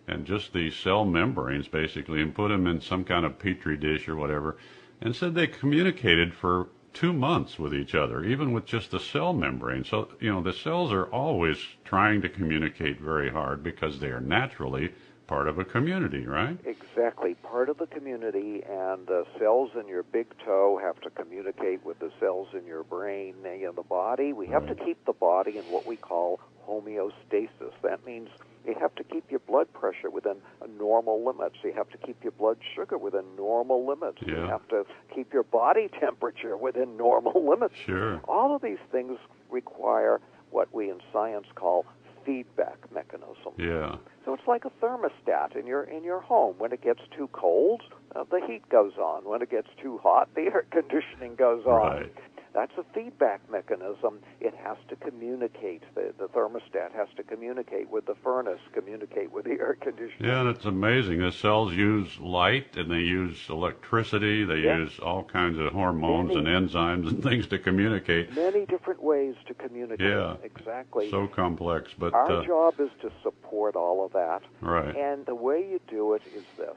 and 0.08 0.26
just 0.26 0.54
these 0.54 0.76
cell 0.78 1.04
membranes 1.04 1.68
basically, 1.68 2.22
and 2.22 2.34
put 2.34 2.48
them 2.50 2.68
in 2.68 2.80
some 2.80 3.04
kind 3.04 3.26
of 3.26 3.38
petri 3.38 3.76
dish 3.76 4.08
or 4.08 4.16
whatever, 4.16 4.56
and 5.02 5.14
said 5.14 5.36
they 5.36 5.48
communicated 5.48 6.34
for 6.34 6.68
two 6.94 7.14
months 7.14 7.58
with 7.58 7.74
each 7.74 7.96
other, 7.96 8.24
even 8.24 8.52
with 8.52 8.66
just 8.66 8.92
the 8.92 9.00
cell 9.00 9.34
membrane. 9.34 9.84
So, 9.84 10.10
you 10.20 10.32
know, 10.32 10.42
the 10.42 10.54
cells 10.54 10.92
are 10.92 11.06
always 11.06 11.58
trying 11.86 12.22
to 12.22 12.30
communicate 12.30 13.00
very 13.00 13.30
hard 13.30 13.64
because 13.64 14.00
they 14.00 14.10
are 14.10 14.22
naturally 14.22 14.94
part 15.28 15.48
of 15.48 15.58
a 15.60 15.64
community, 15.64 16.26
right? 16.26 16.58
Exactly, 16.66 17.36
part 17.36 17.70
of 17.70 17.78
the 17.78 17.88
community, 17.88 18.62
and 18.70 19.08
the 19.08 19.26
cells 19.40 19.72
in 19.80 19.88
your 19.88 20.04
big 20.04 20.28
toe 20.44 20.78
have 20.84 21.00
to 21.02 21.10
communicate 21.10 21.86
with 21.86 22.00
the 22.00 22.12
cells 22.20 22.50
in 22.54 22.66
your 22.66 22.84
brain. 22.84 23.36
You 23.46 23.68
know, 23.68 23.72
the 23.72 23.82
body, 23.82 24.34
we 24.34 24.48
have 24.48 24.68
to 24.68 24.76
keep 24.76 25.06
the 25.06 25.14
body 25.14 25.58
in 25.58 25.64
what 25.66 25.88
we 25.88 25.96
call 25.96 26.42
homeostasis. 26.68 27.72
That 27.82 28.06
means 28.06 28.28
you 28.66 28.76
have 28.80 28.94
to 28.96 29.04
keep 29.04 29.30
your 29.30 29.40
blood 29.40 29.72
pressure 29.74 30.10
within 30.10 30.38
a 30.62 30.68
normal 30.68 31.26
limits. 31.26 31.56
You 31.64 31.74
have 31.74 31.90
to 31.90 31.98
keep 31.98 32.24
your 32.24 32.32
blood 32.32 32.58
sugar 32.76 32.98
within 32.98 33.24
normal 33.36 33.88
limits. 33.88 34.20
You 34.26 34.36
have 34.36 34.68
to 34.70 34.86
keep 35.14 35.34
your 35.34 35.44
body 35.44 35.90
temperature 36.00 36.58
within 36.58 36.98
normal 36.98 37.48
limits. 37.50 37.76
Sure. 37.86 38.22
All 38.28 38.56
of 38.56 38.62
these 38.62 38.78
things 38.92 39.18
require 39.50 40.20
what 40.52 40.74
we 40.74 40.90
in 40.90 41.00
science 41.12 41.48
call 41.56 41.86
feedback 42.26 42.78
mechanism. 42.94 43.54
Yeah. 43.58 43.96
So 44.26 44.34
it's 44.34 44.48
like 44.48 44.66
a 44.66 44.72
thermostat 44.84 45.56
in 45.56 45.66
your 45.66 45.84
in 45.84 46.04
your 46.04 46.20
home. 46.20 46.56
When 46.58 46.72
it 46.72 46.82
gets 46.82 47.00
too 47.18 47.30
cold, 47.32 47.82
uh, 48.16 48.24
the 48.30 48.42
heat 48.46 48.68
goes 48.70 48.94
on. 48.98 49.24
When 49.24 49.42
it 49.42 49.50
gets 49.50 49.68
too 49.82 50.00
hot, 50.04 50.30
the 50.36 50.42
air 50.42 50.66
conditioning 50.72 51.36
goes 51.36 51.66
on. 51.66 52.02
Right. 52.02 52.14
That's 52.54 52.74
a 52.78 52.84
feedback 52.94 53.50
mechanism. 53.50 54.20
It 54.42 54.54
has 54.62 54.76
to 54.90 54.98
communicate. 54.98 55.84
The, 55.96 56.14
the 56.20 56.28
thermostat 56.28 56.92
has 56.94 57.08
to 57.16 57.24
communicate 57.24 57.90
with 57.90 58.06
the 58.06 58.16
furnace, 58.22 58.60
communicate 58.74 59.32
with 59.32 59.46
the 59.46 59.52
air 59.52 59.78
conditioner. 59.80 60.28
Yeah, 60.28 60.42
and 60.42 60.50
it's 60.50 60.66
amazing. 60.66 61.20
The 61.22 61.32
cells 61.32 61.72
use 61.74 62.20
light 62.20 62.76
and 62.76 62.92
they 62.92 63.00
use 63.00 63.38
electricity. 63.50 64.44
They 64.44 64.58
Yeah. 64.58 64.80
use 64.80 65.00
all 65.00 65.24
kinds 65.24 65.60
of 65.60 65.72
hormones 65.72 66.36
Many- 66.36 66.54
and 66.54 66.70
enzymes 66.70 67.08
and 67.08 67.24
things 67.30 67.48
to 67.48 67.58
communicate. 67.58 68.36
Many 68.36 68.66
different 68.66 69.02
ways 69.02 69.36
to 69.48 69.54
communicate. 69.54 70.10
Yeah. 70.10 70.36
Exactly. 70.44 71.10
So 71.10 71.28
complex, 71.28 71.92
but 71.98 72.14
Our 72.14 72.42
uh, 72.42 72.46
job 72.46 72.80
is 72.82 72.90
to 73.02 73.12
support 73.24 73.78
all 73.78 74.04
of 74.06 74.12
that. 74.12 74.42
right. 74.60 74.94
And 74.96 75.26
the 75.26 75.36
way 75.36 75.66
you 75.72 75.80
do 75.88 76.14
it 76.16 76.22
is 76.36 76.44
this 76.58 76.76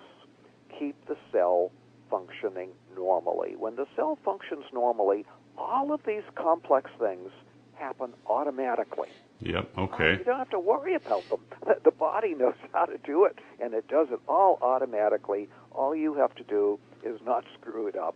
keep 0.78 0.94
the 1.06 1.16
cell 1.32 1.70
functioning 2.10 2.70
normally. 2.96 3.56
When 3.56 3.76
the 3.76 3.86
cell 3.96 4.18
functions 4.24 4.64
normally, 4.72 5.24
all 5.58 5.92
of 5.92 6.00
these 6.06 6.22
complex 6.34 6.90
things 6.98 7.30
happen 7.74 8.12
automatically. 8.26 9.08
Yep. 9.40 9.70
Uh, 9.76 9.80
okay. 9.82 10.12
You 10.18 10.24
don't 10.24 10.38
have 10.38 10.50
to 10.50 10.60
worry 10.60 10.94
about 10.94 11.28
them. 11.28 11.40
The- 11.66 11.80
The 11.84 11.90
body 11.90 12.34
knows 12.34 12.54
how 12.72 12.84
to 12.86 12.98
do 12.98 13.24
it, 13.24 13.38
and 13.60 13.74
it 13.74 13.88
does 13.88 14.08
it 14.10 14.20
all 14.28 14.58
automatically. 14.62 15.48
All 15.72 15.94
you 15.94 16.14
have 16.14 16.34
to 16.36 16.44
do 16.44 16.78
is 17.04 17.20
not 17.24 17.44
screw 17.58 17.86
it 17.86 17.96
up. 17.96 18.14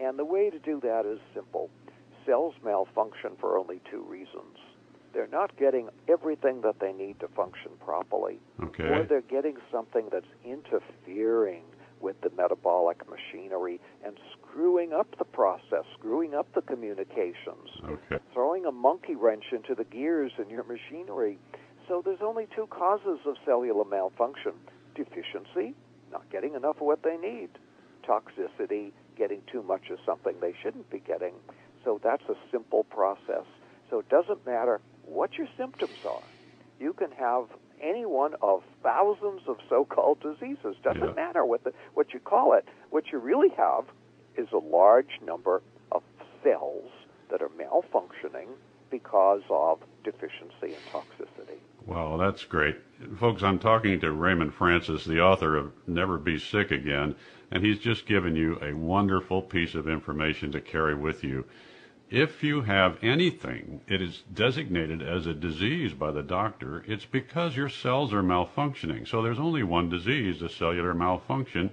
And 0.00 0.18
the 0.18 0.24
way 0.24 0.50
to 0.50 0.58
do 0.58 0.80
that 0.80 1.04
is 1.06 1.18
simple. 1.34 1.68
Cells 2.24 2.54
malfunction 2.64 3.32
for 3.40 3.58
only 3.58 3.80
two 3.90 4.02
reasons. 4.08 4.56
They're 5.12 5.28
not 5.28 5.56
getting 5.58 5.88
everything 6.08 6.62
that 6.62 6.78
they 6.80 6.92
need 6.92 7.20
to 7.20 7.28
function 7.28 7.72
properly, 7.84 8.38
or 8.58 9.02
they're 9.04 9.20
getting 9.20 9.56
something 9.70 10.06
that's 10.10 10.26
interfering 10.44 11.62
with 12.02 12.20
the 12.22 12.30
metabolic 12.36 12.98
machinery 13.08 13.80
and 14.04 14.18
screwing 14.32 14.92
up 14.92 15.06
the 15.18 15.24
process, 15.24 15.84
screwing 15.98 16.34
up 16.34 16.52
the 16.54 16.62
communications 16.62 17.68
Okay. 17.84 18.18
throwing 18.34 18.66
a 18.66 18.72
monkey 18.72 19.14
wrench 19.14 19.44
into 19.52 19.74
the 19.74 19.84
gears 19.84 20.32
in 20.38 20.50
your 20.50 20.64
machinery. 20.64 21.38
So 21.88 22.02
there's 22.04 22.22
only 22.22 22.46
two 22.54 22.66
causes 22.68 23.20
of 23.26 23.36
cellular 23.44 23.84
malfunction 23.84 24.52
deficiency, 24.94 25.74
not 26.10 26.28
getting 26.30 26.54
enough 26.54 26.76
of 26.76 26.82
what 26.86 27.02
they 27.02 27.16
need, 27.16 27.48
toxicity, 28.06 28.92
getting 29.16 29.42
too 29.50 29.62
much 29.62 29.90
of 29.90 29.98
something 30.06 30.34
they 30.40 30.54
shouldn't 30.62 30.90
be 30.90 31.00
getting. 31.00 31.34
So 31.84 32.00
that's 32.02 32.22
a 32.28 32.34
simple 32.50 32.84
process. 32.84 33.44
So 33.90 33.98
it 33.98 34.08
doesn't 34.08 34.44
matter 34.46 34.80
what 35.04 35.36
your 35.38 35.48
symptoms 35.56 35.98
are. 36.08 36.22
You 36.80 36.92
can 36.92 37.10
have 37.12 37.44
any 37.82 38.06
one 38.06 38.34
of 38.42 38.62
thousands 38.82 39.42
of 39.48 39.56
so-called 39.68 40.20
diseases. 40.20 40.76
Doesn't 40.82 41.02
Yeah. 41.02 41.12
matter 41.14 41.44
what 41.44 41.64
the 41.64 41.72
what 41.94 42.14
you 42.14 42.20
call 42.20 42.52
it. 42.54 42.66
What 42.90 43.10
you 43.12 43.18
really 43.18 43.50
have 43.50 43.84
is 44.36 44.50
a 44.52 44.58
large 44.58 45.20
number 45.20 45.62
of 45.90 46.02
cells 46.42 46.90
that 47.28 47.42
are 47.42 47.48
malfunctioning 47.50 48.48
because 48.90 49.42
of 49.50 49.80
deficiency 50.04 50.74
and 50.74 50.82
toxicity. 50.92 51.58
Wow, 51.86 52.16
that's 52.16 52.44
great. 52.44 52.76
Folks, 53.18 53.42
I'm 53.42 53.58
talking 53.58 53.98
to 54.00 54.12
Raymond 54.12 54.54
Francis, 54.54 55.04
the 55.04 55.20
author 55.20 55.56
of 55.56 55.72
Never 55.88 56.18
Be 56.18 56.38
Sick 56.38 56.70
Again, 56.70 57.16
and 57.50 57.64
he's 57.64 57.78
just 57.78 58.06
given 58.06 58.36
you 58.36 58.58
a 58.62 58.72
wonderful 58.72 59.42
piece 59.42 59.74
of 59.74 59.88
information 59.88 60.52
to 60.52 60.60
carry 60.60 60.94
with 60.94 61.24
you. 61.24 61.44
If 62.12 62.44
you 62.44 62.60
have 62.60 63.02
anything, 63.02 63.80
it 63.88 64.02
is 64.02 64.22
designated 64.34 65.00
as 65.00 65.26
a 65.26 65.32
disease 65.32 65.94
by 65.94 66.10
the 66.10 66.22
doctor, 66.22 66.84
it's 66.86 67.06
because 67.06 67.56
your 67.56 67.70
cells 67.70 68.12
are 68.12 68.22
malfunctioning. 68.22 69.08
So 69.08 69.22
there's 69.22 69.38
only 69.38 69.62
one 69.62 69.88
disease, 69.88 70.42
a 70.42 70.50
cellular 70.50 70.92
malfunction, 70.92 71.70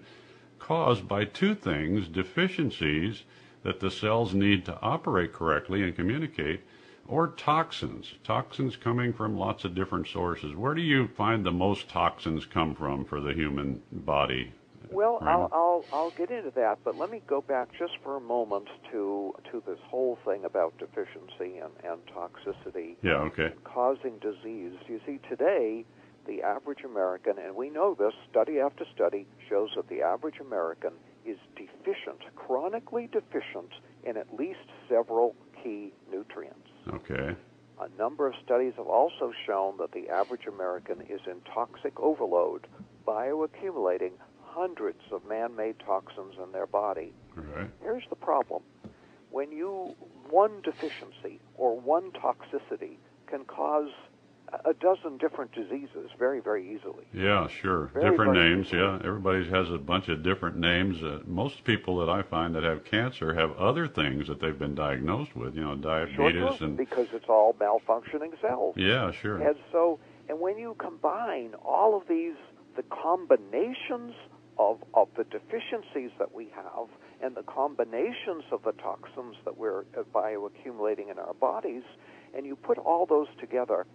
caused 0.57 1.09
by 1.09 1.25
two 1.25 1.55
things 1.55 2.07
deficiencies 2.07 3.23
that 3.63 3.81
the 3.81 3.91
cells 3.91 4.33
need 4.33 4.63
to 4.63 4.79
operate 4.79 5.33
correctly 5.33 5.83
and 5.83 5.93
communicate, 5.93 6.61
or 7.05 7.27
toxins. 7.27 8.13
Toxins 8.23 8.77
coming 8.77 9.11
from 9.11 9.37
lots 9.37 9.65
of 9.65 9.75
different 9.75 10.07
sources. 10.07 10.55
Where 10.55 10.73
do 10.73 10.81
you 10.81 11.09
find 11.09 11.45
the 11.45 11.51
most 11.51 11.89
toxins 11.89 12.45
come 12.45 12.75
from 12.75 13.03
for 13.03 13.19
the 13.19 13.33
human 13.33 13.81
body? 13.91 14.53
Well? 14.91 15.19
I'll, 15.21 15.49
I'll 15.51 15.85
I'll 15.93 16.11
get 16.11 16.31
into 16.31 16.51
that, 16.55 16.79
but 16.83 16.97
let 16.97 17.09
me 17.11 17.21
go 17.27 17.41
back 17.41 17.69
just 17.77 17.93
for 18.03 18.17
a 18.17 18.21
moment 18.21 18.67
to 18.91 19.33
to 19.51 19.63
this 19.65 19.79
whole 19.87 20.17
thing 20.25 20.45
about 20.45 20.77
deficiency 20.77 21.59
and, 21.59 21.71
and 21.83 21.99
toxicity 22.07 22.95
Yeah, 23.01 23.17
okay. 23.29 23.53
causing 23.63 24.17
disease. 24.19 24.73
You 24.87 24.99
see, 25.05 25.19
today 25.29 25.85
the 26.27 26.41
average 26.43 26.83
American, 26.85 27.39
and 27.39 27.55
we 27.55 27.69
know 27.69 27.95
this, 27.97 28.13
study 28.29 28.59
after 28.59 28.85
study 28.93 29.25
shows 29.49 29.69
that 29.75 29.89
the 29.89 30.01
average 30.01 30.39
American 30.39 30.91
is 31.25 31.37
deficient, 31.55 32.19
chronically 32.35 33.09
deficient 33.11 33.71
in 34.03 34.15
at 34.17 34.33
least 34.37 34.59
several 34.87 35.35
key 35.63 35.91
nutrients. 36.11 36.67
Okay. 36.93 37.35
A 37.81 37.97
number 37.97 38.27
of 38.27 38.33
studies 38.43 38.73
have 38.77 38.87
also 38.87 39.31
shown 39.47 39.77
that 39.77 39.91
the 39.93 40.09
average 40.09 40.45
American 40.47 41.01
is 41.01 41.21
in 41.25 41.39
toxic 41.53 41.97
overload, 41.99 42.67
bioaccumulating 43.07 44.11
hundreds 44.59 44.99
of 45.11 45.25
man 45.25 45.55
made 45.55 45.75
toxins 45.79 46.35
in 46.43 46.51
their 46.51 46.67
body. 46.67 47.13
Right. 47.35 47.69
Here's 47.81 48.03
the 48.09 48.15
problem 48.17 48.61
when 49.31 49.51
you, 49.51 49.95
one 50.29 50.61
deficiency 50.63 51.39
or 51.55 51.79
one 51.79 52.11
toxicity 52.11 52.97
can 53.27 53.45
cause 53.45 53.89
a- 54.65 54.73
dozen 54.73 55.17
different 55.17 55.51
diseases 55.53 56.09
very, 56.17 56.41
very 56.41 56.75
easily. 56.75 57.05
Yeah, 57.13 57.47
sure. 57.47 57.91
Very, 57.93 58.09
different 58.09 58.33
very 58.33 58.55
names, 58.55 58.71
yeah. 58.73 58.99
Everybody 59.03 59.47
has 59.49 59.69
a 59.69 59.77
bunch 59.77 60.09
of 60.09 60.23
different 60.23 60.57
names. 60.57 61.01
Uh, 61.03 61.19
most 61.25 61.63
people 61.63 61.97
that 61.99 62.09
I 62.09 62.23
find 62.23 62.55
that 62.55 62.63
have 62.63 62.83
cancer 62.83 63.35
have 63.35 63.55
other 63.57 63.87
things 63.87 64.27
that 64.27 64.41
they've 64.41 64.57
been 64.57 64.75
diagnosed 64.75 65.35
with, 65.35 65.55
you 65.55 65.61
know, 65.61 65.75
diabetes 65.75 66.15
sure, 66.15 66.57
and 66.61 66.75
because 66.75 67.07
it's 67.13 67.29
all 67.29 67.53
malfunctioning 67.53 68.39
cells. 68.41 68.73
yeah, 68.75 69.11
sure. 69.11 69.37
And 69.37 69.55
so, 69.71 69.99
and 70.27 70.39
when 70.39 70.57
you 70.57 70.75
combine 70.79 71.53
all 71.63 71.95
of 71.95 72.07
these, 72.07 72.35
the 72.75 72.83
combinations 72.83 74.13
of, 74.59 74.77
of 74.93 75.07
the 75.17 75.23
deficiencies 75.23 76.11
that 76.19 76.35
we 76.35 76.49
have 76.53 76.87
and 77.21 77.35
the 77.35 77.43
combinations 77.43 78.43
of 78.51 78.61
the 78.63 78.73
toxins 78.73 79.35
that 79.45 79.57
we're 79.57 79.83
bioaccumulating 80.13 81.09
in 81.09 81.17
our 81.17 81.33
bodies, 81.33 81.83
and 82.35 82.45
you 82.45 82.55
put 82.55 82.77
all 82.77 83.05
those 83.05 83.27
together, 83.39 83.85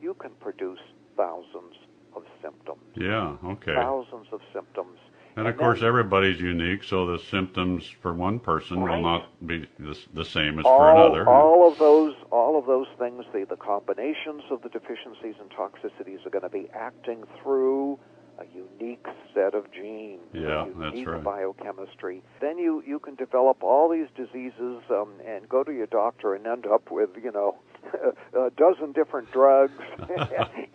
you 0.00 0.14
can 0.14 0.30
produce 0.40 0.80
thousands 1.16 1.74
of 2.14 2.22
symptoms. 2.42 2.80
Yeah, 2.96 3.36
okay. 3.44 3.74
Thousands 3.74 4.26
of 4.32 4.40
symptoms. 4.52 4.98
And 5.36 5.46
of 5.46 5.52
And 5.52 5.58
course, 5.60 5.80
then- 5.80 5.88
everybody's 5.88 6.40
unique, 6.40 6.82
so 6.82 7.06
the 7.06 7.18
symptoms 7.18 7.86
for 8.00 8.14
one 8.14 8.38
person 8.40 8.82
Right. 8.82 8.96
will 8.96 9.02
not 9.02 9.46
be 9.46 9.66
the, 9.78 9.98
the 10.14 10.24
same 10.24 10.58
as 10.58 10.64
all, 10.64 10.78
for 10.78 10.90
another. 10.92 11.28
all 11.28 11.70
of 11.70 11.78
those 11.78 12.14
all 12.30 12.58
of 12.58 12.64
those 12.64 12.86
things 12.98 13.22
the, 13.34 13.44
the 13.44 13.56
combinations 13.56 14.42
of 14.50 14.62
the 14.62 14.70
deficiencies 14.70 15.34
and 15.38 15.50
toxicities 15.50 16.24
are 16.26 16.30
going 16.30 16.42
to 16.42 16.48
be 16.48 16.68
acting 16.74 17.24
through 17.42 17.98
a 18.38 18.44
unique 18.54 19.06
set 19.34 19.54
of 19.54 19.70
genes 19.72 20.20
Yeah, 20.32 20.66
unique 20.66 21.06
right. 21.08 21.24
biochemistry 21.24 22.22
then 22.40 22.58
you 22.58 22.82
you 22.86 22.98
can 22.98 23.14
develop 23.14 23.62
all 23.62 23.88
these 23.90 24.08
diseases 24.16 24.82
um, 24.90 25.14
and 25.26 25.48
go 25.48 25.62
to 25.64 25.72
your 25.72 25.86
doctor 25.86 26.34
and 26.34 26.46
end 26.46 26.66
up 26.66 26.90
with 26.90 27.10
you 27.22 27.32
know 27.32 27.56
a 28.38 28.50
dozen 28.56 28.92
different 28.92 29.30
drugs 29.30 29.82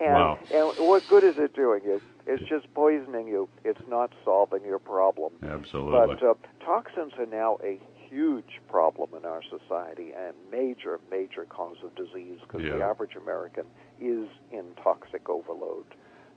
Wow. 0.00 0.38
and 0.50 0.72
what 0.78 1.06
good 1.08 1.24
is 1.24 1.34
it 1.38 1.54
doing 1.54 1.80
you 1.84 2.00
it's 2.26 2.42
just 2.48 2.72
poisoning 2.74 3.26
you 3.28 3.48
it's 3.64 3.80
not 3.88 4.12
solving 4.24 4.64
your 4.64 4.78
problem 4.78 5.32
Absolutely. 5.42 6.16
but 6.16 6.22
uh, 6.26 6.34
toxins 6.64 7.12
are 7.18 7.26
now 7.26 7.58
a 7.64 7.78
huge 8.08 8.60
problem 8.68 9.08
in 9.16 9.24
our 9.24 9.40
society 9.42 10.10
and 10.14 10.34
major, 10.50 11.00
major 11.10 11.46
cause 11.48 11.76
of 11.82 11.94
disease 11.94 12.38
because 12.42 12.60
the 12.60 12.82
average 12.84 13.16
American 13.16 13.64
is 14.00 14.28
in 14.50 14.64
toxic 14.82 15.30
overload. 15.30 15.86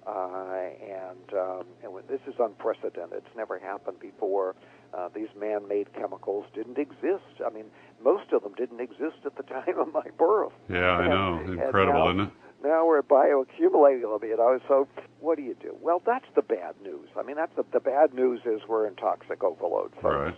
Uh, 0.06 0.70
and 0.84 1.34
um, 1.34 1.64
and 1.84 1.92
this 2.08 2.22
is 2.28 2.36
unprecedented. 2.40 3.14
It's 3.26 3.36
never 3.36 3.58
happened 3.60 4.00
before. 4.00 4.56
Uh, 4.94 5.10
these 5.14 5.28
man-made 5.38 5.92
chemicals 5.94 6.46
didn't 6.54 6.78
exist. 6.78 7.42
I 7.46 7.50
mean, 7.50 7.66
most 8.04 8.32
of 8.32 8.44
them 8.44 8.54
didn't 8.56 8.80
exist 8.80 9.18
at 9.26 9.36
the 9.36 9.44
time 9.54 9.80
of 9.80 9.92
my 9.94 10.06
birth. 10.18 10.54
yeah, 10.70 10.92
I 10.92 11.08
know. 11.08 11.40
Incredible, 11.52 11.94
now- 12.06 12.10
isn't 12.12 12.22
it? 12.22 12.30
now 12.64 12.86
we're 12.86 13.02
bioaccumulating 13.04 14.02
them, 14.20 14.28
you 14.30 14.38
know. 14.38 14.60
So 14.68 14.88
what 15.20 15.38
do 15.38 15.44
you 15.44 15.56
do? 15.62 15.76
Well, 15.82 16.02
that's 16.06 16.26
the 16.36 16.42
bad 16.42 16.76
news. 16.82 17.10
I 17.18 17.24
mean, 17.24 17.36
that's 17.36 17.56
the, 17.56 17.64
the 17.74 17.80
bad 17.80 18.14
news 18.14 18.42
is 18.46 18.62
we're 18.68 18.88
in 18.88 18.96
toxic 18.96 19.44
overload, 19.44 19.92
folks. 20.02 20.04
Right. 20.04 20.36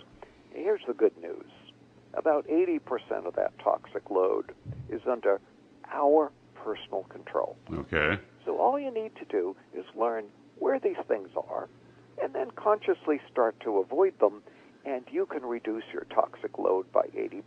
Here's 0.51 0.81
the 0.87 0.93
good 0.93 1.15
news. 1.21 1.45
About 2.13 2.47
80% 2.47 2.81
of 3.25 3.35
that 3.35 3.57
toxic 3.59 4.09
load 4.09 4.53
is 4.89 5.01
under 5.09 5.39
our 5.91 6.31
personal 6.67 7.03
control. 7.03 7.55
Okay. 7.71 8.19
So 8.45 8.57
all 8.57 8.77
you 8.77 8.93
need 8.93 9.11
to 9.15 9.25
do 9.25 9.55
is 9.73 9.85
learn 9.95 10.25
where 10.59 10.79
these 10.79 10.97
things 11.07 11.29
are 11.35 11.69
and 12.21 12.33
then 12.33 12.51
consciously 12.51 13.21
start 13.31 13.55
to 13.61 13.77
avoid 13.77 14.19
them 14.19 14.41
and 14.85 15.05
you 15.11 15.25
can 15.25 15.43
reduce 15.43 15.83
your 15.93 16.05
toxic 16.13 16.57
load 16.57 16.91
by 16.91 17.05
80%. 17.15 17.43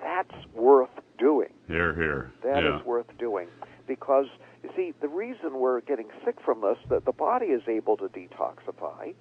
That's 0.00 0.46
worth 0.54 0.90
doing. 1.18 1.52
Here, 1.66 1.94
here. 1.94 2.32
That 2.44 2.58
is 2.58 2.80
yeah. 2.80 2.82
worth 2.84 3.06
doing 3.18 3.48
because 3.86 4.26
you 4.62 4.70
see 4.76 4.92
the 5.00 5.08
reason 5.08 5.58
we're 5.58 5.80
getting 5.80 6.08
sick 6.24 6.36
from 6.44 6.60
this 6.60 6.78
that 6.90 7.04
the 7.06 7.12
body 7.12 7.46
is 7.46 7.62
able 7.66 7.96
to 7.96 8.08
detoxify 8.08 9.14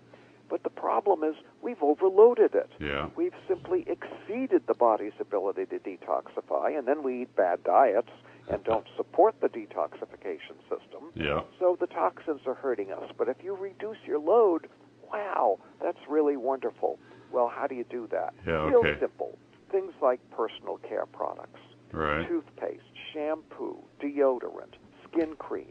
But 0.50 0.64
the 0.64 0.70
problem 0.70 1.24
is 1.24 1.36
we've 1.62 1.82
overloaded 1.82 2.56
it. 2.56 2.70
Yeah. 2.80 3.10
We've 3.16 3.40
simply 3.48 3.86
exceeded 3.88 4.64
the 4.68 4.74
body's 4.74 5.18
ability 5.20 5.66
to 5.68 5.80
detoxify, 5.80 6.78
and 6.78 6.88
then 6.88 7.04
we 7.04 7.24
eat 7.24 7.36
bad 7.36 7.64
diets 7.64 8.12
and 8.50 8.64
don't 8.64 8.86
support 8.96 9.36
the 9.42 9.48
detoxification 9.48 10.58
system. 10.70 11.12
Yeah. 11.16 11.42
So 11.60 11.78
the 11.80 11.88
toxins 11.88 12.42
are 12.46 12.54
hurting 12.54 12.92
us. 12.92 13.12
But 13.18 13.28
if 13.28 13.38
you 13.44 13.56
reduce 13.56 13.98
your 14.06 14.20
load, 14.20 14.68
wow, 15.12 15.60
that's 15.82 15.98
really 16.10 16.38
wonderful. 16.38 17.00
Well, 17.32 17.52
how 17.54 17.68
do 17.68 17.76
you 17.76 17.86
do 17.90 18.08
that? 18.12 18.34
Yeah, 18.46 18.66
Real 18.68 18.80
okay. 18.80 18.98
simple. 19.00 19.38
Things 19.72 19.94
like 20.02 20.20
personal 20.32 20.78
care 20.88 21.06
products, 21.06 21.60
Right. 21.92 22.28
toothpaste, 22.28 22.84
shampoo, 23.14 23.78
deodorant, 24.02 24.76
skin 25.04 25.36
creams. 25.38 25.68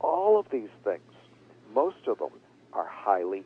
All 0.00 0.38
of 0.38 0.46
these 0.50 0.70
things, 0.84 1.12
most 1.74 2.06
of 2.06 2.18
them 2.18 2.30
are 2.72 2.86
highly. 2.88 3.44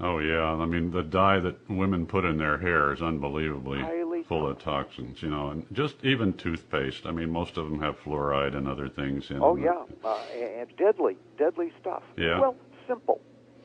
Oh 0.00 0.18
yeah. 0.18 0.44
I 0.44 0.66
mean, 0.66 0.90
the 0.90 1.02
dye 1.02 1.40
that 1.40 1.68
women 1.68 2.06
put 2.06 2.24
in 2.24 2.38
their 2.38 2.58
hair 2.58 2.92
is 2.92 3.02
unbelievably 3.02 3.80
Highly 3.80 4.22
full 4.24 4.46
of 4.48 4.58
toxins. 4.58 5.22
You 5.22 5.30
know, 5.30 5.48
and 5.50 5.66
just 5.72 5.96
even 6.04 6.32
toothpaste. 6.34 7.06
I 7.06 7.10
mean, 7.12 7.30
most 7.30 7.56
of 7.56 7.68
them 7.68 7.80
have 7.80 7.98
fluoride 8.00 8.56
and 8.56 8.68
other 8.68 8.88
things 8.88 9.30
in 9.30 9.42
Oh 9.42 9.54
them. 9.56 9.64
yeah, 9.64 9.82
uh, 10.04 10.18
and 10.60 10.68
deadly, 10.76 11.16
deadly 11.36 11.72
stuff. 11.80 12.02
Yeah. 12.16 12.40
Well, 12.40 12.56
simple. 12.86 13.20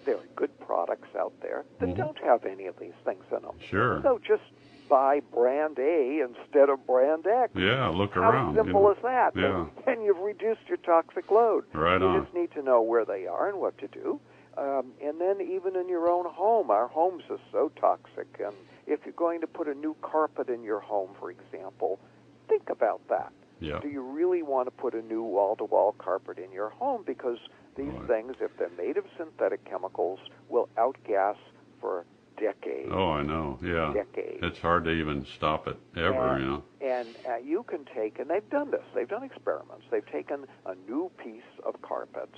There 0.06 0.16
are 0.16 0.28
good 0.36 0.58
products 0.60 1.16
out 1.18 1.34
there 1.42 1.64
that 1.80 1.90
Mhm. 1.90 1.96
don't 1.98 2.18
have 2.20 2.46
any 2.46 2.66
of 2.66 2.78
these 2.78 2.94
things 3.06 3.24
in 3.32 3.42
them. 3.42 3.56
Sure. 3.60 4.02
So 4.04 4.20
just 4.20 4.44
buy 4.90 5.22
brand 5.34 5.80
A 5.80 6.20
instead 6.20 6.70
of 6.70 6.86
brand 6.86 7.26
X. 7.26 7.54
Yeah. 7.56 7.88
Look 7.88 8.16
How 8.16 8.30
around. 8.30 8.56
you 8.56 8.64
simple 8.64 8.84
know. 8.84 8.92
is 8.92 8.98
that? 9.02 9.34
Yeah. 9.36 9.66
And 9.88 10.04
you've 10.04 10.20
reduced 10.20 10.68
your 10.68 10.78
toxic 10.78 11.32
load. 11.32 11.64
Right 11.74 12.02
you 12.02 12.08
on. 12.08 12.22
just 12.24 12.34
need 12.36 12.52
to 12.52 12.62
know 12.62 12.82
where 12.82 13.06
they 13.06 13.28
are 13.28 13.48
and 13.48 13.60
what 13.60 13.78
to 13.78 13.88
do. 13.88 14.20
Um, 14.58 14.92
and 15.04 15.20
then 15.20 15.42
even 15.42 15.76
in 15.76 15.90
your 15.90 16.10
own 16.10 16.26
home, 16.26 16.70
our 16.70 16.88
homes 16.88 17.24
are 17.30 17.40
so 17.52 17.72
toxic. 17.80 18.28
And 18.44 18.54
if 18.88 19.00
you're 19.06 19.14
going 19.14 19.42
to 19.42 19.48
put 19.48 19.68
a 19.68 19.74
new 19.74 19.96
carpet 20.02 20.50
in 20.50 20.64
your 20.64 20.80
home, 20.80 21.10
for 21.20 21.32
example, 21.32 22.00
think 22.48 22.70
about 22.70 23.02
that. 23.10 23.32
Yeah. 23.60 23.80
Do 23.80 23.88
you 23.88 24.02
really 24.02 24.44
want 24.44 24.68
to 24.68 24.72
put 24.72 24.94
a 24.94 25.02
new 25.02 25.24
wall-to-wall 25.24 25.96
carpet 25.98 26.38
in 26.38 26.52
your 26.52 26.70
home? 26.70 27.04
Because 27.06 27.38
these 27.76 27.88
Right. 27.94 28.08
things, 28.08 28.36
if 28.42 28.56
they're 28.58 28.70
made 28.78 28.98
of 28.98 29.06
synthetic 29.18 29.64
chemicals, 29.66 30.20
will 30.50 30.70
outgas 30.78 31.38
for 31.80 32.06
decades. 32.38 32.90
Oh, 32.92 33.12
I 33.12 33.24
know. 33.24 33.58
Yeah. 33.62 33.94
Decades. 33.94 34.40
It's 34.44 34.60
hard 34.60 34.84
to 34.86 34.92
even 34.92 35.24
stop 35.26 35.68
it 35.68 35.78
ever. 35.96 36.14
And- 36.36 36.42
You 36.44 36.50
know. 36.50 36.64
And 36.82 37.08
uh, 37.28 37.36
you 37.38 37.64
can 37.64 37.86
take, 37.86 38.20
and 38.20 38.30
they've 38.30 38.50
done 38.50 38.70
this, 38.70 38.84
they've 38.94 39.08
done 39.08 39.24
experiments. 39.24 39.86
They've 39.90 40.06
taken 40.06 40.46
a 40.66 40.76
new 40.88 41.10
piece 41.18 41.42
of 41.66 41.82
carpet, 41.82 42.30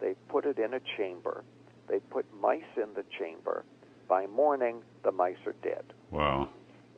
they've 0.00 0.28
put 0.28 0.44
it 0.44 0.58
in 0.58 0.74
a 0.74 0.80
chamber, 0.98 1.42
they 1.88 1.98
put 1.98 2.26
mice 2.40 2.62
in 2.76 2.92
the 2.94 3.04
chamber. 3.18 3.64
By 4.08 4.26
morning, 4.26 4.82
the 5.02 5.12
mice 5.12 5.36
are 5.46 5.54
dead. 5.62 5.84
Wow. 6.10 6.48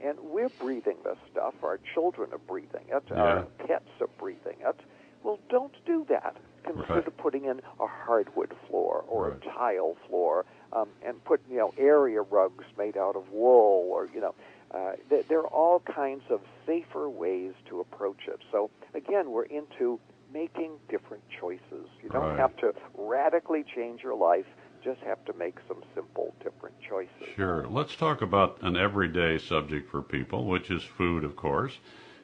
And 0.05 0.18
we're 0.20 0.51
breathing 0.51 0.97
this 1.05 1.16
stuff. 1.32 1.55
Our 1.62 1.80
children 1.95 2.30
are 2.32 2.39
breathing 2.39 2.84
it. 2.89 3.03
Yeah. 3.11 3.16
Our 3.16 3.43
pets 3.66 3.89
are 4.01 4.07
breathing 4.18 4.57
it. 4.61 4.76
Well, 5.24 5.41
don't 5.49 5.74
do 5.84 6.05
that. 6.09 6.36
Consider 6.64 6.95
Right. 6.95 7.16
putting 7.16 7.45
in 7.47 7.61
a 7.80 7.86
hardwood 7.86 8.55
floor 8.68 9.05
or 9.09 9.30
Right. 9.30 9.36
a 9.43 9.51
tile 9.51 9.97
floor, 10.07 10.45
um, 10.72 10.89
and 11.03 11.22
put 11.24 11.41
you 11.49 11.57
know 11.57 11.72
area 11.78 12.20
rugs 12.22 12.64
made 12.76 12.97
out 12.97 13.16
of 13.16 13.32
wool, 13.32 13.89
or 13.91 14.07
you 14.14 14.20
know, 14.20 14.34
uh, 14.72 14.93
th- 15.09 15.26
there 15.28 15.41
are 15.41 15.47
all 15.49 15.80
kinds 15.80 16.22
of 16.30 16.41
safer 16.66 17.09
ways 17.09 17.55
to 17.66 17.80
approach 17.80 18.28
it. 18.28 18.41
So 18.53 18.70
again, 18.95 19.30
we're 19.32 19.45
into 19.45 19.99
making 20.32 20.78
different 20.89 21.22
choices. 21.30 21.89
You 22.03 22.11
don't 22.11 22.22
Right. 22.30 22.39
have 22.39 22.55
to 22.59 22.74
radically 22.95 23.64
change 23.64 24.03
your 24.03 24.14
life. 24.14 24.47
Just 24.89 25.03
have 25.03 25.22
to 25.26 25.34
make 25.34 25.59
some 25.68 25.82
simple, 25.95 26.34
different 26.43 26.74
choices. 26.80 27.34
Sure. 27.36 27.66
Let's 27.68 27.95
talk 27.95 28.22
about 28.22 28.57
an 28.62 28.74
everyday 28.74 29.36
subject 29.36 29.91
for 29.91 30.01
people, 30.01 30.47
which 30.47 30.70
is 30.70 30.82
food, 30.82 31.24
of 31.24 31.36
course. 31.36 31.76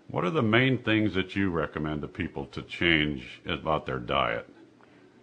What 0.08 0.24
are 0.24 0.30
the 0.30 0.40
main 0.40 0.78
things 0.78 1.12
that 1.12 1.36
you 1.36 1.50
recommend 1.50 2.00
to 2.00 2.08
people 2.08 2.46
to 2.46 2.62
change 2.62 3.42
about 3.46 3.84
their 3.84 3.98
diet? 3.98 4.48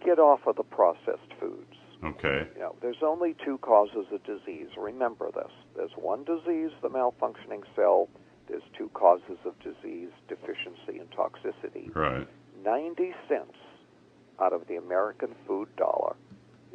Get 0.04 0.20
off 0.20 0.46
of 0.46 0.54
the 0.54 0.62
processed 0.62 1.32
foods. 1.40 1.74
Okay. 2.04 2.46
You 2.54 2.60
know, 2.60 2.76
there's 2.80 3.02
only 3.02 3.34
two 3.44 3.58
causes 3.58 4.06
of 4.12 4.22
disease. 4.22 4.68
Remember 4.78 5.32
this. 5.34 5.50
There's 5.74 5.96
one 5.96 6.22
disease, 6.22 6.70
the 6.80 6.90
malfunctioning 6.90 7.64
cell. 7.74 8.08
There's 8.46 8.62
two 8.78 8.88
causes 8.94 9.38
of 9.44 9.58
disease, 9.58 10.10
deficiency 10.28 11.00
and 11.00 11.10
toxicity. 11.10 11.92
Right. 11.92 12.28
90 12.64 13.14
cents 13.28 13.56
out 14.40 14.52
of 14.52 14.68
the 14.68 14.76
American 14.76 15.34
food 15.44 15.74
dollar 15.74 16.14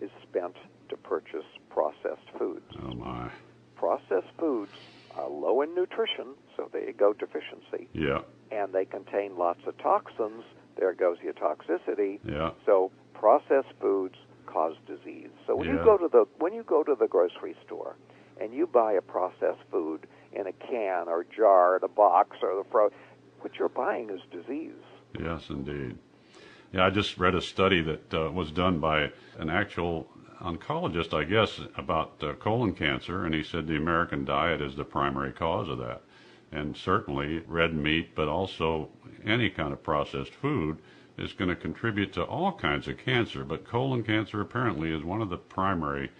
is 0.01 0.11
spent 0.23 0.55
to 0.89 0.97
purchase 0.97 1.45
processed 1.69 2.29
foods. 2.37 2.65
Oh 2.83 2.93
my. 2.93 3.29
Processed 3.75 4.31
foods 4.39 4.71
are 5.15 5.29
low 5.29 5.61
in 5.61 5.73
nutrition, 5.75 6.27
so 6.55 6.69
they 6.71 6.91
go, 6.93 7.13
deficiency, 7.13 7.87
Yeah. 7.93 8.21
and 8.51 8.73
they 8.73 8.85
contain 8.85 9.37
lots 9.37 9.65
of 9.67 9.77
toxins. 9.77 10.43
There 10.77 10.93
goes 10.93 11.17
your 11.23 11.33
toxicity. 11.33 12.19
Yeah. 12.23 12.51
So 12.65 12.91
processed 13.13 13.73
foods 13.81 14.15
cause 14.45 14.75
disease. 14.87 15.29
So 15.45 15.55
when 15.55 15.67
Yeah. 15.67 15.77
you 15.79 15.83
go 15.83 15.97
to 15.97 16.07
the 16.07 16.25
when 16.39 16.53
you 16.53 16.63
go 16.63 16.83
to 16.83 16.95
the 16.95 17.07
grocery 17.07 17.55
store 17.65 17.95
and 18.39 18.53
you 18.53 18.67
buy 18.67 18.93
a 18.93 19.01
processed 19.01 19.63
food 19.71 20.07
in 20.33 20.45
a 20.47 20.53
can 20.53 21.07
or 21.07 21.23
jar, 21.23 21.77
in 21.77 21.83
a 21.83 21.87
box 21.87 22.37
or 22.43 22.55
the 22.55 22.63
fro, 22.69 22.91
what 23.41 23.55
you're 23.57 23.69
buying 23.69 24.09
is 24.09 24.21
disease. 24.31 24.73
Yes, 25.19 25.49
indeed. 25.49 25.97
Yeah, 26.73 26.85
I 26.85 26.89
just 26.89 27.17
read 27.17 27.35
a 27.35 27.41
study 27.41 27.81
that 27.81 28.13
uh, 28.13 28.31
was 28.31 28.51
done 28.51 28.79
by 28.79 29.11
an 29.37 29.49
actual 29.49 30.07
oncologist, 30.41 31.13
I 31.13 31.23
guess, 31.23 31.59
about 31.77 32.21
uh, 32.21 32.33
colon 32.33 32.73
cancer, 32.73 33.25
and 33.25 33.33
he 33.33 33.43
said 33.43 33.67
the 33.67 33.77
American 33.77 34.25
diet 34.25 34.61
is 34.61 34.75
the 34.75 34.83
primary 34.83 35.31
cause 35.31 35.69
of 35.69 35.77
that. 35.79 36.01
And 36.51 36.75
certainly 36.77 37.43
red 37.47 37.73
meat, 37.73 38.15
but 38.15 38.27
also 38.27 38.89
any 39.25 39.49
kind 39.49 39.73
of 39.73 39.83
processed 39.83 40.33
food 40.33 40.77
is 41.17 41.33
going 41.33 41.49
to 41.49 41.55
contribute 41.55 42.13
to 42.13 42.23
all 42.23 42.53
kinds 42.53 42.87
of 42.87 42.97
cancer. 42.97 43.43
But 43.43 43.65
colon 43.65 44.03
cancer 44.03 44.39
apparently 44.39 44.93
is 44.93 45.03
one 45.03 45.21
of 45.21 45.29
the 45.29 45.37
primary 45.37 46.11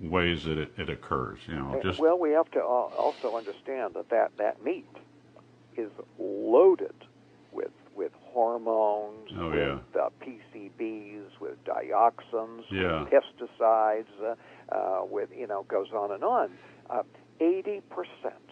ways 0.00 0.44
that 0.44 0.58
it, 0.58 0.72
it 0.76 0.88
occurs. 0.88 1.38
You 1.46 1.54
know, 1.54 1.80
just 1.82 1.98
well, 1.98 2.18
we 2.18 2.30
have 2.32 2.50
to 2.52 2.60
also 2.60 3.36
understand 3.36 3.94
that 3.94 4.08
that, 4.10 4.36
that 4.36 4.62
meat 4.62 4.86
is 5.76 5.90
loaded 6.18 6.94
hormones, 8.36 9.30
Oh, 9.38 9.50
with 9.50 9.96
uh, 9.98 10.10
PCBs, 10.20 11.40
with 11.40 11.56
dioxins, 11.64 12.64
Yeah. 12.70 13.04
with 13.04 13.10
pesticides, 13.12 14.12
uh, 14.22 14.34
uh, 14.74 15.04
with 15.08 15.30
you 15.34 15.46
know 15.46 15.62
goes 15.64 15.90
on 15.92 16.12
and 16.12 16.22
on. 16.22 16.50
Uh, 16.90 17.02
Eighty 17.38 17.82
percent 17.90 18.46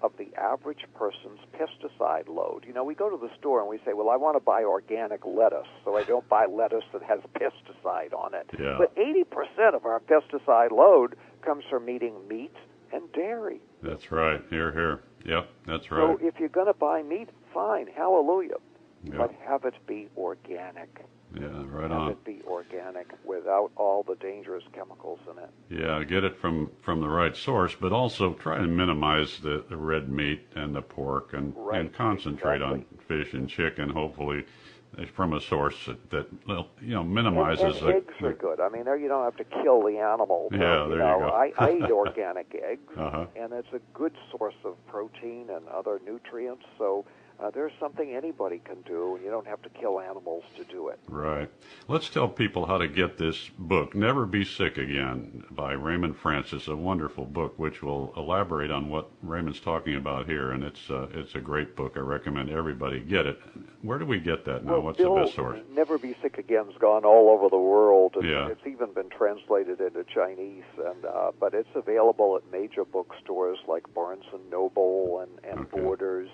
of 0.00 0.12
the 0.16 0.28
average 0.34 0.84
person's 0.94 1.40
pesticide 1.52 2.26
load. 2.26 2.64
You 2.66 2.72
know, 2.72 2.82
we 2.84 2.94
go 2.94 3.10
to 3.10 3.18
the 3.18 3.28
store 3.38 3.60
and 3.60 3.68
we 3.68 3.76
say, 3.84 3.92
"Well, 3.92 4.08
I 4.08 4.16
want 4.16 4.34
to 4.36 4.40
buy 4.40 4.64
organic 4.64 5.26
lettuce, 5.26 5.68
so 5.84 5.94
I 5.98 6.04
don't 6.04 6.26
buy 6.30 6.46
lettuce 6.46 6.84
that 6.94 7.02
has 7.02 7.20
pesticide 7.34 8.14
on 8.14 8.32
it." 8.32 8.46
Yeah. 8.58 8.76
But 8.78 8.94
80% 8.96 9.74
of 9.74 9.84
our 9.84 10.00
pesticide 10.00 10.70
load 10.70 11.16
comes 11.42 11.64
from 11.68 11.90
eating 11.90 12.14
meat 12.28 12.54
and 12.94 13.12
dairy. 13.12 13.60
that's 13.82 14.10
right. 14.10 14.40
Here, 14.48 14.72
here. 14.72 15.00
Yep, 15.26 15.48
that's 15.66 15.90
right. 15.90 16.18
So 16.18 16.26
if 16.26 16.40
you're 16.40 16.48
going 16.60 16.66
to 16.68 16.78
buy 16.88 17.02
meat, 17.02 17.28
fine, 17.52 17.86
hallelujah. 17.94 18.56
Yeah. 19.04 19.14
But 19.16 19.32
have 19.46 19.64
it 19.64 19.74
be 19.86 20.08
organic. 20.16 21.04
Yeah, 21.34 21.46
right 21.68 21.90
Have 21.90 22.00
on. 22.00 22.10
it 22.10 22.24
be 22.24 22.40
organic 22.46 23.06
without 23.24 23.70
all 23.76 24.02
the 24.02 24.16
dangerous 24.16 24.64
chemicals 24.74 25.20
in 25.30 25.38
it. 25.38 25.50
Yeah, 25.82 26.02
get 26.02 26.24
it 26.24 26.36
from 26.40 26.70
from 26.82 27.00
the 27.00 27.08
right 27.08 27.36
source, 27.36 27.74
but 27.80 27.92
also 27.92 28.34
try 28.34 28.58
and 28.58 28.76
minimize 28.76 29.38
the, 29.38 29.64
the 29.68 29.76
red 29.76 30.10
meat 30.10 30.40
and 30.56 30.74
the 30.74 30.82
pork, 30.82 31.32
and 31.32 31.54
Right, 31.56 31.80
and 31.80 31.92
concentrate 31.94 32.62
on 32.62 32.84
fish 33.06 33.32
and 33.32 33.48
chicken. 33.48 33.90
Hopefully, 33.90 34.44
from 35.14 35.32
a 35.34 35.40
source 35.40 35.76
that, 35.86 36.10
that 36.10 36.26
you 36.82 36.94
know 36.94 37.02
And, 37.02 37.14
minimizes 37.14 37.76
and 37.80 37.86
the, 37.88 37.94
eggs 37.94 38.14
are 38.22 38.32
good. 38.32 38.58
I 38.60 38.68
mean, 38.68 38.86
you 39.00 39.06
don't 39.06 39.24
have 39.24 39.36
to 39.36 39.44
kill 39.62 39.82
the 39.84 39.98
animal. 39.98 40.48
Yeah, 40.50 40.58
you 40.82 40.88
there 40.90 40.98
you 40.98 41.04
know, 41.04 41.18
go. 41.20 41.28
I, 41.28 41.52
I 41.58 41.70
eat 41.76 41.90
organic 41.92 42.52
eggs, 42.60 42.92
Uh-huh. 42.98 43.26
and 43.36 43.52
it's 43.52 43.72
a 43.72 43.80
good 43.94 44.16
source 44.36 44.56
of 44.64 44.74
protein 44.88 45.46
and 45.48 45.66
other 45.68 46.00
nutrients. 46.04 46.64
So 46.76 47.04
uh, 47.42 47.50
there's 47.50 47.72
something 47.80 48.14
anybody 48.14 48.60
can 48.64 48.82
do, 48.82 49.14
and 49.16 49.24
you 49.24 49.30
don't 49.30 49.46
have 49.46 49.62
to 49.62 49.68
kill 49.70 50.00
animals 50.00 50.44
to 50.56 50.64
do 50.64 50.88
it. 50.88 50.98
Right. 51.08 51.50
Let's 51.88 52.08
tell 52.10 52.28
people 52.28 52.66
how 52.66 52.78
to 52.78 52.86
get 52.88 53.16
this 53.18 53.50
book, 53.58 53.94
Never 53.94 54.26
Be 54.26 54.44
Sick 54.44 54.76
Again, 54.78 55.44
by 55.50 55.72
Raymond 55.72 56.16
Francis, 56.16 56.68
a 56.68 56.76
wonderful 56.76 57.24
book 57.24 57.54
which 57.58 57.82
will 57.82 58.12
elaborate 58.16 58.70
on 58.70 58.88
what 58.88 59.08
Raymond's 59.22 59.60
talking 59.60 59.96
about 59.96 60.26
here, 60.26 60.52
and 60.52 60.62
it's 60.64 60.90
uh, 60.90 61.06
it's 61.14 61.34
a 61.34 61.40
great 61.40 61.76
book. 61.76 61.94
I 61.96 62.00
recommend 62.00 62.50
everybody 62.50 63.00
get 63.00 63.26
it. 63.26 63.38
Where 63.82 63.98
do 63.98 64.04
we 64.04 64.18
get 64.20 64.44
that 64.44 64.64
now? 64.64 64.72
Well, 64.72 64.82
What's 64.82 64.98
Bill, 64.98 65.14
the 65.14 65.22
best 65.22 65.34
source? 65.34 65.60
Never 65.72 65.98
Be 65.98 66.14
Sick 66.22 66.36
Again's 66.38 66.74
gone 66.78 67.04
all 67.04 67.30
over 67.30 67.48
the 67.48 67.58
world, 67.58 68.16
and 68.16 68.28
Yeah. 68.28 68.48
it's 68.48 68.66
even 68.66 68.92
been 68.92 69.08
translated 69.08 69.80
into 69.80 70.04
Chinese. 70.04 70.64
And 70.84 71.04
uh, 71.04 71.30
but 71.38 71.54
it's 71.54 71.68
available 71.74 72.36
at 72.36 72.42
major 72.52 72.84
bookstores 72.84 73.58
like 73.66 73.92
Barnes 73.94 74.24
and 74.32 74.50
Noble 74.50 75.20
and, 75.20 75.30
and 75.50 75.60
Okay. 75.66 75.80
Borders 75.80 76.28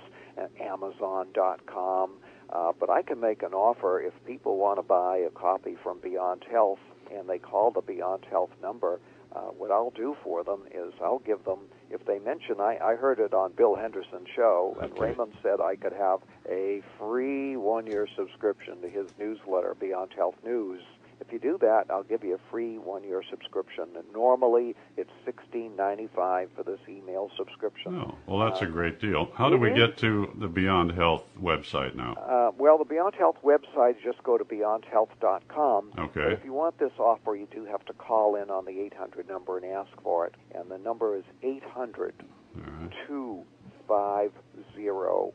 Amazon.com. 0.60 2.10
Uh, 2.50 2.72
but 2.78 2.88
I 2.90 3.02
can 3.02 3.18
make 3.20 3.42
an 3.42 3.52
offer 3.54 4.00
if 4.00 4.12
people 4.24 4.56
want 4.56 4.78
to 4.78 4.82
buy 4.82 5.18
a 5.18 5.30
copy 5.30 5.76
from 5.82 5.98
Beyond 6.00 6.44
Health 6.50 6.78
and 7.12 7.28
they 7.28 7.38
call 7.38 7.70
the 7.70 7.80
Beyond 7.80 8.24
Health 8.30 8.50
number. 8.62 9.00
uh, 9.34 9.40
what 9.58 9.70
I'll 9.70 9.90
do 9.90 10.16
for 10.24 10.42
them 10.44 10.62
is 10.72 10.94
I'll 11.02 11.18
give 11.18 11.44
them, 11.44 11.58
if 11.90 12.04
they 12.06 12.18
mention, 12.20 12.58
I, 12.60 12.78
I 12.82 12.94
heard 12.94 13.18
it 13.20 13.34
on 13.34 13.52
Bill 13.52 13.74
Henderson's 13.76 14.28
show, 14.34 14.76
and 14.80 14.92
Okay. 14.92 15.02
Raymond 15.02 15.32
said 15.42 15.60
I 15.60 15.76
could 15.76 15.92
have 15.92 16.20
a 16.48 16.82
free 16.98 17.56
one 17.56 17.86
year 17.86 18.08
subscription 18.16 18.80
to 18.80 18.88
his 18.88 19.08
newsletter, 19.18 19.74
Beyond 19.78 20.12
Health 20.16 20.36
News. 20.44 20.80
If 21.20 21.32
you 21.32 21.38
do 21.38 21.58
that, 21.60 21.84
I'll 21.90 22.02
give 22.02 22.24
you 22.24 22.34
a 22.34 22.50
free 22.50 22.78
one 22.78 23.04
year 23.04 23.22
subscription. 23.30 23.84
And 23.96 24.04
normally 24.12 24.74
it's 24.96 25.10
sixteen 25.24 25.76
ninety 25.76 26.08
five 26.14 26.50
for 26.56 26.62
this 26.62 26.78
email 26.88 27.30
subscription. 27.36 27.96
Oh, 27.96 28.14
well, 28.26 28.48
that's 28.48 28.62
a 28.62 28.66
great 28.66 29.00
deal. 29.00 29.30
How 29.34 29.50
do 29.50 29.56
we 29.56 29.72
get 29.72 29.96
to 29.98 30.32
the 30.38 30.48
Beyond 30.48 30.92
Health 30.92 31.24
website 31.40 31.94
now? 31.94 32.14
Uh, 32.14 32.52
well, 32.58 32.78
the 32.78 32.84
Beyond 32.84 33.14
Health 33.14 33.36
website, 33.44 33.96
just 34.02 34.22
go 34.22 34.38
to 34.38 34.44
beyondhealth.com. 34.44 35.92
Okay. 35.98 36.10
But 36.14 36.32
if 36.32 36.44
you 36.44 36.52
want 36.52 36.78
this 36.78 36.92
offer, 36.98 37.34
you 37.34 37.48
do 37.50 37.64
have 37.64 37.84
to 37.86 37.92
call 37.94 38.36
in 38.36 38.50
on 38.50 38.64
the 38.64 38.80
800 38.80 39.28
number 39.28 39.58
and 39.58 39.66
ask 39.66 39.90
for 40.02 40.26
it. 40.26 40.34
And 40.54 40.70
the 40.70 40.78
number 40.78 41.16
is 41.16 41.24
800 41.42 42.14
All 42.56 42.62
right. 42.62 42.92
250 43.06 45.34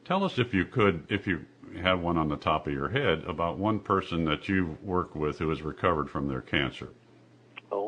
Tell 0.03 0.24
us 0.24 0.38
if 0.38 0.53
you 0.53 0.66
could, 0.66 1.06
if 1.10 1.26
you 1.26 1.45
have 1.82 1.99
one 1.99 2.18
on 2.18 2.30
the 2.30 2.38
top 2.38 2.68
of 2.68 2.74
your 2.74 2.89
head, 2.89 3.24
about 3.26 3.58
one 3.58 3.80
person 3.80 4.26
that 4.26 4.47
you've 4.47 4.82
worked 4.84 5.16
with 5.16 5.39
who 5.39 5.49
has 5.49 5.62
recovered 5.62 6.10
from 6.10 6.28
their 6.28 6.41
cancer. 6.41 6.89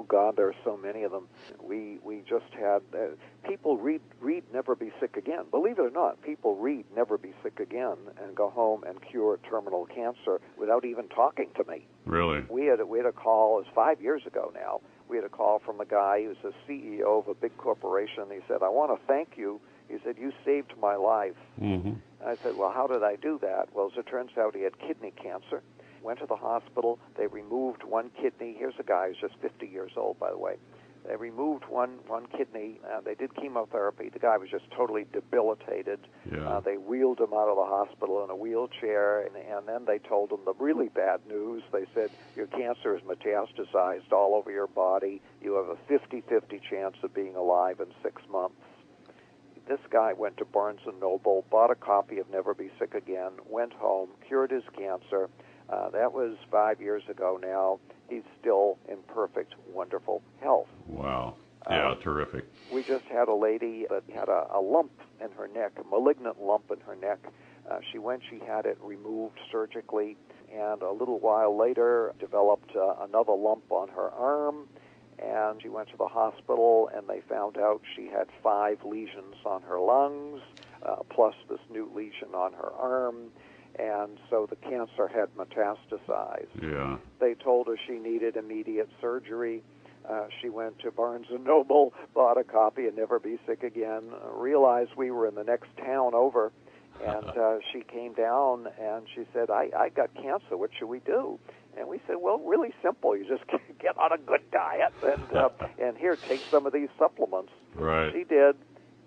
God, 0.08 0.38
there 0.38 0.48
are 0.48 0.56
so 0.64 0.78
many 0.78 1.04
of 1.04 1.12
them. 1.12 1.28
We 1.62 2.00
we 2.04 2.24
just 2.28 2.52
had 2.54 2.82
uh, 2.94 3.16
people 3.48 3.78
read 3.78 4.02
read 4.20 4.44
Never 4.54 4.76
Be 4.76 4.92
Sick 5.00 5.18
Again. 5.18 5.46
Believe 5.52 5.80
it 5.80 5.82
or 5.82 5.90
not, 5.90 6.22
people 6.22 6.56
read 6.56 6.86
Never 6.96 7.18
Be 7.18 7.34
Sick 7.44 7.60
Again 7.60 7.98
and 8.24 8.36
go 8.36 8.50
home 8.50 8.84
and 8.84 9.00
cure 9.02 9.40
terminal 9.50 9.86
cancer 9.86 10.40
without 10.58 10.86
even 10.86 11.08
talking 11.10 11.50
to 11.56 11.64
me. 11.70 11.86
Really? 12.06 12.44
We 12.50 12.66
had 12.66 12.80
a, 12.80 12.86
we 12.86 13.00
had 13.00 13.08
a 13.08 13.12
call. 13.12 13.60
It 13.60 13.66
was 13.66 13.74
five 13.76 14.02
years 14.02 14.26
ago 14.26 14.52
now. 14.54 14.82
We 15.10 15.18
had 15.18 15.26
a 15.26 15.30
call 15.30 15.60
from 15.60 15.80
a 15.80 15.86
guy 15.86 16.24
who's 16.24 16.38
a 16.44 16.72
CEO 16.72 17.20
of 17.20 17.28
a 17.28 17.34
big 17.34 17.58
corporation. 17.58 18.26
He 18.32 18.40
said, 18.48 18.64
"I 18.64 18.70
want 18.70 18.98
to 18.98 19.08
thank 19.08 19.38
you." 19.38 19.60
He 19.90 19.98
said, 20.04 20.16
"You 20.20 20.32
saved 20.44 20.74
my 20.80 20.96
life." 20.96 21.36
Mm-hmm. 21.62 21.94
I 22.26 22.36
said, 22.44 22.58
Well, 22.58 22.72
how 22.72 22.88
did 22.88 23.04
I 23.04 23.16
do 23.16 23.40
that? 23.42 23.70
Well, 23.74 23.90
as 23.92 23.98
it 23.98 24.08
turns 24.08 24.32
out, 24.38 24.56
he 24.56 24.64
had 24.64 24.78
kidney 24.80 25.12
cancer. 25.12 25.62
Went 26.02 26.20
to 26.20 26.26
the 26.26 26.36
hospital. 26.36 27.00
They 27.18 27.28
removed 27.28 27.84
one 27.84 28.12
kidney. 28.22 28.56
Here's 28.58 28.76
a 28.80 28.84
guy 28.84 29.10
who's 29.10 29.18
just 29.18 29.36
50 29.42 29.68
years 29.68 29.92
old, 29.96 30.20
by 30.20 30.32
the 30.32 30.38
way. 30.38 30.56
They 31.08 31.16
removed 31.16 31.64
one 31.70 32.00
one 32.08 32.26
kidney. 32.26 32.82
Uh, 32.84 33.00
they 33.00 33.16
did 33.16 33.34
chemotherapy. 33.36 34.10
The 34.10 34.20
guy 34.20 34.36
was 34.36 34.50
just 34.50 34.70
totally 34.72 35.06
debilitated. 35.14 36.00
Yeah. 36.30 36.50
Uh, 36.50 36.60
they 36.60 36.76
wheeled 36.76 37.22
him 37.22 37.32
out 37.34 37.48
of 37.48 37.56
the 37.56 37.64
hospital 37.64 38.26
in 38.26 38.30
a 38.30 38.36
wheelchair, 38.36 39.22
and, 39.22 39.38
and 39.38 39.66
then 39.66 39.86
they 39.86 40.00
told 40.00 40.34
him 40.34 40.40
the 40.44 40.54
really 40.56 40.90
bad 40.90 41.22
news. 41.26 41.64
They 41.72 41.86
said, 41.94 42.10
Your 42.36 42.48
cancer 42.48 42.94
is 42.94 43.02
metastasized 43.04 44.12
all 44.12 44.36
over 44.36 44.52
your 44.52 44.68
body. 44.68 45.22
You 45.42 45.54
have 45.54 45.68
a 45.68 45.78
50 45.88 46.22
50 46.28 46.60
chance 46.70 46.98
of 47.02 47.14
being 47.14 47.38
alive 47.38 47.80
in 47.80 47.88
six 48.04 48.22
months 48.30 48.56
this 49.68 49.80
guy 49.90 50.14
went 50.14 50.38
to 50.38 50.46
Barnes 50.46 50.80
and 50.86 51.00
Noble, 51.00 51.46
bought 51.50 51.72
a 51.72 51.76
copy 51.76 52.20
of 52.20 52.30
Never 52.30 52.54
Be 52.54 52.70
Sick 52.80 52.96
Again, 52.96 53.32
went 53.50 53.74
home, 53.74 54.10
cured 54.26 54.52
his 54.52 54.64
cancer. 54.78 55.30
Uh, 55.70 55.90
that 55.90 56.14
was 56.14 56.36
five 56.52 56.80
years 56.82 57.04
ago 57.10 57.40
now. 57.42 57.80
He's 58.10 58.24
still 58.40 58.78
in 58.88 58.98
perfect, 59.14 59.54
wonderful 59.74 60.22
health. 60.42 60.68
Wow. 60.88 61.36
Yeah, 61.70 61.90
Uh, 61.90 61.96
terrific. 61.96 62.46
We 62.72 62.84
just 62.84 63.04
had 63.06 63.28
a 63.28 63.34
lady 63.34 63.86
that 63.90 64.04
had 64.14 64.30
a, 64.30 64.48
a 64.54 64.62
lump 64.62 64.92
in 65.22 65.30
her 65.32 65.48
neck, 65.50 65.74
a 65.78 65.84
malignant 65.84 66.42
lump 66.42 66.72
in 66.72 66.80
her 66.82 66.96
neck. 66.96 67.20
Uh, 67.70 67.80
she 67.92 67.98
went, 67.98 68.22
she 68.30 68.40
had 68.40 68.66
it 68.66 68.78
removed 68.82 69.38
surgically, 69.52 70.16
and 70.54 70.82
a 70.82 70.92
little 70.92 71.20
while 71.20 71.58
later 71.58 72.14
developed 72.20 72.74
uh, 72.74 72.96
another 73.02 73.34
lump 73.34 73.70
on 73.70 73.90
her 73.90 74.10
arm. 74.12 74.70
And 75.20 75.62
she 75.62 75.68
went 75.68 75.90
to 75.90 75.98
the 75.98 76.08
hospital, 76.08 76.90
and 76.96 77.08
they 77.10 77.20
found 77.28 77.58
out 77.58 77.82
she 77.96 78.08
had 78.08 78.28
five 78.42 78.78
lesions 78.86 79.36
on 79.46 79.64
her 79.64 79.80
lungs, 79.80 80.40
uh, 80.84 80.98
plus 81.10 81.34
this 81.50 81.60
new 81.70 81.92
lesion 81.94 82.30
on 82.34 82.54
her 82.54 82.72
arm. 82.80 83.32
And 83.80 84.18
so 84.30 84.48
the 84.50 84.56
cancer 84.56 85.08
had 85.08 85.30
metastasized 85.36 86.62
Yeah. 86.62 86.98
they 87.20 87.34
told 87.36 87.68
her 87.68 87.78
she 87.88 87.94
needed 88.00 88.36
immediate 88.36 88.90
surgery. 89.02 89.64
Uh, 90.10 90.28
she 90.42 90.50
went 90.50 90.80
to 90.80 90.90
Barnes 90.92 91.28
and 91.30 91.44
Noble, 91.44 91.94
bought 92.14 92.38
a 92.38 92.44
copy, 92.44 92.88
and 92.88 92.96
Never 92.96 93.20
Be 93.20 93.38
Sick 93.46 93.64
Again. 93.64 94.04
Uh, 94.14 94.32
realized 94.38 94.92
we 94.96 95.12
were 95.12 95.28
in 95.28 95.36
the 95.36 95.44
next 95.44 95.68
town 95.78 96.14
over, 96.16 96.52
and 97.06 97.26
uh, 97.38 97.58
she 97.72 97.82
came 97.82 98.14
down 98.14 98.68
and 98.82 99.06
she 99.14 99.26
said, 99.34 99.50
"I 99.52 99.70
I 99.78 99.90
got 99.90 100.14
cancer. 100.16 100.56
What 100.58 100.72
should 100.80 100.88
we 100.88 101.00
do?" 101.00 101.38
And 101.78 101.88
we 101.88 102.00
said, 102.08 102.16
"Well, 102.20 102.40
really 102.40 102.74
simple. 102.82 103.16
You 103.18 103.28
just 103.28 103.44
get 103.80 103.98
on 103.98 104.12
a 104.14 104.18
good 104.18 104.50
diet, 104.52 104.94
and 105.04 105.36
uh, 105.38 105.50
and 105.80 105.98
here, 105.98 106.16
take 106.16 106.40
some 106.50 106.66
of 106.66 106.74
these 106.74 106.90
supplements." 106.98 107.52
Right. 107.76 108.12
She 108.14 108.24
did. 108.24 108.56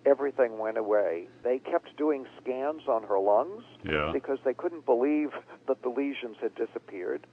Everything 0.07 0.59
went 0.59 0.79
away. 0.79 1.29
They 1.45 1.59
kept 1.59 1.97
doing 1.97 2.27
scans 2.43 2.83
on 2.89 3.03
her 3.05 3.19
lungs 3.19 3.63
Yeah. 3.85 4.11
because 4.13 4.39
they 4.45 4.55
couldn't 4.55 4.87
believe 4.87 5.31
that 5.69 5.83
the 5.83 5.89
lesions 5.91 6.37
had 6.41 6.55
disappeared. 6.55 7.27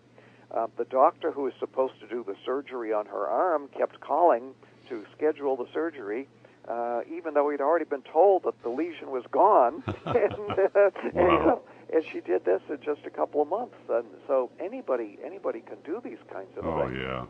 Uh, 0.52 0.68
the 0.78 0.86
doctor 0.86 1.32
who 1.32 1.44
was 1.44 1.54
supposed 1.60 2.00
to 2.02 2.08
do 2.08 2.24
the 2.26 2.36
surgery 2.46 2.92
on 2.94 3.06
her 3.06 3.28
arm 3.28 3.70
kept 3.78 4.00
calling 4.02 4.54
to 4.90 5.06
schedule 5.16 5.56
the 5.58 5.66
surgery, 5.74 6.28
uh, 6.68 7.02
even 7.10 7.34
though 7.34 7.50
he'd 7.50 7.62
already 7.62 7.86
been 7.86 8.02
told 8.04 8.44
that 8.44 8.62
the 8.64 8.70
lesion 8.70 9.12
was 9.12 9.24
gone. 9.32 9.84
and, 10.06 10.16
uh, 10.16 10.68
and, 10.76 10.94
you 11.16 11.22
know, 11.22 11.62
and 11.94 12.04
she 12.12 12.20
did 12.22 12.44
this 12.46 12.62
in 12.70 12.80
just 12.82 13.06
a 13.06 13.10
couple 13.10 13.42
of 13.42 13.48
months. 13.48 13.76
And 13.90 14.06
so 14.28 14.50
anybody 14.60 15.18
anybody 15.26 15.62
can 15.62 15.78
do 15.86 16.02
these 16.04 16.20
kinds 16.32 16.58
of 16.58 16.66
Oh 16.66 16.86
things. 16.88 16.98
yeah. 17.02 17.26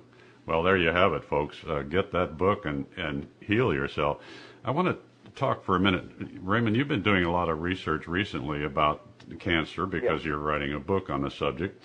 Well, 0.47 0.63
there 0.63 0.77
you 0.77 0.89
have 0.89 1.13
it, 1.13 1.23
folks. 1.25 1.57
Uh, 1.67 1.81
get 1.81 2.11
that 2.13 2.37
book 2.37 2.65
and 2.65 2.85
and 2.97 3.27
heal 3.39 3.73
yourself. 3.73 4.17
I 4.63 4.71
want 4.71 4.87
to 4.87 4.97
talk 5.37 5.63
for 5.63 5.75
a 5.75 5.79
minute, 5.79 6.03
Raymond. 6.41 6.75
You've 6.75 6.87
been 6.87 7.03
doing 7.03 7.23
a 7.23 7.31
lot 7.31 7.47
of 7.47 7.61
research 7.61 8.07
recently 8.07 8.63
about 8.63 9.05
cancer 9.39 9.85
because 9.85 10.21
Yes. 10.21 10.25
you're 10.25 10.39
writing 10.39 10.73
a 10.73 10.79
book 10.79 11.09
on 11.09 11.21
the 11.21 11.29
subject. 11.31 11.81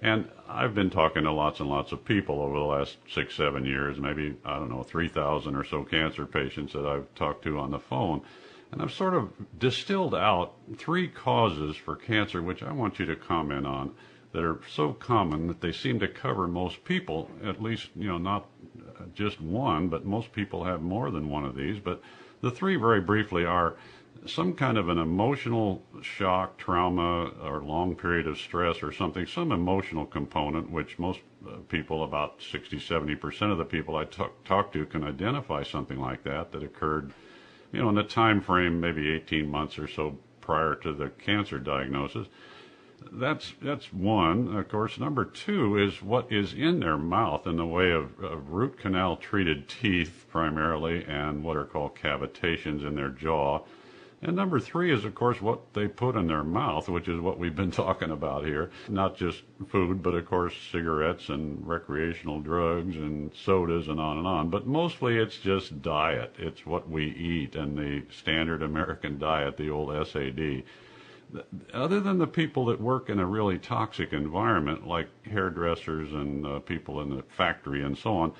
And 0.00 0.28
I've 0.46 0.74
been 0.74 0.90
talking 0.90 1.22
to 1.22 1.32
lots 1.32 1.60
and 1.60 1.70
lots 1.70 1.92
of 1.92 2.04
people 2.04 2.42
over 2.42 2.58
the 2.58 2.64
last 2.64 2.98
six, 3.08 3.34
seven 3.34 3.64
years, 3.64 3.98
maybe, 3.98 4.36
I 4.44 4.58
don't 4.58 4.68
know, 4.68 4.82
3,000 4.82 5.54
or 5.56 5.64
so 5.64 5.84
cancer 5.84 6.26
patients 6.26 6.74
that 6.74 6.84
I've 6.84 7.12
talked 7.14 7.44
to 7.44 7.58
on 7.58 7.70
the 7.70 7.78
phone. 7.78 8.20
And 8.72 8.82
I've 8.82 8.92
sort 8.92 9.14
of 9.14 9.30
distilled 9.58 10.14
out 10.14 10.52
three 10.76 11.08
causes 11.08 11.76
for 11.76 11.96
cancer, 11.96 12.42
which 12.42 12.62
I 12.62 12.72
want 12.72 12.98
you 12.98 13.06
to 13.06 13.16
comment 13.16 13.66
on, 13.66 13.94
that 14.32 14.44
are 14.44 14.60
so 14.68 14.92
common 14.92 15.46
that 15.46 15.62
they 15.62 15.72
seem 15.72 15.98
to 16.00 16.08
cover 16.08 16.46
most 16.46 16.84
people, 16.84 17.30
at 17.42 17.62
least, 17.62 17.88
you 17.96 18.08
know, 18.08 18.18
not 18.18 18.46
just 19.14 19.40
one, 19.40 19.88
but 19.88 20.04
most 20.04 20.32
people 20.32 20.64
have 20.64 20.82
more 20.82 21.10
than 21.10 21.30
one 21.30 21.44
of 21.44 21.54
these. 21.54 21.78
But 21.78 22.02
the 22.40 22.50
three, 22.50 22.76
very 22.76 23.00
briefly, 23.00 23.44
are 23.44 23.76
some 24.26 24.54
kind 24.54 24.76
of 24.76 24.88
an 24.88 24.98
emotional 24.98 25.82
shock, 26.02 26.58
trauma, 26.58 27.26
or 27.42 27.62
long 27.62 27.94
period 27.94 28.26
of 28.26 28.38
stress 28.38 28.82
or 28.82 28.92
something, 28.92 29.26
some 29.26 29.52
emotional 29.52 30.04
component, 30.04 30.70
which 30.70 30.98
most 30.98 31.20
uh, 31.46 31.56
people, 31.68 32.04
about 32.04 32.42
60, 32.42 32.78
70% 32.78 33.52
of 33.52 33.58
the 33.58 33.64
people 33.64 33.96
I 33.96 34.04
talk, 34.04 34.32
talk 34.44 34.72
to 34.72 34.84
can 34.86 35.04
identify 35.04 35.62
something 35.62 36.00
like 36.00 36.24
that, 36.24 36.52
that 36.52 36.62
occurred, 36.62 37.12
you 37.72 37.80
know, 37.80 37.88
in 37.88 37.98
a 37.98 38.04
time 38.04 38.40
frame, 38.40 38.80
maybe 38.80 39.12
18 39.12 39.48
months 39.48 39.78
or 39.78 39.86
so 39.86 40.18
prior 40.40 40.74
to 40.76 40.92
the 40.92 41.10
cancer 41.10 41.58
diagnosis. 41.58 42.26
That's 43.12 43.54
that's 43.62 43.92
one. 43.92 44.56
Of 44.56 44.68
course, 44.68 44.98
number 44.98 45.24
two 45.24 45.78
is 45.78 46.02
what 46.02 46.30
is 46.32 46.52
in 46.52 46.80
their 46.80 46.98
mouth 46.98 47.46
in 47.46 47.56
the 47.56 47.66
way 47.66 47.90
of, 47.90 48.18
of 48.22 48.50
root 48.50 48.78
canal 48.78 49.16
treated 49.16 49.68
teeth 49.68 50.26
primarily, 50.30 51.04
and 51.04 51.42
what 51.42 51.56
are 51.56 51.64
called 51.64 51.94
cavitations 51.94 52.86
in 52.86 52.94
their 52.94 53.10
jaw. 53.10 53.60
And 54.22 54.34
number 54.34 54.58
three 54.58 54.90
is, 54.92 55.04
of 55.04 55.14
course, 55.14 55.42
what 55.42 55.74
they 55.74 55.88
put 55.88 56.16
in 56.16 56.26
their 56.26 56.42
mouth, 56.42 56.88
which 56.88 57.06
is 57.06 57.20
what 57.20 57.38
we've 57.38 57.54
been 57.54 57.70
talking 57.84 58.10
about 58.10 58.44
here. 58.44 58.70
Not 58.88 59.16
just 59.16 59.42
food, 59.68 60.02
but 60.02 60.14
of 60.14 60.26
course, 60.26 60.54
cigarettes 60.72 61.28
and 61.28 61.66
recreational 61.66 62.40
drugs 62.40 62.96
and 62.96 63.30
sodas 63.34 63.88
and 63.88 64.00
on 64.00 64.18
and 64.18 64.26
on. 64.26 64.48
But 64.48 64.66
mostly 64.66 65.18
it's 65.18 65.38
just 65.38 65.82
diet. 65.82 66.34
It's 66.38 66.64
what 66.64 66.88
we 66.88 67.04
eat 67.04 67.56
and 67.56 67.76
the 67.76 68.04
standard 68.10 68.62
American 68.62 69.18
diet, 69.18 69.56
the 69.58 69.70
old 69.70 69.90
SAD. 70.06 70.64
Other 71.72 72.00
than 72.00 72.18
the 72.18 72.26
people 72.26 72.66
that 72.66 72.80
work 72.80 73.10
in 73.10 73.18
a 73.18 73.26
really 73.26 73.58
toxic 73.58 74.12
environment, 74.12 74.86
like 74.86 75.08
hairdressers 75.24 76.12
and 76.12 76.46
uh, 76.46 76.58
people 76.60 77.00
in 77.00 77.14
the 77.14 77.22
factory 77.22 77.82
and 77.82 77.96
so 77.96 78.16
on, 78.16 78.32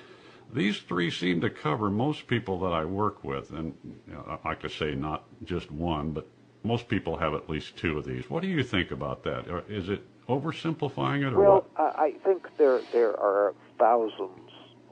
these 0.53 0.79
three 0.79 1.11
seem 1.11 1.41
to 1.41 1.49
cover 1.49 1.89
most 1.89 2.27
people 2.27 2.59
that 2.59 2.71
I 2.71 2.85
work 2.85 3.23
with, 3.23 3.51
and 3.51 3.75
you 4.07 4.13
know, 4.13 4.39
I 4.43 4.47
like 4.47 4.61
to 4.61 4.69
say 4.69 4.95
not 4.95 5.25
just 5.43 5.69
one, 5.69 6.11
but 6.11 6.25
most 6.63 6.87
people 6.87 7.17
have 7.17 7.33
at 7.33 7.49
least 7.49 7.75
two 7.77 7.97
of 7.97 8.05
these. 8.05 8.29
What 8.29 8.41
do 8.41 8.47
you 8.47 8.63
think 8.63 8.91
about 8.91 9.23
that? 9.23 9.45
Is 9.67 9.89
it 9.89 10.03
oversimplifying 10.29 11.27
it, 11.27 11.33
or 11.33 11.41
well, 11.41 11.65
what? 11.75 11.99
I 11.99 12.13
think 12.23 12.47
there 12.57 12.81
there 12.93 13.19
are 13.19 13.53
thousands 13.77 14.46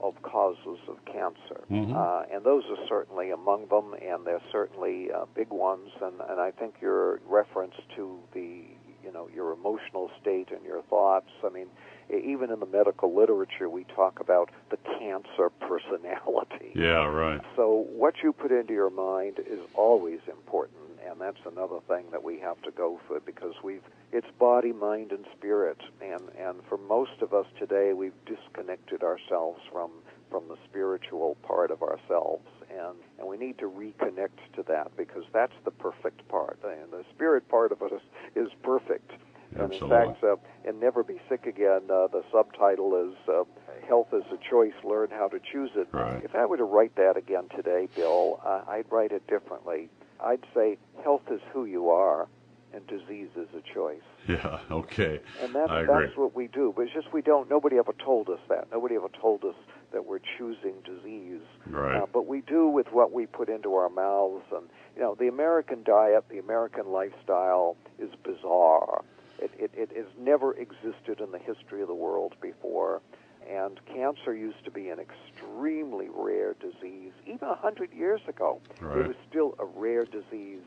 of 0.08 0.22
causes 0.22 0.80
of 0.88 1.04
cancer, 1.06 1.64
Mhm. 1.70 1.96
uh, 1.96 2.26
and 2.32 2.44
those 2.44 2.64
are 2.70 2.86
certainly 2.88 3.32
among 3.32 3.68
them, 3.68 3.94
and 3.96 4.26
they're 4.26 4.42
certainly 4.52 5.12
uh, 5.12 5.26
big 5.34 5.50
ones. 5.50 5.90
And, 6.02 6.20
and 6.30 6.40
I 6.40 6.52
think 6.52 6.76
your 6.82 7.20
reference 7.28 7.76
to 7.96 8.20
the 8.34 8.64
you 9.04 9.12
know 9.12 9.30
your 9.34 9.52
emotional 9.54 10.10
state 10.22 10.50
and 10.52 10.64
your 10.66 10.82
thoughts. 10.84 11.30
I 11.44 11.50
mean, 11.50 11.68
even 12.10 12.52
in 12.52 12.60
the 12.60 12.66
medical 12.66 13.14
literature, 13.16 13.70
we 13.70 13.84
talk 13.96 14.20
about 14.20 14.50
the 14.70 14.78
cancer 15.00 15.50
personality. 15.60 16.72
Yeah, 16.76 17.06
right. 17.06 17.42
So 17.56 17.86
what 17.96 18.16
you 18.24 18.34
put 18.34 18.52
into 18.52 18.74
your 18.74 18.90
mind 18.90 19.40
is 19.40 19.60
always 19.76 20.20
important, 20.28 20.80
and 21.10 21.20
that's 21.20 21.40
another 21.46 21.80
thing 21.88 22.06
that 22.12 22.24
we 22.24 22.40
have 22.40 22.62
to 22.64 22.72
go 22.72 23.00
for 23.08 23.20
because 23.20 23.54
we've 23.64 23.84
it's 24.12 24.28
body, 24.40 24.72
mind, 24.72 25.12
and 25.12 25.26
spirit, 25.38 25.78
and 26.02 26.30
and 26.40 26.60
for 26.70 26.78
most 26.78 27.22
of 27.22 27.34
us 27.34 27.46
today, 27.60 27.94
we've 27.94 28.14
disconnected 28.26 29.04
ourselves 29.04 29.60
from 29.72 29.92
from 30.30 30.48
the 30.48 30.58
spiritual 30.70 31.36
part 31.44 31.72
of 31.72 31.82
ourselves, 31.82 32.48
and 32.70 32.96
and 33.20 33.28
we 33.28 33.38
need 33.38 33.58
to 33.60 33.70
reconnect 33.70 34.40
to 34.56 34.64
that 34.68 34.96
because 34.98 35.24
that's 35.34 35.56
the 35.64 35.72
perfect 35.72 36.28
part, 36.28 36.60
and 36.64 36.92
the 36.92 37.04
spirit 37.14 37.48
part 37.50 37.72
of 37.72 37.82
us 37.82 37.92
is 38.36 38.50
perfect. 38.64 39.12
And 39.58 39.72
in 39.72 39.84
Absolutely. 39.84 40.14
fact, 40.14 40.24
uh, 40.24 40.70
in 40.70 40.80
Never 40.80 41.04
Be 41.04 41.20
Sick 41.30 41.46
Again, 41.46 41.84
uh, 41.90 42.08
the 42.08 42.24
subtitle 42.32 43.10
is 43.10 43.16
uh, 43.30 43.44
Health 43.88 44.08
is 44.12 44.24
a 44.32 44.38
Choice, 44.50 44.74
Learn 44.84 45.10
How 45.12 45.30
to 45.30 45.40
Choose 45.40 45.72
It. 45.76 45.88
Right. 45.94 46.22
If 46.24 46.36
I 46.36 46.46
were 46.46 46.58
to 46.58 46.66
write 46.66 46.96
that 46.96 47.16
again 47.16 47.48
today, 47.56 47.88
Bill, 47.96 48.42
uh, 48.46 48.62
I'd 48.68 48.92
write 48.92 49.12
it 49.12 49.26
differently. 49.28 49.90
I'd 50.24 50.44
say 50.54 50.78
health 51.04 51.24
is 51.32 51.42
who 51.52 51.66
you 51.66 51.90
are, 51.90 52.28
and 52.74 52.86
disease 52.88 53.30
is 53.36 53.48
a 53.56 53.74
choice. 53.74 54.02
Yeah, 54.28 54.60
okay. 54.72 55.22
And 55.42 55.54
that's, 55.54 55.72
that's 55.72 56.18
what 56.18 56.36
we 56.36 56.48
do. 56.48 56.74
But 56.76 56.84
it's 56.84 56.94
just 56.94 57.14
we 57.14 57.22
don't, 57.22 57.50
nobody 57.50 57.78
ever 57.78 57.94
told 57.94 58.30
us 58.30 58.40
that. 58.50 58.68
Nobody 58.72 58.96
ever 58.96 59.10
told 59.20 59.44
us 59.46 59.56
that 59.94 60.06
we're 60.06 60.20
choosing 60.38 60.74
disease. 60.84 61.42
Right. 61.68 62.02
Uh, 62.02 62.06
but 62.12 62.28
we 62.28 62.42
do 62.42 62.68
with 62.68 62.88
what 62.92 63.12
we 63.14 63.26
put 63.26 63.50
into 63.50 63.74
our 63.76 63.90
mouths. 63.90 64.44
And, 64.54 64.68
you 64.96 65.02
know, 65.02 65.16
the 65.16 65.28
American 65.28 65.84
diet, 65.84 66.26
the 66.30 66.40
American 66.40 66.92
lifestyle 66.92 67.78
is 67.98 68.10
bizarre. 68.24 69.04
It, 69.40 69.52
it, 69.58 69.72
it 69.74 69.96
has 69.96 70.08
never 70.20 70.54
existed 70.54 71.20
in 71.22 71.32
the 71.32 71.40
history 71.40 71.82
of 71.82 71.88
the 71.88 71.96
world 71.96 72.36
before. 72.42 73.02
And 73.50 73.80
cancer 73.86 74.34
used 74.36 74.64
to 74.66 74.72
be 74.72 74.90
an 74.90 75.00
extremely 75.00 76.08
rare 76.12 76.56
disease. 76.56 77.12
Even 77.26 77.48
a 77.48 77.56
hundred 77.56 77.94
years 77.94 78.22
ago, 78.28 78.60
Right. 78.82 78.98
it 79.00 79.08
was 79.08 79.16
still 79.30 79.56
a 79.60 79.66
rare 79.66 80.06
disease. 80.06 80.64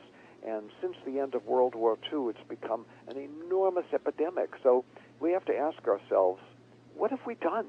And 0.47 0.70
since 0.81 0.97
the 1.05 1.18
end 1.18 1.35
of 1.35 1.45
World 1.47 1.74
War 1.74 1.99
II, 2.12 2.29
it's 2.31 2.49
become 2.49 2.87
an 3.09 3.16
enormous 3.16 3.87
epidemic. 3.93 4.51
So 4.62 4.85
we 5.18 5.33
have 5.33 5.45
to 5.47 5.57
ask 5.57 5.87
ourselves, 5.89 6.41
what 6.95 7.11
have 7.11 7.24
we 7.26 7.35
done? 7.35 7.66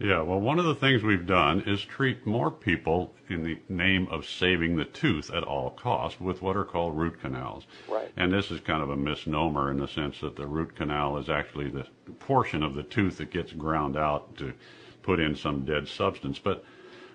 Yeah, 0.00 0.22
well, 0.22 0.40
one 0.40 0.58
of 0.58 0.64
the 0.64 0.74
things 0.74 1.02
we've 1.02 1.26
done 1.26 1.60
is 1.66 1.82
treat 1.82 2.24
more 2.24 2.50
people 2.50 3.12
in 3.28 3.42
the 3.42 3.58
name 3.68 4.08
of 4.10 4.26
saving 4.26 4.76
the 4.76 4.86
tooth 4.86 5.30
at 5.30 5.44
all 5.44 5.72
costs 5.72 6.18
with 6.18 6.40
what 6.40 6.56
are 6.56 6.64
called 6.64 6.96
root 6.96 7.20
canals. 7.20 7.66
Right. 7.86 8.10
And 8.16 8.32
this 8.32 8.50
is 8.50 8.60
kind 8.60 8.82
of 8.82 8.88
a 8.88 8.96
misnomer 8.96 9.70
in 9.70 9.76
the 9.76 9.86
sense 9.86 10.20
that 10.20 10.36
the 10.36 10.46
root 10.46 10.74
canal 10.74 11.18
is 11.18 11.28
actually 11.28 11.68
the 11.68 11.86
portion 12.18 12.62
of 12.62 12.74
the 12.74 12.82
tooth 12.82 13.18
that 13.18 13.30
gets 13.30 13.52
ground 13.52 13.94
out 13.94 14.38
to 14.38 14.54
put 15.02 15.20
in 15.20 15.36
some 15.36 15.66
dead 15.66 15.86
substance. 15.86 16.38
But 16.38 16.64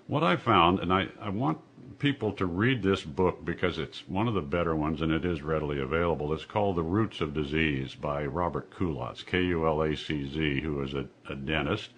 what 0.05 0.23
I 0.23 0.36
found, 0.36 0.79
and 0.79 0.93
I, 0.93 1.07
I 1.19 1.29
want 1.29 1.57
people 1.97 2.33
to 2.33 2.45
read 2.45 2.83
this 2.83 3.01
book 3.01 3.43
because 3.43 3.79
it's 3.79 4.07
one 4.07 4.27
of 4.27 4.36
the 4.36 4.41
better 4.41 4.75
ones 4.75 5.01
and 5.01 5.11
it 5.11 5.25
is 5.25 5.41
readily 5.41 5.81
available. 5.81 6.31
It's 6.33 6.45
called 6.45 6.75
The 6.75 6.83
Roots 6.83 7.19
of 7.19 7.33
Disease 7.33 7.95
by 7.95 8.27
Robert 8.27 8.69
Kulacz, 8.69 9.25
K 9.25 9.41
U 9.45 9.65
L 9.65 9.81
A 9.81 9.95
C 9.95 10.29
Z, 10.29 10.61
who 10.61 10.83
is 10.83 10.93
a, 10.93 11.07
a 11.27 11.33
dentist 11.33 11.89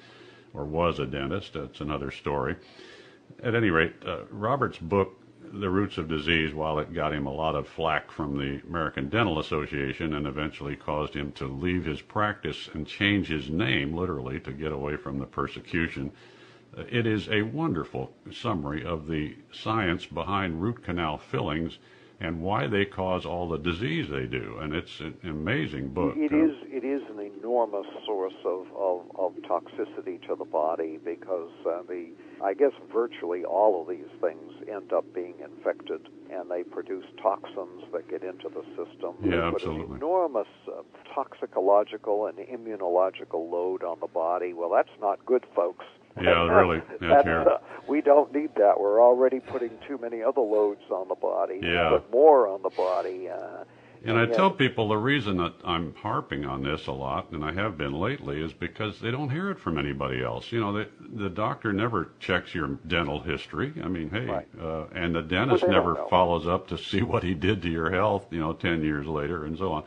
or 0.57 0.65
was 0.65 0.99
a 0.99 1.05
dentist. 1.05 1.53
That's 1.53 1.79
another 1.81 2.11
story. 2.11 2.55
At 3.43 3.55
any 3.55 3.69
rate, 3.69 3.93
uh, 4.05 4.25
Robert's 4.31 4.79
book, 4.79 5.21
The 5.53 5.69
Roots 5.69 5.97
of 5.97 6.07
Disease, 6.07 6.53
while 6.53 6.79
it 6.79 6.93
got 6.93 7.13
him 7.13 7.27
a 7.27 7.33
lot 7.33 7.55
of 7.55 7.67
flack 7.67 8.11
from 8.11 8.37
the 8.37 8.61
American 8.67 9.07
Dental 9.07 9.39
Association 9.39 10.15
and 10.15 10.25
eventually 10.25 10.75
caused 10.75 11.13
him 11.13 11.31
to 11.33 11.45
leave 11.45 11.85
his 11.85 12.01
practice 12.01 12.69
and 12.73 12.87
change 12.87 13.27
his 13.27 13.49
name, 13.49 13.93
literally, 13.93 14.39
to 14.39 14.51
get 14.51 14.71
away 14.71 14.97
from 14.97 15.19
the 15.19 15.25
persecution, 15.25 16.11
uh, 16.75 16.83
it 16.89 17.05
is 17.05 17.29
a 17.29 17.43
wonderful 17.43 18.11
summary 18.31 18.83
of 18.83 19.07
the 19.07 19.35
science 19.51 20.05
behind 20.05 20.61
root 20.61 20.83
canal 20.83 21.17
fillings 21.17 21.77
and 22.19 22.41
why 22.41 22.65
they 22.65 22.83
cause 22.83 23.25
all 23.25 23.47
the 23.47 23.59
disease 23.59 24.09
they 24.09 24.25
do. 24.25 24.57
And 24.59 24.73
it's 24.73 24.99
an 24.99 25.15
amazing 25.23 25.89
book. 25.89 26.15
It 26.17 26.33
is 26.33 26.55
it 26.65 26.83
is 26.83 27.01
an 27.09 27.19
enormous 27.19 27.85
source 28.05 28.33
of, 28.43 28.67
of, 28.75 29.01
of 29.15 29.33
toxicity 29.43 30.25
to 30.27 30.35
the 30.35 30.45
body 30.45 30.97
because 31.03 31.51
uh, 31.65 31.83
the 31.87 32.09
I 32.43 32.53
guess 32.53 32.71
virtually 32.91 33.43
all 33.45 33.81
of 33.81 33.87
these 33.87 34.09
things 34.19 34.51
end 34.67 34.93
up 34.93 35.05
being 35.13 35.35
infected 35.43 36.07
and 36.31 36.49
they 36.49 36.63
produce 36.63 37.05
toxins 37.21 37.83
that 37.93 38.09
get 38.09 38.23
into 38.23 38.49
the 38.49 38.63
system. 38.75 39.15
Yeah, 39.23 39.51
absolutely. 39.53 39.95
an 39.95 39.97
enormous 39.97 40.47
uh, 40.67 40.81
toxicological 41.13 42.25
and 42.25 42.37
immunological 42.39 43.49
load 43.49 43.83
on 43.83 43.99
the 43.99 44.07
body. 44.07 44.53
Well, 44.53 44.69
that's 44.69 44.95
not 44.99 45.23
good, 45.25 45.45
folks. 45.55 45.85
Yeah, 46.21 46.47
really. 46.49 46.81
Yeah, 47.01 47.07
That's, 47.23 47.27
uh, 47.27 47.57
we 47.87 48.01
don't 48.01 48.33
need 48.33 48.55
that. 48.55 48.79
We're 48.79 49.01
already 49.01 49.39
putting 49.39 49.71
too 49.87 49.97
many 49.97 50.21
other 50.21 50.41
loads 50.41 50.81
on 50.91 51.07
the 51.07 51.15
body. 51.15 51.59
Yeah. 51.61 51.89
Put 51.89 52.11
more 52.11 52.47
on 52.47 52.61
the 52.61 52.69
body. 52.69 53.29
Uh, 53.29 53.63
And 54.05 54.17
I 54.17 54.25
yeah. 54.25 54.33
tell 54.33 54.51
people 54.51 54.87
the 54.89 54.97
reason 54.97 55.37
that 55.37 55.53
I'm 55.65 55.93
harping 55.95 56.45
on 56.45 56.61
this 56.63 56.85
a 56.87 56.91
lot, 56.91 57.31
and 57.31 57.43
I 57.43 57.51
have 57.53 57.77
been 57.77 57.93
lately, 57.93 58.41
is 58.43 58.53
because 58.53 58.99
they 58.99 59.09
don't 59.11 59.29
hear 59.31 59.49
it 59.49 59.59
from 59.59 59.77
anybody 59.77 60.23
else. 60.23 60.51
You 60.51 60.59
know, 60.59 60.71
the 60.71 60.87
the 61.15 61.29
doctor 61.29 61.73
never 61.73 62.11
checks 62.19 62.53
your 62.53 62.67
dental 62.87 63.19
history. 63.19 63.73
I 63.83 63.87
mean, 63.87 64.09
hey, 64.11 64.25
Right. 64.25 64.47
uh, 64.61 64.85
and 64.93 65.15
the 65.15 65.23
dentist 65.23 65.61
don't 65.63 65.71
never 65.71 65.95
follows 66.09 66.45
up 66.47 66.67
to 66.67 66.77
see 66.77 67.01
what 67.01 67.23
he 67.23 67.33
did 67.33 67.61
to 67.63 67.69
your 67.69 67.89
health. 67.89 68.27
You 68.31 68.39
know, 68.39 68.53
ten 68.53 68.83
years 68.83 69.07
later, 69.07 69.45
and 69.45 69.57
so 69.57 69.71
on. 69.73 69.83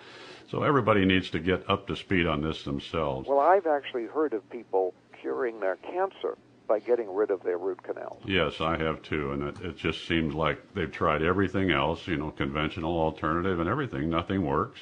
So 0.51 0.65
everybody 0.65 1.05
needs 1.05 1.31
to 1.31 1.39
get 1.39 1.71
up 1.71 1.87
to 1.87 1.95
speed 1.95 2.27
on 2.27 2.43
this 2.43 2.65
themselves. 2.65 3.29
Well, 3.29 3.39
I've 3.39 3.67
actually 3.69 4.07
heard 4.07 4.35
of 4.35 4.43
people 4.51 4.93
curing 5.21 5.61
their 5.61 5.77
cancer 5.77 6.37
by 6.67 6.79
getting 6.79 7.13
rid 7.13 7.31
of 7.31 7.43
their 7.43 7.59
root 7.59 7.83
canals. 7.83 8.23
Yes, 8.25 8.61
I 8.61 8.77
have 8.77 9.03
too, 9.03 9.33
and 9.33 9.43
it, 9.43 9.61
it 9.61 9.77
just 9.77 10.07
seems 10.07 10.35
like 10.35 10.73
they've 10.75 10.93
tried 10.93 11.23
everything 11.23 11.73
else, 11.73 12.07
you 12.07 12.17
know, 12.17 12.31
conventional, 12.31 12.97
alternative, 12.97 13.59
and 13.59 13.69
everything. 13.69 14.09
Nothing 14.09 14.47
works. 14.47 14.81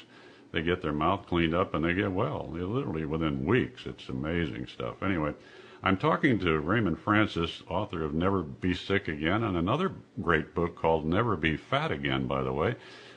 They 0.51 0.61
get 0.61 0.81
their 0.81 0.93
mouth 0.93 1.25
cleaned 1.27 1.55
up 1.55 1.73
and 1.73 1.83
they 1.83 1.93
get 1.93 2.11
well. 2.11 2.49
Literally 2.51 3.05
within 3.05 3.45
weeks. 3.45 3.85
It's 3.85 4.07
amazing 4.09 4.67
stuff. 4.67 5.01
Anyway, 5.01 5.33
I'm 5.81 5.97
talking 5.97 6.37
to 6.39 6.59
Raymond 6.59 6.99
Francis, 6.99 7.63
author 7.67 8.03
of 8.03 8.13
Never 8.13 8.43
Be 8.43 8.73
Sick 8.73 9.07
Again, 9.07 9.43
and 9.43 9.57
another 9.57 9.93
great 10.21 10.53
book 10.53 10.75
called 10.75 11.05
Never 11.05 11.35
Be 11.35 11.55
Fat 11.55 11.91
Again, 11.91 12.27
by 12.27 12.43
the 12.43 12.53
way, 12.53 12.75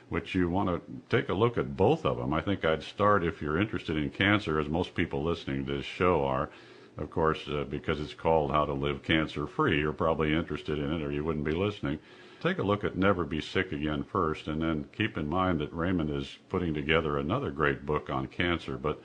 which 0.08 0.34
you 0.34 0.48
want 0.48 0.68
to 0.68 0.80
take 1.14 1.28
a 1.28 1.34
look 1.34 1.58
at 1.58 1.76
both 1.76 2.06
of 2.06 2.18
them. 2.18 2.32
I 2.32 2.40
think 2.40 2.64
I'd 2.64 2.82
start 2.82 3.24
if 3.24 3.42
you're 3.42 3.60
interested 3.60 3.96
in 3.96 4.10
cancer, 4.10 4.58
as 4.60 4.68
most 4.68 4.94
people 4.94 5.22
listening 5.22 5.66
to 5.66 5.76
this 5.76 5.84
show 5.84 6.24
are. 6.24 6.50
Of 6.98 7.10
course, 7.10 7.48
uh, 7.48 7.64
because 7.68 8.00
it's 8.00 8.14
called 8.14 8.50
How 8.50 8.66
to 8.66 8.72
Live 8.74 9.02
Cancer 9.02 9.46
Free, 9.46 9.78
you're 9.78 9.92
probably 9.92 10.34
interested 10.34 10.78
in 10.78 10.92
it 10.92 11.02
or 11.02 11.10
you 11.10 11.24
wouldn't 11.24 11.44
be 11.44 11.52
listening. 11.52 11.98
Take 12.42 12.58
a 12.58 12.62
look 12.62 12.84
at 12.84 12.96
Never 12.96 13.24
Be 13.24 13.40
Sick 13.40 13.72
Again 13.72 14.02
first, 14.02 14.48
and 14.48 14.60
then 14.60 14.86
keep 14.92 15.16
in 15.16 15.28
mind 15.28 15.60
that 15.60 15.72
Raymond 15.72 16.10
is 16.10 16.38
putting 16.48 16.74
together 16.74 17.16
another 17.16 17.50
great 17.50 17.86
book 17.86 18.10
on 18.10 18.26
cancer, 18.26 18.76
but 18.76 19.00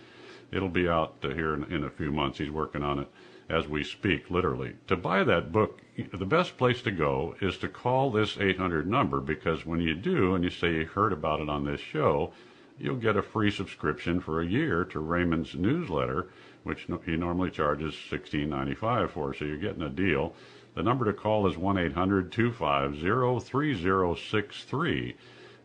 it'll 0.52 0.70
be 0.70 0.90
out 0.90 1.16
uh, 1.24 1.30
here 1.30 1.54
in, 1.54 1.64
in 1.66 1.84
a 1.84 1.90
few 1.90 2.12
months. 2.12 2.40
He's 2.40 2.50
working 2.50 2.84
on 2.84 3.00
it 3.00 3.08
as 3.50 3.68
we 3.68 3.84
speak, 3.84 4.30
literally. 4.30 4.74
To 4.88 4.98
buy 4.98 5.24
that 5.24 5.52
book, 5.52 5.82
the 5.96 6.26
best 6.26 6.58
place 6.58 6.82
to 6.82 6.92
go 6.92 7.36
is 7.40 7.58
to 7.60 7.68
call 7.68 8.12
this 8.12 8.38
800 8.38 8.88
number 8.88 9.22
because 9.22 9.66
when 9.66 9.80
you 9.80 9.96
do 9.96 10.36
and 10.36 10.44
you 10.44 10.50
say 10.50 10.74
you 10.74 10.86
heard 10.86 11.14
about 11.14 11.40
it 11.40 11.48
on 11.48 11.64
this 11.64 11.80
show, 11.80 12.34
you'll 12.78 12.96
get 12.98 13.16
a 13.16 13.22
free 13.22 13.52
subscription 13.52 14.20
for 14.20 14.42
a 14.42 14.46
year 14.46 14.84
to 14.86 15.00
Raymond's 15.00 15.56
newsletter, 15.56 16.28
which 16.68 16.88
he 17.06 17.16
normally 17.18 17.50
charges 17.50 17.96
$16.95 18.12 19.10
for, 19.10 19.34
so 19.34 19.46
you're 19.46 19.58
getting 19.58 19.82
a 19.82 19.90
deal. 19.90 20.34
The 20.76 20.84
number 20.84 21.06
to 21.06 21.14
call 21.14 21.48
is 21.48 21.58
1 21.58 21.78
800 21.78 22.32
250 22.32 23.40
3063. 23.50 25.16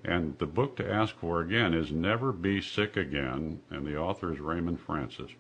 And 0.05 0.36
the 0.38 0.46
book 0.46 0.76
to 0.76 0.90
ask 0.90 1.14
for 1.16 1.40
again 1.40 1.74
is 1.74 1.92
Never 1.92 2.32
Be 2.32 2.61
Sick 2.61 2.96
Again, 2.96 3.61
and 3.70 3.86
the 3.86 3.96
author 3.96 4.32
is 4.32 4.40
Raymond 4.40 4.80
Francis. 4.80 5.30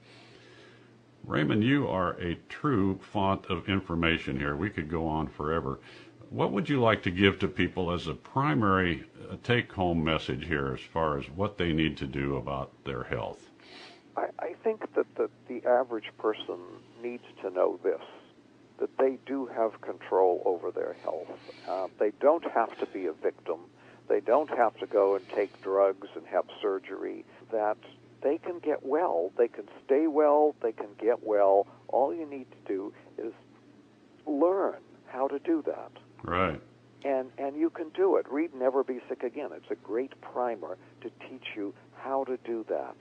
Raymond, 1.24 1.64
you 1.64 1.88
are 1.88 2.20
a 2.20 2.34
true 2.48 2.98
font 3.00 3.46
of 3.46 3.68
information 3.68 4.38
here. 4.38 4.56
We 4.56 4.70
could 4.70 4.90
go 4.90 5.06
on 5.06 5.28
forever. 5.28 5.80
What 6.30 6.52
would 6.52 6.68
you 6.68 6.80
like 6.80 7.02
to 7.04 7.10
give 7.10 7.38
to 7.38 7.48
people 7.48 7.92
as 7.92 8.06
a 8.06 8.14
primary 8.14 9.04
uh, 9.30 9.36
take 9.42 9.72
home 9.72 10.02
message 10.02 10.46
here 10.46 10.72
as 10.74 10.80
far 10.80 11.18
as 11.18 11.28
what 11.30 11.58
they 11.58 11.72
need 11.72 11.96
to 11.98 12.06
do 12.06 12.36
about 12.36 12.72
their 12.84 13.04
health? 13.04 13.41
I, 14.16 14.26
I 14.38 14.54
think 14.62 14.94
that 14.94 15.06
the, 15.16 15.30
the 15.48 15.66
average 15.68 16.10
person 16.18 16.58
needs 17.02 17.24
to 17.42 17.50
know 17.50 17.78
this 17.82 18.00
that 18.78 18.98
they 18.98 19.16
do 19.26 19.46
have 19.46 19.80
control 19.80 20.42
over 20.44 20.72
their 20.72 20.96
health. 21.04 21.28
Uh, 21.68 21.86
they 22.00 22.10
don't 22.20 22.50
have 22.50 22.76
to 22.78 22.86
be 22.86 23.06
a 23.06 23.12
victim. 23.12 23.60
They 24.08 24.18
don't 24.18 24.50
have 24.50 24.76
to 24.78 24.86
go 24.86 25.14
and 25.14 25.28
take 25.28 25.62
drugs 25.62 26.08
and 26.16 26.26
have 26.26 26.44
surgery. 26.60 27.24
That 27.52 27.76
they 28.22 28.38
can 28.38 28.58
get 28.58 28.84
well. 28.84 29.30
They 29.38 29.46
can 29.46 29.68
stay 29.84 30.08
well. 30.08 30.56
They 30.62 30.72
can 30.72 30.88
get 30.98 31.24
well. 31.24 31.68
All 31.88 32.12
you 32.12 32.26
need 32.26 32.46
to 32.50 32.72
do 32.72 32.92
is 33.18 33.32
learn 34.26 34.80
how 35.06 35.28
to 35.28 35.38
do 35.38 35.62
that. 35.66 35.92
Right. 36.24 36.60
And 37.04 37.30
and 37.38 37.56
you 37.56 37.70
can 37.70 37.90
do 37.90 38.16
it. 38.16 38.26
Read 38.30 38.54
Never 38.54 38.82
Be 38.82 39.00
Sick 39.08 39.22
Again. 39.22 39.50
It's 39.54 39.70
a 39.70 39.76
great 39.76 40.20
primer 40.20 40.76
to 41.02 41.10
teach 41.28 41.46
you 41.54 41.74
how 41.96 42.24
to 42.24 42.36
do 42.38 42.64
that. 42.68 42.96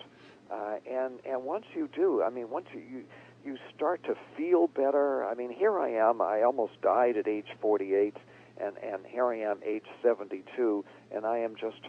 Uh, 0.51 0.75
and 0.89 1.19
and 1.25 1.43
once 1.43 1.65
you 1.73 1.87
do, 1.95 2.21
I 2.23 2.29
mean, 2.29 2.49
once 2.49 2.67
you, 2.73 2.81
you 2.81 3.03
you 3.43 3.57
start 3.75 4.03
to 4.03 4.15
feel 4.37 4.67
better. 4.67 5.25
I 5.25 5.33
mean, 5.33 5.51
here 5.51 5.79
I 5.79 5.89
am. 5.91 6.21
I 6.21 6.43
almost 6.43 6.79
died 6.81 7.17
at 7.17 7.27
age 7.27 7.47
48, 7.61 8.17
and 8.59 8.77
and 8.83 9.05
here 9.05 9.27
I 9.27 9.37
am, 9.37 9.59
age 9.65 9.85
72, 10.03 10.85
and 11.11 11.25
I 11.25 11.39
am 11.39 11.55
just 11.55 11.79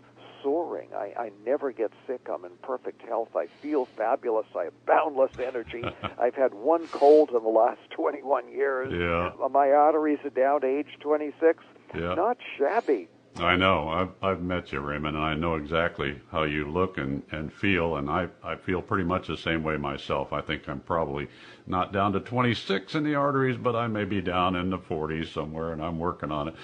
soaring. 0.42 0.88
I, 0.94 1.12
I 1.16 1.30
never 1.44 1.72
get 1.72 1.92
sick. 2.06 2.28
I'm 2.32 2.44
in 2.44 2.52
perfect 2.62 3.02
health. 3.02 3.34
I 3.36 3.46
feel 3.46 3.84
fabulous. 3.84 4.46
I 4.56 4.64
have 4.64 4.86
boundless 4.86 5.32
energy. 5.38 5.84
I've 6.18 6.34
had 6.34 6.54
one 6.54 6.86
cold 6.88 7.30
in 7.30 7.42
the 7.42 7.48
last 7.48 7.80
21 7.90 8.50
years. 8.50 8.92
Yeah. 8.92 9.48
My 9.50 9.70
arteries 9.70 10.18
are 10.24 10.30
down 10.30 10.62
to 10.62 10.66
age 10.66 10.98
26. 11.00 11.64
Yeah. 11.94 12.14
Not 12.14 12.38
shabby. 12.58 13.08
I 13.36 13.56
know. 13.56 13.88
I've, 13.88 14.10
I've 14.22 14.42
met 14.42 14.72
you, 14.72 14.80
Raymond, 14.80 15.16
and 15.16 15.24
I 15.24 15.34
know 15.34 15.54
exactly 15.54 16.20
how 16.30 16.42
you 16.42 16.70
look 16.70 16.98
and, 16.98 17.22
and 17.30 17.50
feel, 17.52 17.96
and 17.96 18.10
I, 18.10 18.28
I 18.44 18.56
feel 18.56 18.82
pretty 18.82 19.04
much 19.04 19.26
the 19.26 19.38
same 19.38 19.62
way 19.62 19.78
myself. 19.78 20.34
I 20.34 20.42
think 20.42 20.68
I'm 20.68 20.80
probably 20.80 21.28
not 21.66 21.92
down 21.92 22.12
to 22.12 22.20
26 22.20 22.94
in 22.94 23.04
the 23.04 23.14
arteries, 23.14 23.56
but 23.56 23.74
I 23.74 23.86
may 23.86 24.04
be 24.04 24.20
down 24.20 24.54
in 24.54 24.68
the 24.68 24.78
40s 24.78 25.32
somewhere, 25.32 25.72
and 25.72 25.82
I'm 25.82 25.98
working 25.98 26.30
on 26.30 26.48
it. 26.48 26.54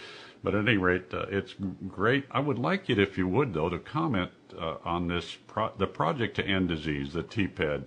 But 0.44 0.54
at 0.54 0.68
any 0.68 0.76
rate, 0.76 1.12
uh, 1.12 1.26
it's 1.30 1.54
great. 1.88 2.26
I 2.30 2.40
would 2.40 2.58
like 2.58 2.88
you, 2.88 2.96
if 2.96 3.16
you 3.16 3.26
would, 3.28 3.54
though, 3.54 3.70
to 3.70 3.78
comment 3.78 4.30
uh, 4.56 4.76
on 4.84 5.08
this 5.08 5.36
pro- 5.46 5.72
the 5.78 5.86
project 5.86 6.36
to 6.36 6.46
end 6.46 6.68
disease, 6.68 7.12
the 7.14 7.22
TPED 7.22 7.84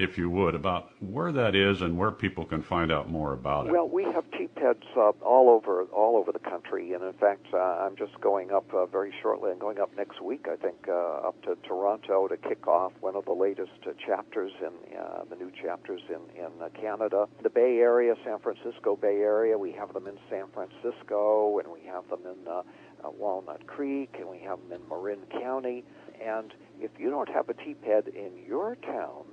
if 0.00 0.16
you 0.16 0.30
would, 0.30 0.54
about 0.54 0.90
where 1.00 1.30
that 1.30 1.54
is 1.54 1.82
and 1.82 1.96
where 1.96 2.10
people 2.10 2.44
can 2.44 2.62
find 2.62 2.90
out 2.90 3.10
more 3.10 3.34
about 3.34 3.66
it. 3.66 3.72
Well, 3.72 3.88
we 3.88 4.04
have 4.04 4.24
TPEDs 4.30 4.96
uh, 4.96 5.12
all 5.22 5.50
over 5.50 5.82
all 5.84 6.16
over 6.16 6.32
the 6.32 6.38
country, 6.38 6.94
and 6.94 7.04
in 7.04 7.12
fact, 7.12 7.46
uh, 7.52 7.58
I'm 7.58 7.96
just 7.96 8.18
going 8.20 8.50
up 8.50 8.72
uh, 8.72 8.86
very 8.86 9.12
shortly. 9.20 9.50
I'm 9.50 9.58
going 9.58 9.78
up 9.78 9.90
next 9.96 10.22
week, 10.22 10.46
I 10.50 10.56
think, 10.56 10.88
uh, 10.88 11.28
up 11.28 11.40
to 11.42 11.56
Toronto 11.66 12.28
to 12.28 12.36
kick 12.36 12.66
off 12.66 12.92
one 13.00 13.14
of 13.14 13.26
the 13.26 13.32
latest 13.32 13.72
uh, 13.86 13.90
chapters 14.04 14.52
in 14.60 14.98
uh, 14.98 15.24
the 15.28 15.36
new 15.36 15.50
chapters 15.50 16.00
in 16.08 16.20
in 16.42 16.50
Canada, 16.80 17.28
the 17.42 17.50
Bay 17.50 17.78
Area, 17.78 18.14
San 18.24 18.38
Francisco 18.38 18.96
Bay 18.96 19.18
Area. 19.18 19.58
We 19.58 19.72
have 19.72 19.92
them 19.92 20.06
in 20.06 20.18
San 20.30 20.46
Francisco, 20.54 21.58
and 21.58 21.68
we 21.68 21.80
have 21.86 22.08
them 22.08 22.20
in 22.24 22.38
Walnut 23.18 23.66
Creek, 23.66 24.16
and 24.18 24.28
we 24.28 24.38
have 24.38 24.58
them 24.68 24.80
in 24.80 24.88
Marin 24.88 25.20
County. 25.42 25.84
And 26.24 26.52
if 26.80 26.90
you 26.98 27.10
don't 27.10 27.28
have 27.28 27.48
a 27.48 27.54
TPED 27.54 28.08
in 28.14 28.32
your 28.46 28.76
town, 28.76 29.24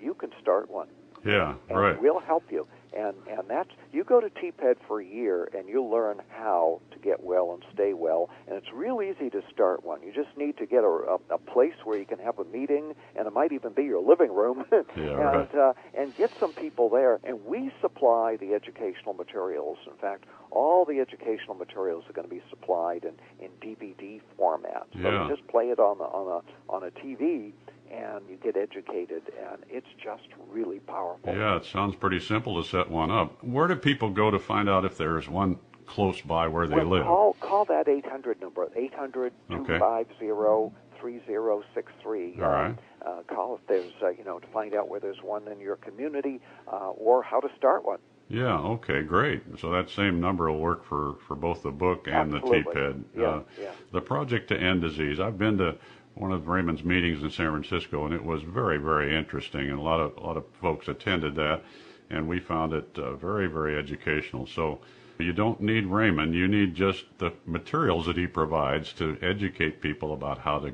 you 0.00 0.14
can 0.14 0.30
start 0.40 0.70
one. 0.70 0.88
Yeah, 1.24 1.54
and 1.68 1.78
right. 1.78 2.00
We'll 2.00 2.20
help 2.20 2.44
you. 2.50 2.66
And 2.96 3.14
and 3.28 3.48
that's 3.48 3.70
you 3.92 4.02
go 4.04 4.20
to 4.20 4.30
TPED 4.30 4.76
for 4.86 5.00
a 5.00 5.04
year 5.04 5.48
and 5.54 5.68
you'll 5.68 5.90
learn 5.90 6.22
how 6.30 6.80
to 6.92 6.98
get 7.00 7.22
well 7.22 7.52
and 7.52 7.62
stay 7.74 7.92
well. 7.92 8.30
And 8.46 8.56
it's 8.56 8.68
real 8.72 9.02
easy 9.02 9.28
to 9.30 9.42
start 9.52 9.84
one. 9.84 10.00
You 10.02 10.12
just 10.12 10.34
need 10.38 10.56
to 10.58 10.64
get 10.66 10.84
a, 10.84 10.86
a, 10.86 11.18
a 11.34 11.38
place 11.38 11.74
where 11.84 11.98
you 11.98 12.06
can 12.06 12.18
have 12.20 12.38
a 12.38 12.44
meeting, 12.44 12.94
and 13.16 13.26
it 13.26 13.32
might 13.32 13.52
even 13.52 13.72
be 13.72 13.82
your 13.82 14.00
living 14.00 14.32
room. 14.32 14.64
yeah, 14.72 14.84
and 14.96 15.20
right. 15.20 15.54
uh, 15.54 15.72
and 15.98 16.16
get 16.16 16.30
some 16.40 16.52
people 16.54 16.88
there. 16.88 17.18
And 17.24 17.44
we 17.44 17.72
supply 17.82 18.36
the 18.36 18.54
educational 18.54 19.12
materials. 19.12 19.78
In 19.86 19.96
fact, 19.98 20.24
all 20.50 20.84
the 20.86 21.00
educational 21.00 21.56
materials 21.56 22.04
are 22.08 22.12
going 22.14 22.28
to 22.28 22.34
be 22.34 22.42
supplied 22.48 23.04
in 23.04 23.14
in 23.44 23.50
DVD 23.60 24.20
format. 24.36 24.86
So 24.94 25.00
Yeah. 25.00 25.24
you 25.28 25.36
just 25.36 25.46
play 25.48 25.64
it 25.70 25.78
on 25.78 25.98
the 25.98 26.04
on 26.04 26.42
a 26.42 26.72
on 26.72 26.84
a 26.84 26.90
TV 26.90 27.52
and 27.90 28.28
you 28.28 28.36
get 28.36 28.56
educated, 28.56 29.22
and 29.50 29.62
it's 29.68 29.88
just 30.02 30.28
really 30.48 30.80
powerful. 30.80 31.34
Yeah, 31.34 31.56
it 31.56 31.64
sounds 31.64 31.96
pretty 31.96 32.20
simple 32.20 32.62
to 32.62 32.68
set 32.68 32.90
one 32.90 33.10
up. 33.10 33.42
Where 33.42 33.68
do 33.68 33.76
people 33.76 34.10
go 34.10 34.30
to 34.30 34.38
find 34.38 34.68
out 34.68 34.84
if 34.84 34.96
there's 34.96 35.28
one 35.28 35.58
close 35.86 36.20
by 36.20 36.48
where 36.48 36.66
they 36.66 36.76
well, 36.76 36.86
live? 36.86 37.04
Call, 37.04 37.36
call 37.40 37.64
that 37.66 37.88
800 37.88 38.40
number, 38.40 38.68
800 38.74 39.32
250 39.48 40.74
3063. 41.00 42.38
All 42.42 42.48
right. 42.48 42.76
Uh, 43.04 43.22
call 43.32 43.54
if 43.54 43.66
there's, 43.68 43.92
uh, 44.02 44.08
you 44.08 44.24
know, 44.24 44.38
to 44.38 44.46
find 44.48 44.74
out 44.74 44.88
where 44.88 45.00
there's 45.00 45.22
one 45.22 45.46
in 45.48 45.60
your 45.60 45.76
community 45.76 46.40
uh, 46.70 46.90
or 46.90 47.22
how 47.22 47.40
to 47.40 47.48
start 47.56 47.84
one. 47.84 47.98
Yeah, 48.28 48.58
okay, 48.58 49.02
great. 49.02 49.42
So 49.58 49.70
that 49.70 49.88
same 49.88 50.20
number 50.20 50.50
will 50.50 50.58
work 50.58 50.84
for, 50.84 51.16
for 51.26 51.34
both 51.34 51.62
the 51.62 51.70
book 51.70 52.06
and 52.06 52.34
Absolutely. 52.34 52.62
the 52.62 52.80
TPED. 52.80 53.04
Yeah, 53.16 53.24
uh, 53.24 53.42
yeah. 53.60 53.70
The 53.92 54.02
Project 54.02 54.48
to 54.48 54.60
End 54.60 54.82
Disease. 54.82 55.18
I've 55.18 55.38
been 55.38 55.56
to 55.58 55.76
one 56.18 56.32
of 56.32 56.48
Raymond's 56.48 56.84
meetings 56.84 57.22
in 57.22 57.30
San 57.30 57.50
Francisco, 57.50 58.04
and 58.04 58.12
it 58.12 58.24
was 58.24 58.42
very, 58.42 58.78
very 58.78 59.16
interesting, 59.16 59.70
and 59.70 59.78
a 59.78 59.82
lot 59.82 60.00
of 60.00 60.16
a 60.16 60.20
lot 60.20 60.36
of 60.36 60.44
folks 60.60 60.88
attended 60.88 61.36
that, 61.36 61.62
and 62.10 62.28
we 62.28 62.40
found 62.40 62.72
it 62.72 62.98
uh, 62.98 63.14
very, 63.14 63.46
very 63.46 63.78
educational. 63.78 64.46
So 64.46 64.80
you 65.18 65.32
don't 65.32 65.60
need 65.60 65.86
Raymond; 65.86 66.34
you 66.34 66.48
need 66.48 66.74
just 66.74 67.04
the 67.18 67.32
materials 67.46 68.06
that 68.06 68.16
he 68.16 68.26
provides 68.26 68.92
to 68.94 69.16
educate 69.22 69.80
people 69.80 70.12
about 70.12 70.38
how 70.38 70.58
to 70.58 70.72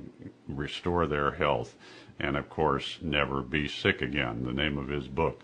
restore 0.48 1.06
their 1.06 1.32
health, 1.32 1.74
and 2.18 2.36
of 2.36 2.48
course, 2.48 2.98
never 3.02 3.42
be 3.42 3.68
sick 3.68 4.00
again. 4.00 4.44
The 4.44 4.52
name 4.52 4.78
of 4.78 4.88
his 4.88 5.08
book. 5.08 5.42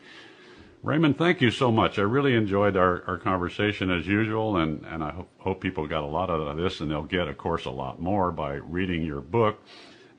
Raymond, 0.83 1.19
thank 1.19 1.43
you 1.43 1.51
so 1.51 1.71
much. 1.71 1.99
I 1.99 2.03
really 2.03 2.35
enjoyed 2.35 2.75
our, 2.75 3.05
our 3.07 3.19
conversation 3.19 3.91
as 3.91 4.07
usual, 4.07 4.57
and, 4.57 4.83
and 4.87 5.05
I 5.05 5.11
hope, 5.11 5.29
hope 5.37 5.61
people 5.61 5.87
got 5.87 6.05
a 6.05 6.07
lot 6.07 6.31
out 6.31 6.41
of 6.41 6.57
this, 6.57 6.81
and 6.81 6.91
they'll 6.91 7.03
get, 7.03 7.29
of 7.29 7.37
course, 7.37 7.67
a 7.67 7.71
lot 7.71 8.01
more 8.01 8.33
by 8.33 8.55
reading 8.55 9.03
your 9.05 9.21
book. 9.21 9.63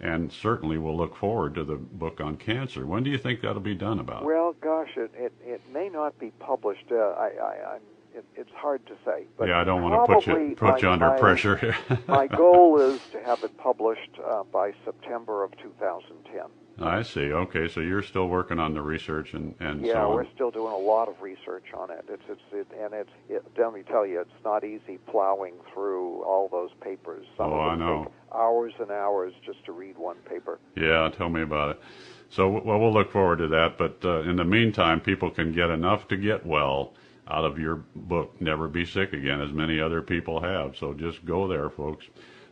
And 0.02 0.32
certainly 0.32 0.80
we'll 0.80 0.98
look 0.98 1.16
forward 1.16 1.54
to 1.56 1.64
the 1.64 1.76
book 1.76 2.20
on 2.22 2.36
cancer. 2.36 2.88
When 2.88 3.04
do 3.04 3.12
you 3.12 3.20
think 3.20 3.42
that'll 3.42 3.62
be 3.62 3.76
done 3.76 4.00
about? 4.00 4.26
Well, 4.26 4.56
gosh, 4.60 4.90
it, 4.98 5.12
it, 5.16 5.32
it 5.46 5.62
may 5.72 5.90
not 5.90 6.18
be 6.20 6.32
published. 6.40 6.86
Uh, 6.92 6.96
I, 6.96 7.30
I, 7.42 7.74
I'm, 7.76 7.82
it, 8.16 8.26
it's 8.36 8.50
hard 8.56 8.84
to 8.88 8.94
say. 9.06 9.26
But 9.38 9.50
yeah, 9.50 9.62
I 9.62 9.64
don't 9.64 9.84
want 9.84 9.94
to 10.10 10.16
put 10.16 10.26
you 10.28 10.56
put 10.56 10.82
you 10.82 10.90
under 10.90 11.08
my- 11.10 11.20
pressure 11.20 11.56
here. 11.56 11.78
my 12.08 12.26
goal 12.26 12.80
is 12.82 13.00
to 13.12 13.22
have 13.24 13.44
it 13.44 13.56
published 13.60 14.10
uh, 14.28 14.42
by 14.52 14.74
September 14.84 15.44
of 15.44 15.52
2010. 15.60 16.42
I 16.84 17.04
see. 17.04 17.32
Okay, 17.32 17.68
so 17.68 17.80
you're 17.80 18.02
still 18.02 18.28
working 18.28 18.58
on 18.58 18.74
the 18.74 18.82
research 18.82 19.36
and 19.36 19.54
and 19.60 19.86
Yeah, 19.86 19.94
so 19.94 20.10
on. 20.10 20.16
we're 20.16 20.32
still 20.34 20.50
doing 20.50 20.74
a 20.74 20.78
lot 20.78 21.10
of 21.10 21.22
research 21.22 21.66
on 21.78 21.92
it. 21.92 22.06
It's 22.10 22.24
it's 22.28 22.42
it, 22.52 22.68
and 22.82 22.94
it's 22.96 23.10
it, 23.30 23.44
let 23.56 23.72
me 23.74 23.84
tell 23.84 24.08
you, 24.08 24.20
it's 24.22 24.44
not 24.44 24.64
easy 24.64 24.98
plowing 25.06 25.54
through 25.72 26.24
all 26.24 26.50
those 26.50 26.72
papers. 26.82 27.28
Some 27.38 27.54
Oh, 27.54 27.60
I 27.60 27.76
know. 27.76 28.06
take 28.06 28.14
hours 28.34 28.74
and 28.80 28.92
hours 28.92 29.34
just 29.46 29.64
to 29.66 29.72
read 29.72 29.98
one 29.98 30.18
paper. 30.30 30.60
Yeah, 30.76 31.10
tell 31.16 31.30
me 31.30 31.42
about 31.42 31.72
it. 31.72 31.82
So, 32.30 32.50
well, 32.50 32.80
we'll 32.80 32.94
look 32.94 33.12
forward 33.12 33.40
to 33.40 33.48
that. 33.50 33.78
But 33.78 33.98
uh, 34.04 34.22
in 34.22 34.38
the 34.38 34.46
meantime, 34.46 35.02
people 35.02 35.30
can 35.30 35.52
get 35.52 35.70
enough 35.70 36.08
to 36.10 36.18
get 36.18 36.46
well 36.46 36.94
out 37.28 37.46
of 37.46 37.60
your 37.60 37.84
book, 37.96 38.36
Never 38.40 38.68
Be 38.68 38.86
Sick 38.86 39.14
Again, 39.14 39.42
as 39.42 39.52
many 39.52 39.80
other 39.80 40.02
people 40.02 40.42
have. 40.42 40.78
So 40.78 40.94
just 40.94 41.26
go 41.26 41.48
there, 41.48 41.70
folks. 41.70 42.06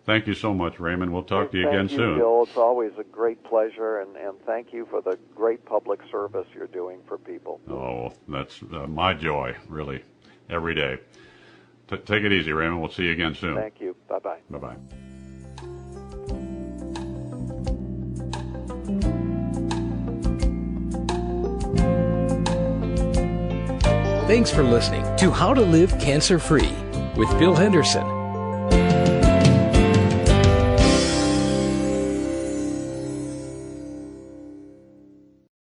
Thank 0.05 0.25
you 0.27 0.33
so 0.33 0.53
much, 0.53 0.79
Raymond. 0.79 1.13
We'll 1.13 1.23
talk 1.23 1.51
to 1.51 1.57
you 1.57 1.65
thank 1.65 1.75
again 1.75 1.89
you, 1.89 1.97
soon. 1.97 2.17
Bill. 2.17 2.43
It's 2.43 2.57
always 2.57 2.91
a 2.97 3.03
great 3.03 3.43
pleasure, 3.43 3.99
and, 3.99 4.15
and 4.15 4.39
thank 4.45 4.73
you 4.73 4.87
for 4.89 5.01
the 5.01 5.19
great 5.35 5.63
public 5.65 5.99
service 6.09 6.47
you're 6.55 6.67
doing 6.67 6.99
for 7.07 7.17
people. 7.17 7.61
Oh, 7.69 8.11
that's 8.27 8.61
uh, 8.73 8.87
my 8.87 9.13
joy, 9.13 9.55
really, 9.67 10.03
every 10.49 10.73
day. 10.73 10.97
T- 11.89 11.97
take 11.97 12.23
it 12.23 12.31
easy, 12.31 12.53
Raymond. 12.53 12.81
We'll 12.81 12.91
see 12.91 13.03
you 13.03 13.11
again 13.11 13.35
soon. 13.35 13.55
Thank 13.55 13.79
you. 13.79 13.95
Bye 14.07 14.19
bye. 14.19 14.39
Bye 14.49 14.57
bye. 14.57 15.08
Thanks 24.29 24.51
for 24.51 24.61
listening 24.61 25.03
to 25.15 25.31
How 25.31 25.55
to 25.55 25.61
Live 25.61 25.97
Cancer 25.97 26.37
Free 26.37 26.71
with 27.15 27.31
Bill 27.39 27.55
Henderson. 27.55 28.18